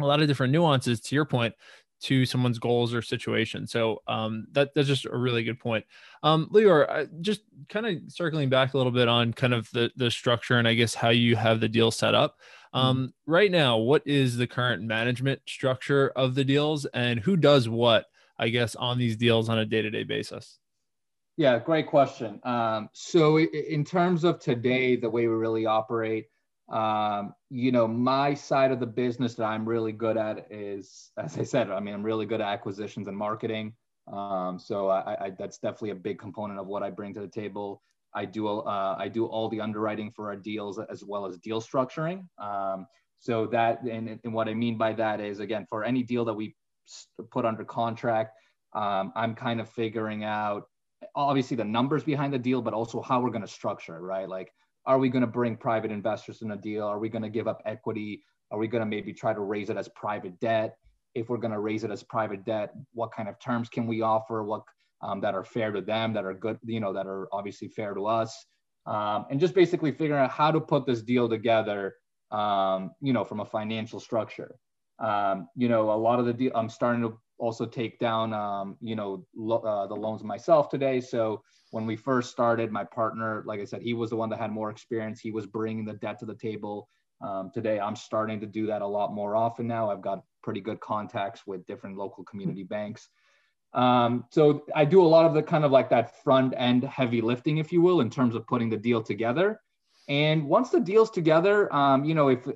a 0.00 0.06
lot 0.06 0.22
of 0.22 0.28
different 0.28 0.52
nuances 0.52 1.00
to 1.00 1.14
your 1.14 1.24
point 1.24 1.54
to 2.02 2.26
someone's 2.26 2.58
goals 2.58 2.92
or 2.92 3.00
situation. 3.00 3.66
So 3.66 4.02
um, 4.08 4.46
that 4.52 4.74
that's 4.74 4.88
just 4.88 5.06
a 5.06 5.16
really 5.16 5.44
good 5.44 5.60
point. 5.60 5.84
Um, 6.22 6.48
Lior, 6.52 7.08
just 7.20 7.42
kind 7.68 7.86
of 7.86 7.96
circling 8.08 8.48
back 8.48 8.74
a 8.74 8.76
little 8.76 8.92
bit 8.92 9.08
on 9.08 9.32
kind 9.32 9.54
of 9.54 9.70
the 9.70 9.90
the 9.96 10.10
structure 10.10 10.58
and 10.58 10.66
I 10.66 10.74
guess 10.74 10.94
how 10.94 11.10
you 11.10 11.36
have 11.36 11.60
the 11.60 11.68
deal 11.68 11.90
set 11.90 12.14
up. 12.14 12.38
Mm-hmm. 12.74 12.86
Um, 12.86 13.14
right 13.26 13.50
now, 13.50 13.76
what 13.76 14.02
is 14.04 14.36
the 14.36 14.46
current 14.46 14.82
management 14.82 15.42
structure 15.46 16.10
of 16.16 16.34
the 16.34 16.44
deals 16.44 16.86
and 16.86 17.20
who 17.20 17.36
does 17.36 17.68
what 17.68 18.06
I 18.38 18.48
guess, 18.48 18.74
on 18.74 18.98
these 18.98 19.16
deals 19.16 19.48
on 19.48 19.58
a 19.58 19.64
day 19.64 19.82
to 19.82 19.90
day 19.90 20.04
basis? 20.04 20.58
Yeah, 21.36 21.58
great 21.58 21.86
question. 21.86 22.40
Um, 22.44 22.90
so, 22.92 23.38
in 23.38 23.84
terms 23.84 24.24
of 24.24 24.38
today, 24.38 24.96
the 24.96 25.08
way 25.08 25.26
we 25.26 25.34
really 25.34 25.64
operate, 25.64 26.26
um, 26.70 27.34
you 27.50 27.72
know, 27.72 27.88
my 27.88 28.34
side 28.34 28.70
of 28.70 28.80
the 28.80 28.86
business 28.86 29.34
that 29.34 29.44
I'm 29.44 29.68
really 29.68 29.92
good 29.92 30.16
at 30.16 30.46
is, 30.50 31.10
as 31.18 31.38
I 31.38 31.42
said, 31.42 31.70
I 31.70 31.80
mean, 31.80 31.94
I'm 31.94 32.02
really 32.02 32.26
good 32.26 32.40
at 32.40 32.48
acquisitions 32.48 33.08
and 33.08 33.16
marketing. 33.16 33.74
Um, 34.12 34.58
so 34.58 34.88
I, 34.88 35.26
I, 35.26 35.30
that's 35.38 35.58
definitely 35.58 35.90
a 35.90 35.96
big 35.96 36.18
component 36.18 36.58
of 36.58 36.66
what 36.66 36.82
I 36.82 36.90
bring 36.90 37.14
to 37.14 37.20
the 37.20 37.28
table. 37.28 37.82
I 38.14 38.24
do 38.24 38.48
uh, 38.48 38.96
I 38.98 39.08
do 39.08 39.26
all 39.26 39.48
the 39.48 39.60
underwriting 39.60 40.12
for 40.14 40.28
our 40.28 40.36
deals 40.36 40.78
as 40.78 41.02
well 41.04 41.24
as 41.24 41.38
deal 41.38 41.60
structuring. 41.60 42.26
Um, 42.38 42.86
so 43.18 43.46
that 43.46 43.82
and, 43.84 44.18
and 44.22 44.34
what 44.34 44.48
I 44.48 44.54
mean 44.54 44.76
by 44.76 44.92
that 44.94 45.20
is 45.20 45.40
again 45.40 45.66
for 45.70 45.84
any 45.84 46.02
deal 46.02 46.24
that 46.26 46.34
we 46.34 46.54
put 47.30 47.44
under 47.44 47.64
contract. 47.64 48.32
Um, 48.74 49.12
I'm 49.14 49.34
kind 49.34 49.60
of 49.60 49.68
figuring 49.68 50.24
out 50.24 50.64
obviously 51.14 51.56
the 51.56 51.64
numbers 51.64 52.04
behind 52.04 52.32
the 52.32 52.38
deal, 52.38 52.62
but 52.62 52.74
also 52.74 53.02
how 53.02 53.20
we're 53.20 53.30
going 53.30 53.42
to 53.42 53.48
structure 53.48 53.96
it, 53.96 54.00
right? 54.00 54.28
Like, 54.28 54.52
are 54.86 54.98
we 54.98 55.08
going 55.08 55.22
to 55.22 55.28
bring 55.28 55.56
private 55.56 55.90
investors 55.90 56.42
in 56.42 56.50
a 56.52 56.56
deal? 56.56 56.86
Are 56.86 56.98
we 56.98 57.08
going 57.08 57.22
to 57.22 57.28
give 57.28 57.46
up 57.46 57.62
equity? 57.66 58.22
Are 58.50 58.58
we 58.58 58.68
going 58.68 58.80
to 58.80 58.86
maybe 58.86 59.12
try 59.12 59.32
to 59.32 59.40
raise 59.40 59.70
it 59.70 59.76
as 59.76 59.88
private 59.94 60.38
debt? 60.40 60.76
If 61.14 61.28
we're 61.28 61.36
going 61.38 61.52
to 61.52 61.60
raise 61.60 61.84
it 61.84 61.90
as 61.90 62.02
private 62.02 62.44
debt, 62.44 62.72
what 62.92 63.12
kind 63.12 63.28
of 63.28 63.38
terms 63.38 63.68
can 63.68 63.86
we 63.86 64.02
offer? 64.02 64.42
What 64.42 64.62
um, 65.02 65.20
that 65.20 65.34
are 65.34 65.44
fair 65.44 65.72
to 65.72 65.80
them, 65.80 66.12
that 66.14 66.24
are 66.24 66.34
good, 66.34 66.58
you 66.64 66.80
know, 66.80 66.92
that 66.92 67.06
are 67.06 67.28
obviously 67.32 67.68
fair 67.68 67.92
to 67.94 68.06
us, 68.06 68.46
um, 68.86 69.26
and 69.30 69.40
just 69.40 69.54
basically 69.54 69.90
figuring 69.90 70.22
out 70.22 70.30
how 70.30 70.50
to 70.50 70.60
put 70.60 70.86
this 70.86 71.02
deal 71.02 71.28
together, 71.28 71.94
um, 72.30 72.92
you 73.00 73.12
know, 73.12 73.24
from 73.24 73.40
a 73.40 73.44
financial 73.44 74.00
structure. 74.00 74.54
Um, 75.02 75.48
you 75.56 75.68
know, 75.68 75.90
a 75.90 75.98
lot 75.98 76.20
of 76.20 76.26
the 76.26 76.32
deal, 76.32 76.52
I'm 76.54 76.68
starting 76.68 77.02
to 77.02 77.18
also 77.38 77.66
take 77.66 77.98
down, 77.98 78.32
um, 78.32 78.76
you 78.80 78.94
know, 78.94 79.26
lo- 79.34 79.58
uh, 79.58 79.86
the 79.88 79.94
loans 79.94 80.22
myself 80.22 80.68
today. 80.68 81.00
So 81.00 81.42
when 81.72 81.86
we 81.86 81.96
first 81.96 82.30
started, 82.30 82.70
my 82.70 82.84
partner, 82.84 83.42
like 83.44 83.60
I 83.60 83.64
said, 83.64 83.82
he 83.82 83.94
was 83.94 84.10
the 84.10 84.16
one 84.16 84.30
that 84.30 84.38
had 84.38 84.52
more 84.52 84.70
experience. 84.70 85.20
He 85.20 85.32
was 85.32 85.46
bringing 85.46 85.84
the 85.84 85.94
debt 85.94 86.20
to 86.20 86.26
the 86.26 86.36
table. 86.36 86.88
Um, 87.20 87.50
today, 87.52 87.80
I'm 87.80 87.96
starting 87.96 88.40
to 88.40 88.46
do 88.46 88.66
that 88.66 88.80
a 88.80 88.86
lot 88.86 89.12
more 89.12 89.34
often 89.34 89.66
now. 89.66 89.90
I've 89.90 90.02
got 90.02 90.22
pretty 90.42 90.60
good 90.60 90.80
contacts 90.80 91.46
with 91.46 91.66
different 91.66 91.96
local 91.96 92.24
community 92.24 92.62
banks. 92.62 93.08
Um, 93.74 94.26
so 94.30 94.64
I 94.74 94.84
do 94.84 95.02
a 95.02 95.06
lot 95.06 95.24
of 95.24 95.34
the 95.34 95.42
kind 95.42 95.64
of 95.64 95.72
like 95.72 95.88
that 95.90 96.22
front 96.22 96.54
end 96.56 96.84
heavy 96.84 97.20
lifting, 97.20 97.58
if 97.58 97.72
you 97.72 97.80
will, 97.80 98.02
in 98.02 98.10
terms 98.10 98.34
of 98.34 98.46
putting 98.46 98.70
the 98.70 98.76
deal 98.76 99.02
together. 99.02 99.60
And 100.08 100.44
once 100.44 100.70
the 100.70 100.80
deal's 100.80 101.10
together, 101.10 101.72
um, 101.74 102.04
you 102.04 102.14
know, 102.14 102.28
if 102.28 102.46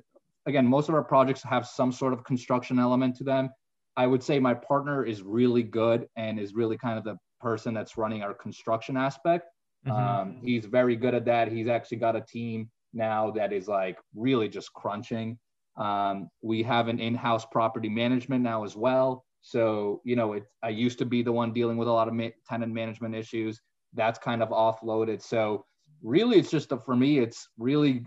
again, 0.47 0.65
most 0.65 0.89
of 0.89 0.95
our 0.95 1.03
projects 1.03 1.43
have 1.43 1.67
some 1.67 1.91
sort 1.91 2.13
of 2.13 2.23
construction 2.23 2.79
element 2.79 3.15
to 3.17 3.23
them. 3.23 3.49
I 3.95 4.07
would 4.07 4.23
say 4.23 4.39
my 4.39 4.53
partner 4.53 5.05
is 5.05 5.21
really 5.21 5.63
good 5.63 6.07
and 6.15 6.39
is 6.39 6.53
really 6.53 6.77
kind 6.77 6.97
of 6.97 7.03
the 7.03 7.17
person 7.39 7.73
that's 7.73 7.97
running 7.97 8.23
our 8.23 8.33
construction 8.33 8.97
aspect. 8.97 9.45
Mm-hmm. 9.85 9.97
Um, 9.97 10.37
he's 10.41 10.65
very 10.65 10.95
good 10.95 11.13
at 11.13 11.25
that. 11.25 11.51
He's 11.51 11.67
actually 11.67 11.97
got 11.97 12.15
a 12.15 12.21
team 12.21 12.69
now 12.93 13.31
that 13.31 13.53
is 13.53 13.67
like 13.67 13.99
really 14.15 14.47
just 14.47 14.73
crunching. 14.73 15.37
Um, 15.77 16.29
we 16.41 16.63
have 16.63 16.87
an 16.87 16.99
in-house 16.99 17.45
property 17.51 17.89
management 17.89 18.43
now 18.43 18.63
as 18.63 18.75
well. 18.75 19.25
So 19.41 20.01
you 20.03 20.15
know, 20.15 20.33
it, 20.33 20.45
I 20.63 20.69
used 20.69 20.97
to 20.99 21.05
be 21.05 21.21
the 21.21 21.31
one 21.31 21.53
dealing 21.53 21.77
with 21.77 21.87
a 21.87 21.91
lot 21.91 22.07
of 22.07 22.13
ma- 22.13 22.29
tenant 22.47 22.73
management 22.73 23.15
issues. 23.15 23.59
That's 23.93 24.17
kind 24.19 24.41
of 24.41 24.49
offloaded. 24.49 25.21
So 25.21 25.65
really, 26.01 26.37
it's 26.37 26.51
just 26.51 26.71
a, 26.71 26.77
for 26.77 26.95
me, 26.95 27.19
it's 27.19 27.47
really 27.57 28.05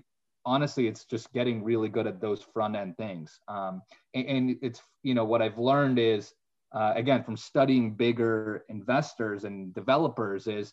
honestly, 0.50 0.88
it's 0.88 1.04
just 1.04 1.32
getting 1.32 1.62
really 1.62 1.88
good 1.88 2.08
at 2.08 2.20
those 2.20 2.42
front 2.42 2.74
end 2.74 2.96
things. 2.96 3.38
Um, 3.46 3.82
and, 4.14 4.26
and, 4.26 4.56
it's, 4.62 4.82
you 5.04 5.14
know, 5.14 5.24
what 5.24 5.42
I've 5.42 5.58
learned 5.58 6.00
is, 6.00 6.32
uh, 6.72 6.92
again, 6.96 7.22
from 7.22 7.36
studying 7.36 7.94
bigger 7.94 8.64
investors 8.68 9.44
and 9.44 9.72
developers 9.72 10.48
is 10.48 10.72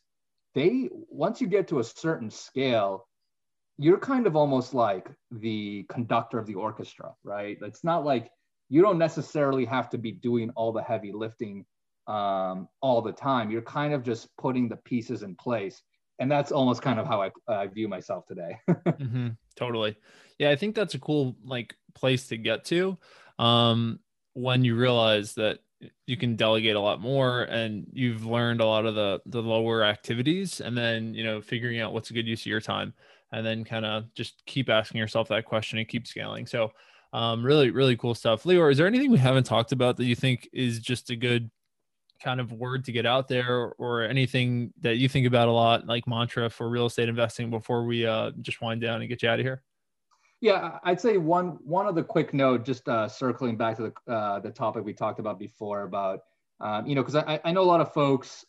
they 0.55 0.89
once 1.09 1.39
you 1.41 1.47
get 1.47 1.67
to 1.67 1.79
a 1.79 1.83
certain 1.83 2.31
scale, 2.31 3.07
you're 3.77 3.99
kind 3.99 4.25
of 4.25 4.35
almost 4.35 4.73
like 4.73 5.11
the 5.31 5.85
conductor 5.89 6.39
of 6.39 6.47
the 6.47 6.55
orchestra, 6.55 7.13
right? 7.23 7.57
It's 7.61 7.83
not 7.83 8.03
like 8.03 8.31
you 8.69 8.81
don't 8.81 8.97
necessarily 8.97 9.65
have 9.65 9.89
to 9.91 9.99
be 9.99 10.11
doing 10.11 10.49
all 10.55 10.71
the 10.71 10.81
heavy 10.81 11.11
lifting 11.11 11.65
um, 12.07 12.67
all 12.81 13.03
the 13.03 13.11
time. 13.11 13.51
You're 13.51 13.61
kind 13.61 13.93
of 13.93 14.01
just 14.01 14.35
putting 14.37 14.67
the 14.69 14.77
pieces 14.77 15.21
in 15.21 15.35
place. 15.35 15.83
And 16.19 16.31
that's 16.31 16.51
almost 16.51 16.81
kind 16.81 16.99
of 16.99 17.05
how 17.05 17.21
I, 17.21 17.31
uh, 17.47 17.67
view 17.67 17.87
myself 17.87 18.25
today. 18.25 18.59
mm-hmm. 18.69 19.29
Totally. 19.55 19.95
Yeah, 20.39 20.51
I 20.51 20.55
think 20.55 20.75
that's 20.75 20.93
a 20.95 20.99
cool 20.99 21.35
like 21.43 21.75
place 21.93 22.27
to 22.27 22.37
get 22.37 22.65
to 22.65 22.97
um, 23.39 23.99
when 24.33 24.63
you 24.63 24.75
realize 24.75 25.33
that 25.35 25.59
you 26.05 26.17
can 26.17 26.35
delegate 26.35 26.75
a 26.75 26.79
lot 26.79 27.01
more 27.01 27.43
and 27.43 27.85
you've 27.93 28.25
learned 28.25 28.61
a 28.61 28.65
lot 28.65 28.85
of 28.85 28.95
the 28.95 29.19
the 29.27 29.41
lower 29.41 29.83
activities 29.83 30.59
and 30.59 30.75
then 30.77 31.13
you 31.13 31.23
know 31.23 31.39
figuring 31.39 31.79
out 31.79 31.93
what's 31.93 32.09
a 32.09 32.13
good 32.13 32.27
use 32.27 32.41
of 32.41 32.47
your 32.47 32.61
time 32.61 32.93
and 33.31 33.45
then 33.45 33.63
kind 33.63 33.85
of 33.85 34.11
just 34.15 34.43
keep 34.45 34.69
asking 34.69 34.97
yourself 34.97 35.27
that 35.27 35.45
question 35.45 35.77
and 35.77 35.87
keep 35.87 36.07
scaling 36.07 36.47
so 36.47 36.71
um, 37.13 37.43
really 37.43 37.69
really 37.69 37.95
cool 37.95 38.15
stuff 38.15 38.43
Lior 38.43 38.71
is 38.71 38.77
there 38.77 38.87
anything 38.87 39.11
we 39.11 39.19
haven't 39.19 39.45
talked 39.45 39.71
about 39.71 39.97
that 39.97 40.05
you 40.05 40.15
think 40.15 40.49
is 40.51 40.79
just 40.79 41.09
a 41.11 41.15
good 41.15 41.49
kind 42.21 42.39
of 42.39 42.51
word 42.51 42.85
to 42.85 42.91
get 42.91 43.05
out 43.05 43.27
there 43.27 43.73
or 43.77 44.03
anything 44.03 44.73
that 44.81 44.97
you 44.97 45.07
think 45.07 45.27
about 45.27 45.47
a 45.47 45.51
lot 45.51 45.85
like 45.87 46.07
mantra 46.07 46.49
for 46.49 46.69
real 46.69 46.85
estate 46.85 47.09
investing 47.09 47.49
before 47.49 47.85
we 47.85 48.05
uh, 48.05 48.31
just 48.41 48.61
wind 48.61 48.81
down 48.81 49.01
and 49.01 49.09
get 49.09 49.21
you 49.23 49.29
out 49.29 49.39
of 49.39 49.45
here 49.45 49.61
yeah, 50.39 50.77
I'd 50.83 51.01
say 51.01 51.17
one 51.17 51.57
one 51.63 51.87
other 51.87 52.03
quick 52.03 52.33
note, 52.33 52.63
just 52.63 52.87
uh, 52.87 53.07
circling 53.07 53.57
back 53.57 53.77
to 53.77 53.91
the 54.07 54.13
uh, 54.13 54.39
the 54.39 54.51
topic 54.51 54.85
we 54.85 54.93
talked 54.93 55.19
about 55.19 55.39
before 55.39 55.83
about 55.83 56.19
um, 56.59 56.85
you 56.85 56.93
know 56.93 57.01
because 57.01 57.15
I, 57.15 57.39
I 57.43 57.51
know 57.51 57.61
a 57.61 57.63
lot 57.63 57.81
of 57.81 57.93
folks. 57.93 58.45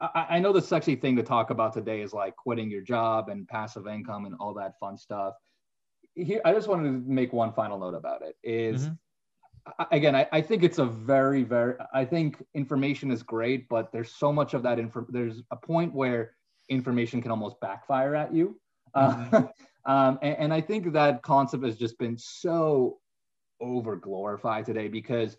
I, 0.00 0.26
I 0.30 0.38
know 0.40 0.52
the 0.52 0.60
sexy 0.60 0.96
thing 0.96 1.16
to 1.16 1.22
talk 1.22 1.50
about 1.50 1.72
today 1.72 2.02
is 2.02 2.12
like 2.12 2.36
quitting 2.36 2.70
your 2.70 2.82
job 2.82 3.30
and 3.30 3.48
passive 3.48 3.86
income 3.86 4.26
and 4.26 4.34
all 4.38 4.52
that 4.54 4.78
fun 4.78 4.98
stuff. 4.98 5.34
Here, 6.14 6.42
I 6.44 6.52
just 6.52 6.68
wanted 6.68 6.84
to 6.84 7.10
make 7.10 7.32
one 7.32 7.52
final 7.54 7.78
note 7.78 7.94
about 7.94 8.20
it. 8.20 8.36
Is 8.42 8.84
mm-hmm. 8.84 8.94
Again, 9.90 10.14
I, 10.14 10.26
I 10.32 10.40
think 10.40 10.62
it's 10.62 10.78
a 10.78 10.86
very 10.86 11.42
very. 11.42 11.74
I 11.92 12.04
think 12.04 12.42
information 12.54 13.10
is 13.10 13.22
great, 13.22 13.68
but 13.68 13.92
there's 13.92 14.10
so 14.10 14.32
much 14.32 14.54
of 14.54 14.62
that 14.62 14.78
info. 14.78 15.06
There's 15.08 15.42
a 15.50 15.56
point 15.56 15.94
where 15.94 16.32
information 16.68 17.22
can 17.22 17.30
almost 17.30 17.60
backfire 17.60 18.14
at 18.14 18.34
you. 18.34 18.58
Mm-hmm. 18.96 19.34
Uh, 19.34 19.42
Um, 19.86 20.18
and, 20.22 20.36
and 20.38 20.54
I 20.54 20.60
think 20.60 20.92
that 20.92 21.22
concept 21.22 21.64
has 21.64 21.76
just 21.76 21.98
been 21.98 22.16
so 22.16 22.98
over 23.60 23.96
glorified 23.96 24.64
today 24.64 24.88
because 24.88 25.36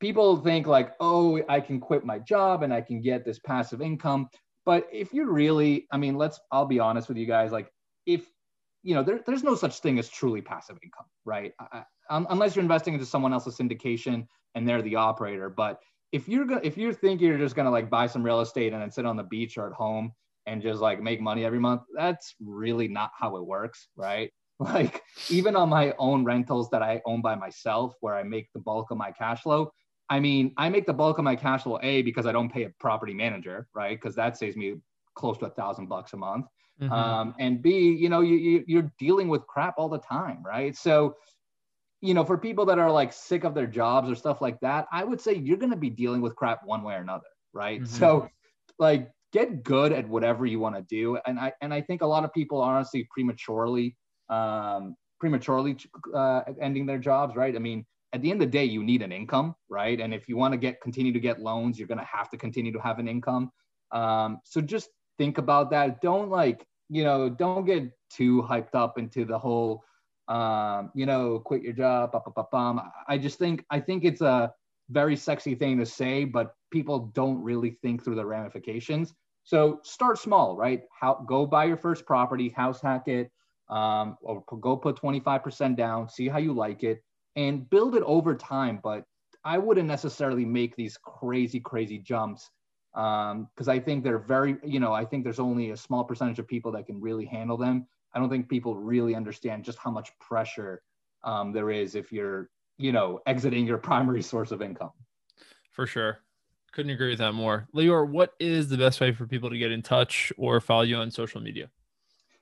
people 0.00 0.36
think 0.36 0.66
like, 0.66 0.94
oh, 1.00 1.40
I 1.48 1.60
can 1.60 1.80
quit 1.80 2.04
my 2.04 2.18
job 2.18 2.62
and 2.62 2.72
I 2.72 2.80
can 2.80 3.00
get 3.00 3.24
this 3.24 3.38
passive 3.38 3.80
income. 3.80 4.28
But 4.64 4.88
if 4.92 5.14
you're 5.14 5.30
really, 5.30 5.86
I 5.92 5.96
mean, 5.96 6.16
let's, 6.16 6.40
I'll 6.52 6.66
be 6.66 6.80
honest 6.80 7.08
with 7.08 7.16
you 7.16 7.26
guys, 7.26 7.52
like 7.52 7.72
if, 8.06 8.26
you 8.82 8.94
know, 8.94 9.02
there, 9.02 9.20
there's 9.26 9.42
no 9.42 9.54
such 9.54 9.80
thing 9.80 9.98
as 9.98 10.08
truly 10.08 10.42
passive 10.42 10.78
income, 10.82 11.06
right? 11.24 11.52
I, 11.58 11.84
unless 12.10 12.56
you're 12.56 12.62
investing 12.62 12.94
into 12.94 13.06
someone 13.06 13.32
else's 13.32 13.56
syndication 13.56 14.26
and 14.54 14.68
they're 14.68 14.82
the 14.82 14.96
operator. 14.96 15.48
But 15.48 15.80
if 16.12 16.28
you're 16.28 16.46
gonna, 16.46 16.60
if 16.64 16.76
you 16.76 16.92
think 16.92 17.20
you're 17.20 17.38
just 17.38 17.54
gonna 17.54 17.70
like 17.70 17.90
buy 17.90 18.06
some 18.06 18.22
real 18.22 18.40
estate 18.40 18.72
and 18.72 18.80
then 18.80 18.90
sit 18.90 19.06
on 19.06 19.16
the 19.16 19.24
beach 19.24 19.58
or 19.58 19.66
at 19.66 19.72
home 19.72 20.12
and 20.48 20.62
just 20.62 20.80
like 20.80 21.00
make 21.00 21.20
money 21.20 21.44
every 21.44 21.58
month 21.58 21.82
that's 21.94 22.34
really 22.40 22.88
not 22.88 23.10
how 23.16 23.36
it 23.36 23.46
works 23.46 23.88
right 23.96 24.32
like 24.58 25.02
even 25.28 25.54
on 25.54 25.68
my 25.68 25.94
own 25.98 26.24
rentals 26.24 26.70
that 26.70 26.82
i 26.82 27.00
own 27.04 27.20
by 27.20 27.34
myself 27.34 27.94
where 28.00 28.16
i 28.16 28.22
make 28.22 28.48
the 28.54 28.60
bulk 28.60 28.90
of 28.90 28.96
my 28.96 29.10
cash 29.12 29.42
flow 29.42 29.70
i 30.08 30.18
mean 30.18 30.52
i 30.56 30.68
make 30.68 30.86
the 30.86 30.92
bulk 30.92 31.18
of 31.18 31.24
my 31.24 31.36
cash 31.36 31.62
flow 31.62 31.78
a 31.82 32.02
because 32.02 32.26
i 32.26 32.32
don't 32.32 32.52
pay 32.52 32.64
a 32.64 32.70
property 32.80 33.14
manager 33.14 33.68
right 33.74 34.00
because 34.00 34.16
that 34.16 34.36
saves 34.36 34.56
me 34.56 34.74
close 35.14 35.36
to 35.38 35.46
a 35.46 35.50
thousand 35.50 35.86
bucks 35.86 36.12
a 36.14 36.16
month 36.16 36.46
mm-hmm. 36.80 36.92
um, 36.92 37.34
and 37.38 37.62
b 37.62 37.92
you 37.92 38.08
know 38.08 38.20
you, 38.20 38.36
you 38.36 38.64
you're 38.66 38.90
dealing 38.98 39.28
with 39.28 39.46
crap 39.46 39.74
all 39.76 39.88
the 39.88 40.00
time 40.00 40.42
right 40.44 40.76
so 40.76 41.14
you 42.00 42.14
know 42.14 42.24
for 42.24 42.38
people 42.38 42.64
that 42.66 42.78
are 42.78 42.90
like 42.90 43.12
sick 43.12 43.44
of 43.44 43.54
their 43.54 43.66
jobs 43.66 44.10
or 44.10 44.14
stuff 44.14 44.40
like 44.40 44.58
that 44.60 44.86
i 44.92 45.02
would 45.02 45.20
say 45.20 45.34
you're 45.34 45.56
going 45.56 45.70
to 45.70 45.76
be 45.76 45.90
dealing 45.90 46.20
with 46.20 46.36
crap 46.36 46.60
one 46.64 46.82
way 46.82 46.94
or 46.94 47.00
another 47.00 47.26
right 47.52 47.82
mm-hmm. 47.82 47.98
so 47.98 48.28
like 48.78 49.10
get 49.32 49.62
good 49.62 49.92
at 49.92 50.08
whatever 50.08 50.46
you 50.46 50.58
want 50.58 50.76
to 50.76 50.82
do. 50.82 51.18
And 51.26 51.38
I 51.38 51.52
and 51.60 51.72
I 51.72 51.80
think 51.80 52.02
a 52.02 52.06
lot 52.06 52.24
of 52.24 52.32
people 52.32 52.60
honestly 52.60 53.06
prematurely 53.10 53.96
um, 54.28 54.96
prematurely 55.20 55.76
uh, 56.14 56.42
ending 56.60 56.86
their 56.86 56.98
jobs. 56.98 57.36
Right. 57.36 57.54
I 57.54 57.58
mean, 57.58 57.84
at 58.12 58.22
the 58.22 58.30
end 58.30 58.42
of 58.42 58.48
the 58.48 58.52
day, 58.52 58.64
you 58.64 58.82
need 58.82 59.02
an 59.02 59.12
income, 59.12 59.54
right? 59.68 60.00
And 60.00 60.14
if 60.14 60.28
you 60.28 60.36
want 60.36 60.52
to 60.52 60.58
get 60.58 60.80
continue 60.80 61.12
to 61.12 61.20
get 61.20 61.40
loans, 61.40 61.78
you're 61.78 61.88
going 61.88 61.98
to 61.98 62.04
have 62.04 62.30
to 62.30 62.36
continue 62.36 62.72
to 62.72 62.80
have 62.80 62.98
an 62.98 63.08
income. 63.08 63.50
Um, 63.92 64.38
so 64.44 64.60
just 64.60 64.88
think 65.18 65.38
about 65.38 65.70
that. 65.70 66.00
Don't 66.00 66.30
like 66.30 66.64
you 66.90 67.04
know, 67.04 67.28
don't 67.28 67.66
get 67.66 67.90
too 68.10 68.42
hyped 68.48 68.74
up 68.74 68.98
into 68.98 69.26
the 69.26 69.38
whole 69.38 69.84
um, 70.28 70.90
you 70.94 71.06
know, 71.06 71.40
quit 71.40 71.62
your 71.62 71.72
job. 71.72 72.12
Bah, 72.12 72.20
bah, 72.34 72.44
bah, 72.50 72.82
I 73.08 73.18
just 73.18 73.38
think 73.38 73.64
I 73.70 73.80
think 73.80 74.04
it's 74.04 74.20
a 74.20 74.52
very 74.90 75.16
sexy 75.16 75.54
thing 75.54 75.78
to 75.78 75.86
say, 75.86 76.24
but 76.24 76.54
people 76.70 77.10
don't 77.14 77.42
really 77.42 77.70
think 77.82 78.02
through 78.02 78.14
the 78.14 78.24
ramifications. 78.24 79.14
So 79.44 79.80
start 79.82 80.18
small, 80.18 80.56
right? 80.56 80.82
How 80.98 81.24
go 81.26 81.46
buy 81.46 81.64
your 81.64 81.76
first 81.76 82.04
property, 82.06 82.50
house 82.50 82.80
hack 82.80 83.08
it, 83.08 83.30
um, 83.70 84.16
or 84.20 84.44
go 84.60 84.76
put 84.76 84.96
25% 84.96 85.76
down, 85.76 86.08
see 86.08 86.28
how 86.28 86.38
you 86.38 86.52
like 86.52 86.82
it, 86.82 87.02
and 87.36 87.68
build 87.70 87.96
it 87.96 88.02
over 88.04 88.34
time. 88.34 88.80
But 88.82 89.04
I 89.44 89.58
wouldn't 89.58 89.88
necessarily 89.88 90.44
make 90.44 90.76
these 90.76 90.98
crazy, 90.98 91.60
crazy 91.60 91.98
jumps 91.98 92.50
because 92.92 93.32
um, 93.32 93.68
I 93.68 93.78
think 93.78 94.02
they're 94.02 94.18
very, 94.18 94.56
you 94.64 94.80
know, 94.80 94.92
I 94.92 95.04
think 95.04 95.24
there's 95.24 95.38
only 95.38 95.70
a 95.70 95.76
small 95.76 96.04
percentage 96.04 96.38
of 96.38 96.48
people 96.48 96.72
that 96.72 96.86
can 96.86 97.00
really 97.00 97.24
handle 97.24 97.56
them. 97.56 97.86
I 98.14 98.18
don't 98.18 98.30
think 98.30 98.48
people 98.48 98.74
really 98.74 99.14
understand 99.14 99.64
just 99.64 99.78
how 99.78 99.90
much 99.90 100.10
pressure 100.18 100.82
um, 101.24 101.52
there 101.52 101.70
is 101.70 101.94
if 101.94 102.12
you're, 102.12 102.50
you 102.76 102.92
know, 102.92 103.20
exiting 103.26 103.66
your 103.66 103.78
primary 103.90 104.22
source 104.22 104.50
of 104.50 104.62
income. 104.62 104.92
For 105.72 105.86
sure. 105.86 106.20
Couldn't 106.72 106.92
agree 106.92 107.10
with 107.10 107.18
that 107.18 107.32
more. 107.32 107.66
Lior, 107.74 108.08
what 108.08 108.34
is 108.38 108.68
the 108.68 108.76
best 108.76 109.00
way 109.00 109.12
for 109.12 109.26
people 109.26 109.50
to 109.50 109.58
get 109.58 109.72
in 109.72 109.82
touch 109.82 110.32
or 110.36 110.60
follow 110.60 110.82
you 110.82 110.96
on 110.96 111.10
social 111.10 111.40
media? 111.40 111.70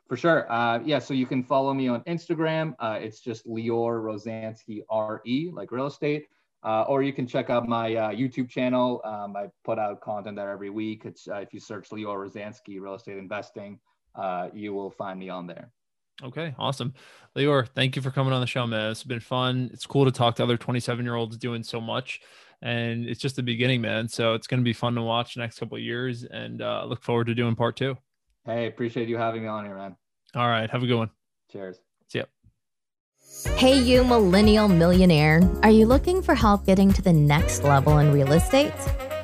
For 0.09 0.17
sure. 0.17 0.51
Uh, 0.51 0.81
yeah, 0.85 0.99
so 0.99 1.15
you 1.15 1.27
can 1.27 1.43
follow 1.43 1.75
me 1.75 1.89
on 1.89 2.03
Instagram. 2.03 2.75
Uh, 2.79 2.99
it's 3.01 3.21
just 3.21 3.47
Lior 3.47 4.03
Rozhansky, 4.03 4.83
RE, 4.91 5.51
like 5.53 5.73
real 5.73 5.87
estate. 5.87 6.27
Uh, 6.63 6.83
or 6.89 7.03
you 7.03 7.13
can 7.13 7.27
check 7.27 7.51
out 7.51 7.69
my 7.69 7.95
uh, 7.95 8.11
YouTube 8.11 8.49
channel. 8.49 9.01
Um, 9.05 9.37
I 9.37 9.47
put 9.65 9.79
out 9.79 10.01
content 10.01 10.37
there 10.37 10.51
every 10.51 10.71
week. 10.71 11.03
It's 11.05 11.29
uh, 11.29 11.37
if 11.37 11.53
you 11.53 11.61
search 11.61 11.91
Lior 11.91 12.29
Rozhansky, 12.29 12.81
Real 12.81 12.95
Estate 12.95 13.19
Investing, 13.19 13.79
uh, 14.17 14.49
you 14.53 14.73
will 14.75 14.91
find 14.91 15.19
me 15.19 15.29
on 15.29 15.47
there. 15.47 15.71
Okay, 16.23 16.55
awesome. 16.59 16.95
Lior, 17.37 17.69
thank 17.69 17.95
you 17.95 18.01
for 18.01 18.11
coming 18.11 18.33
on 18.33 18.41
the 18.41 18.47
show, 18.47 18.67
man. 18.67 18.91
It's 18.91 19.05
been 19.05 19.21
fun. 19.21 19.71
It's 19.73 19.87
cool 19.87 20.07
to 20.07 20.11
talk 20.11 20.37
to 20.37 20.43
other 20.43 20.57
27 20.57 21.05
year 21.05 21.15
olds 21.15 21.37
doing 21.37 21.63
so 21.63 21.81
much 21.81 22.21
and 22.63 23.07
it's 23.07 23.21
just 23.21 23.37
the 23.37 23.43
beginning, 23.43 23.81
man. 23.81 24.09
So 24.09 24.35
it's 24.35 24.47
going 24.47 24.61
to 24.61 24.65
be 24.65 24.73
fun 24.73 24.95
to 24.95 25.03
watch 25.03 25.35
the 25.35 25.41
next 25.41 25.59
couple 25.59 25.79
years, 25.79 26.25
and 26.25 26.63
uh, 26.63 26.85
look 26.87 27.03
forward 27.03 27.27
to 27.27 27.35
doing 27.35 27.55
part 27.55 27.77
two. 27.77 27.97
Hey, 28.45 28.67
appreciate 28.67 29.09
you 29.09 29.17
having 29.17 29.43
me 29.43 29.49
on 29.49 29.65
here, 29.65 29.77
man. 29.77 29.97
All 30.35 30.49
right, 30.49 30.69
have 30.71 30.83
a 30.83 30.87
good 30.87 30.97
one. 30.97 31.11
Cheers. 31.51 31.79
See 32.09 32.19
ya. 32.19 32.25
Hey, 33.57 33.79
you 33.79 34.05
millennial 34.05 34.69
millionaire. 34.69 35.41
Are 35.63 35.71
you 35.71 35.87
looking 35.87 36.23
for 36.23 36.35
help 36.35 36.67
getting 36.67 36.93
to 36.93 37.03
the 37.03 37.13
next 37.13 37.65
level 37.65 37.99
in 37.99 38.13
real 38.13 38.33
estate? 38.33 38.73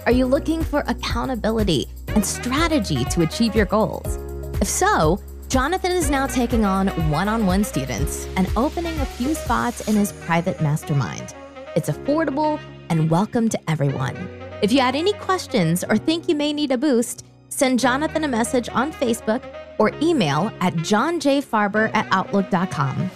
Are 0.07 0.13
you 0.13 0.27
looking 0.27 0.65
for 0.65 0.81
accountability 0.89 1.87
and 2.09 2.25
strategy 2.25 3.05
to 3.05 3.23
achieve 3.23 3.55
your 3.55 3.67
goals? 3.67 4.19
If 4.63 4.69
so, 4.69 5.19
Jonathan 5.49 5.91
is 5.91 6.09
now 6.09 6.29
taking 6.29 6.65
on 6.65 6.87
one 7.11 7.29
on 7.29 7.47
one 7.47 7.65
students 7.65 8.29
and 8.37 8.49
opening 8.57 8.97
a 9.01 9.05
few 9.05 9.35
spots 9.35 9.89
in 9.89 9.97
his 9.97 10.13
private 10.13 10.61
mastermind. 10.61 11.35
It's 11.75 11.91
affordable 11.91 12.61
and 12.89 13.11
welcome 13.11 13.49
to 13.49 13.59
everyone. 13.69 14.15
If 14.63 14.71
you 14.71 14.79
had 14.79 14.95
any 14.95 15.15
questions 15.15 15.83
or 15.83 15.97
think 15.97 16.29
you 16.29 16.37
may 16.37 16.53
need 16.53 16.71
a 16.71 16.79
boost, 16.79 17.25
send 17.49 17.81
Jonathan 17.81 18.23
a 18.23 18.29
message 18.29 18.69
on 18.69 18.93
Facebook 18.93 19.43
or 19.81 19.91
email 20.01 20.53
at 20.61 20.75
johnjfarber 20.75 21.93
at 21.93 22.07
outlook.com. 22.13 23.11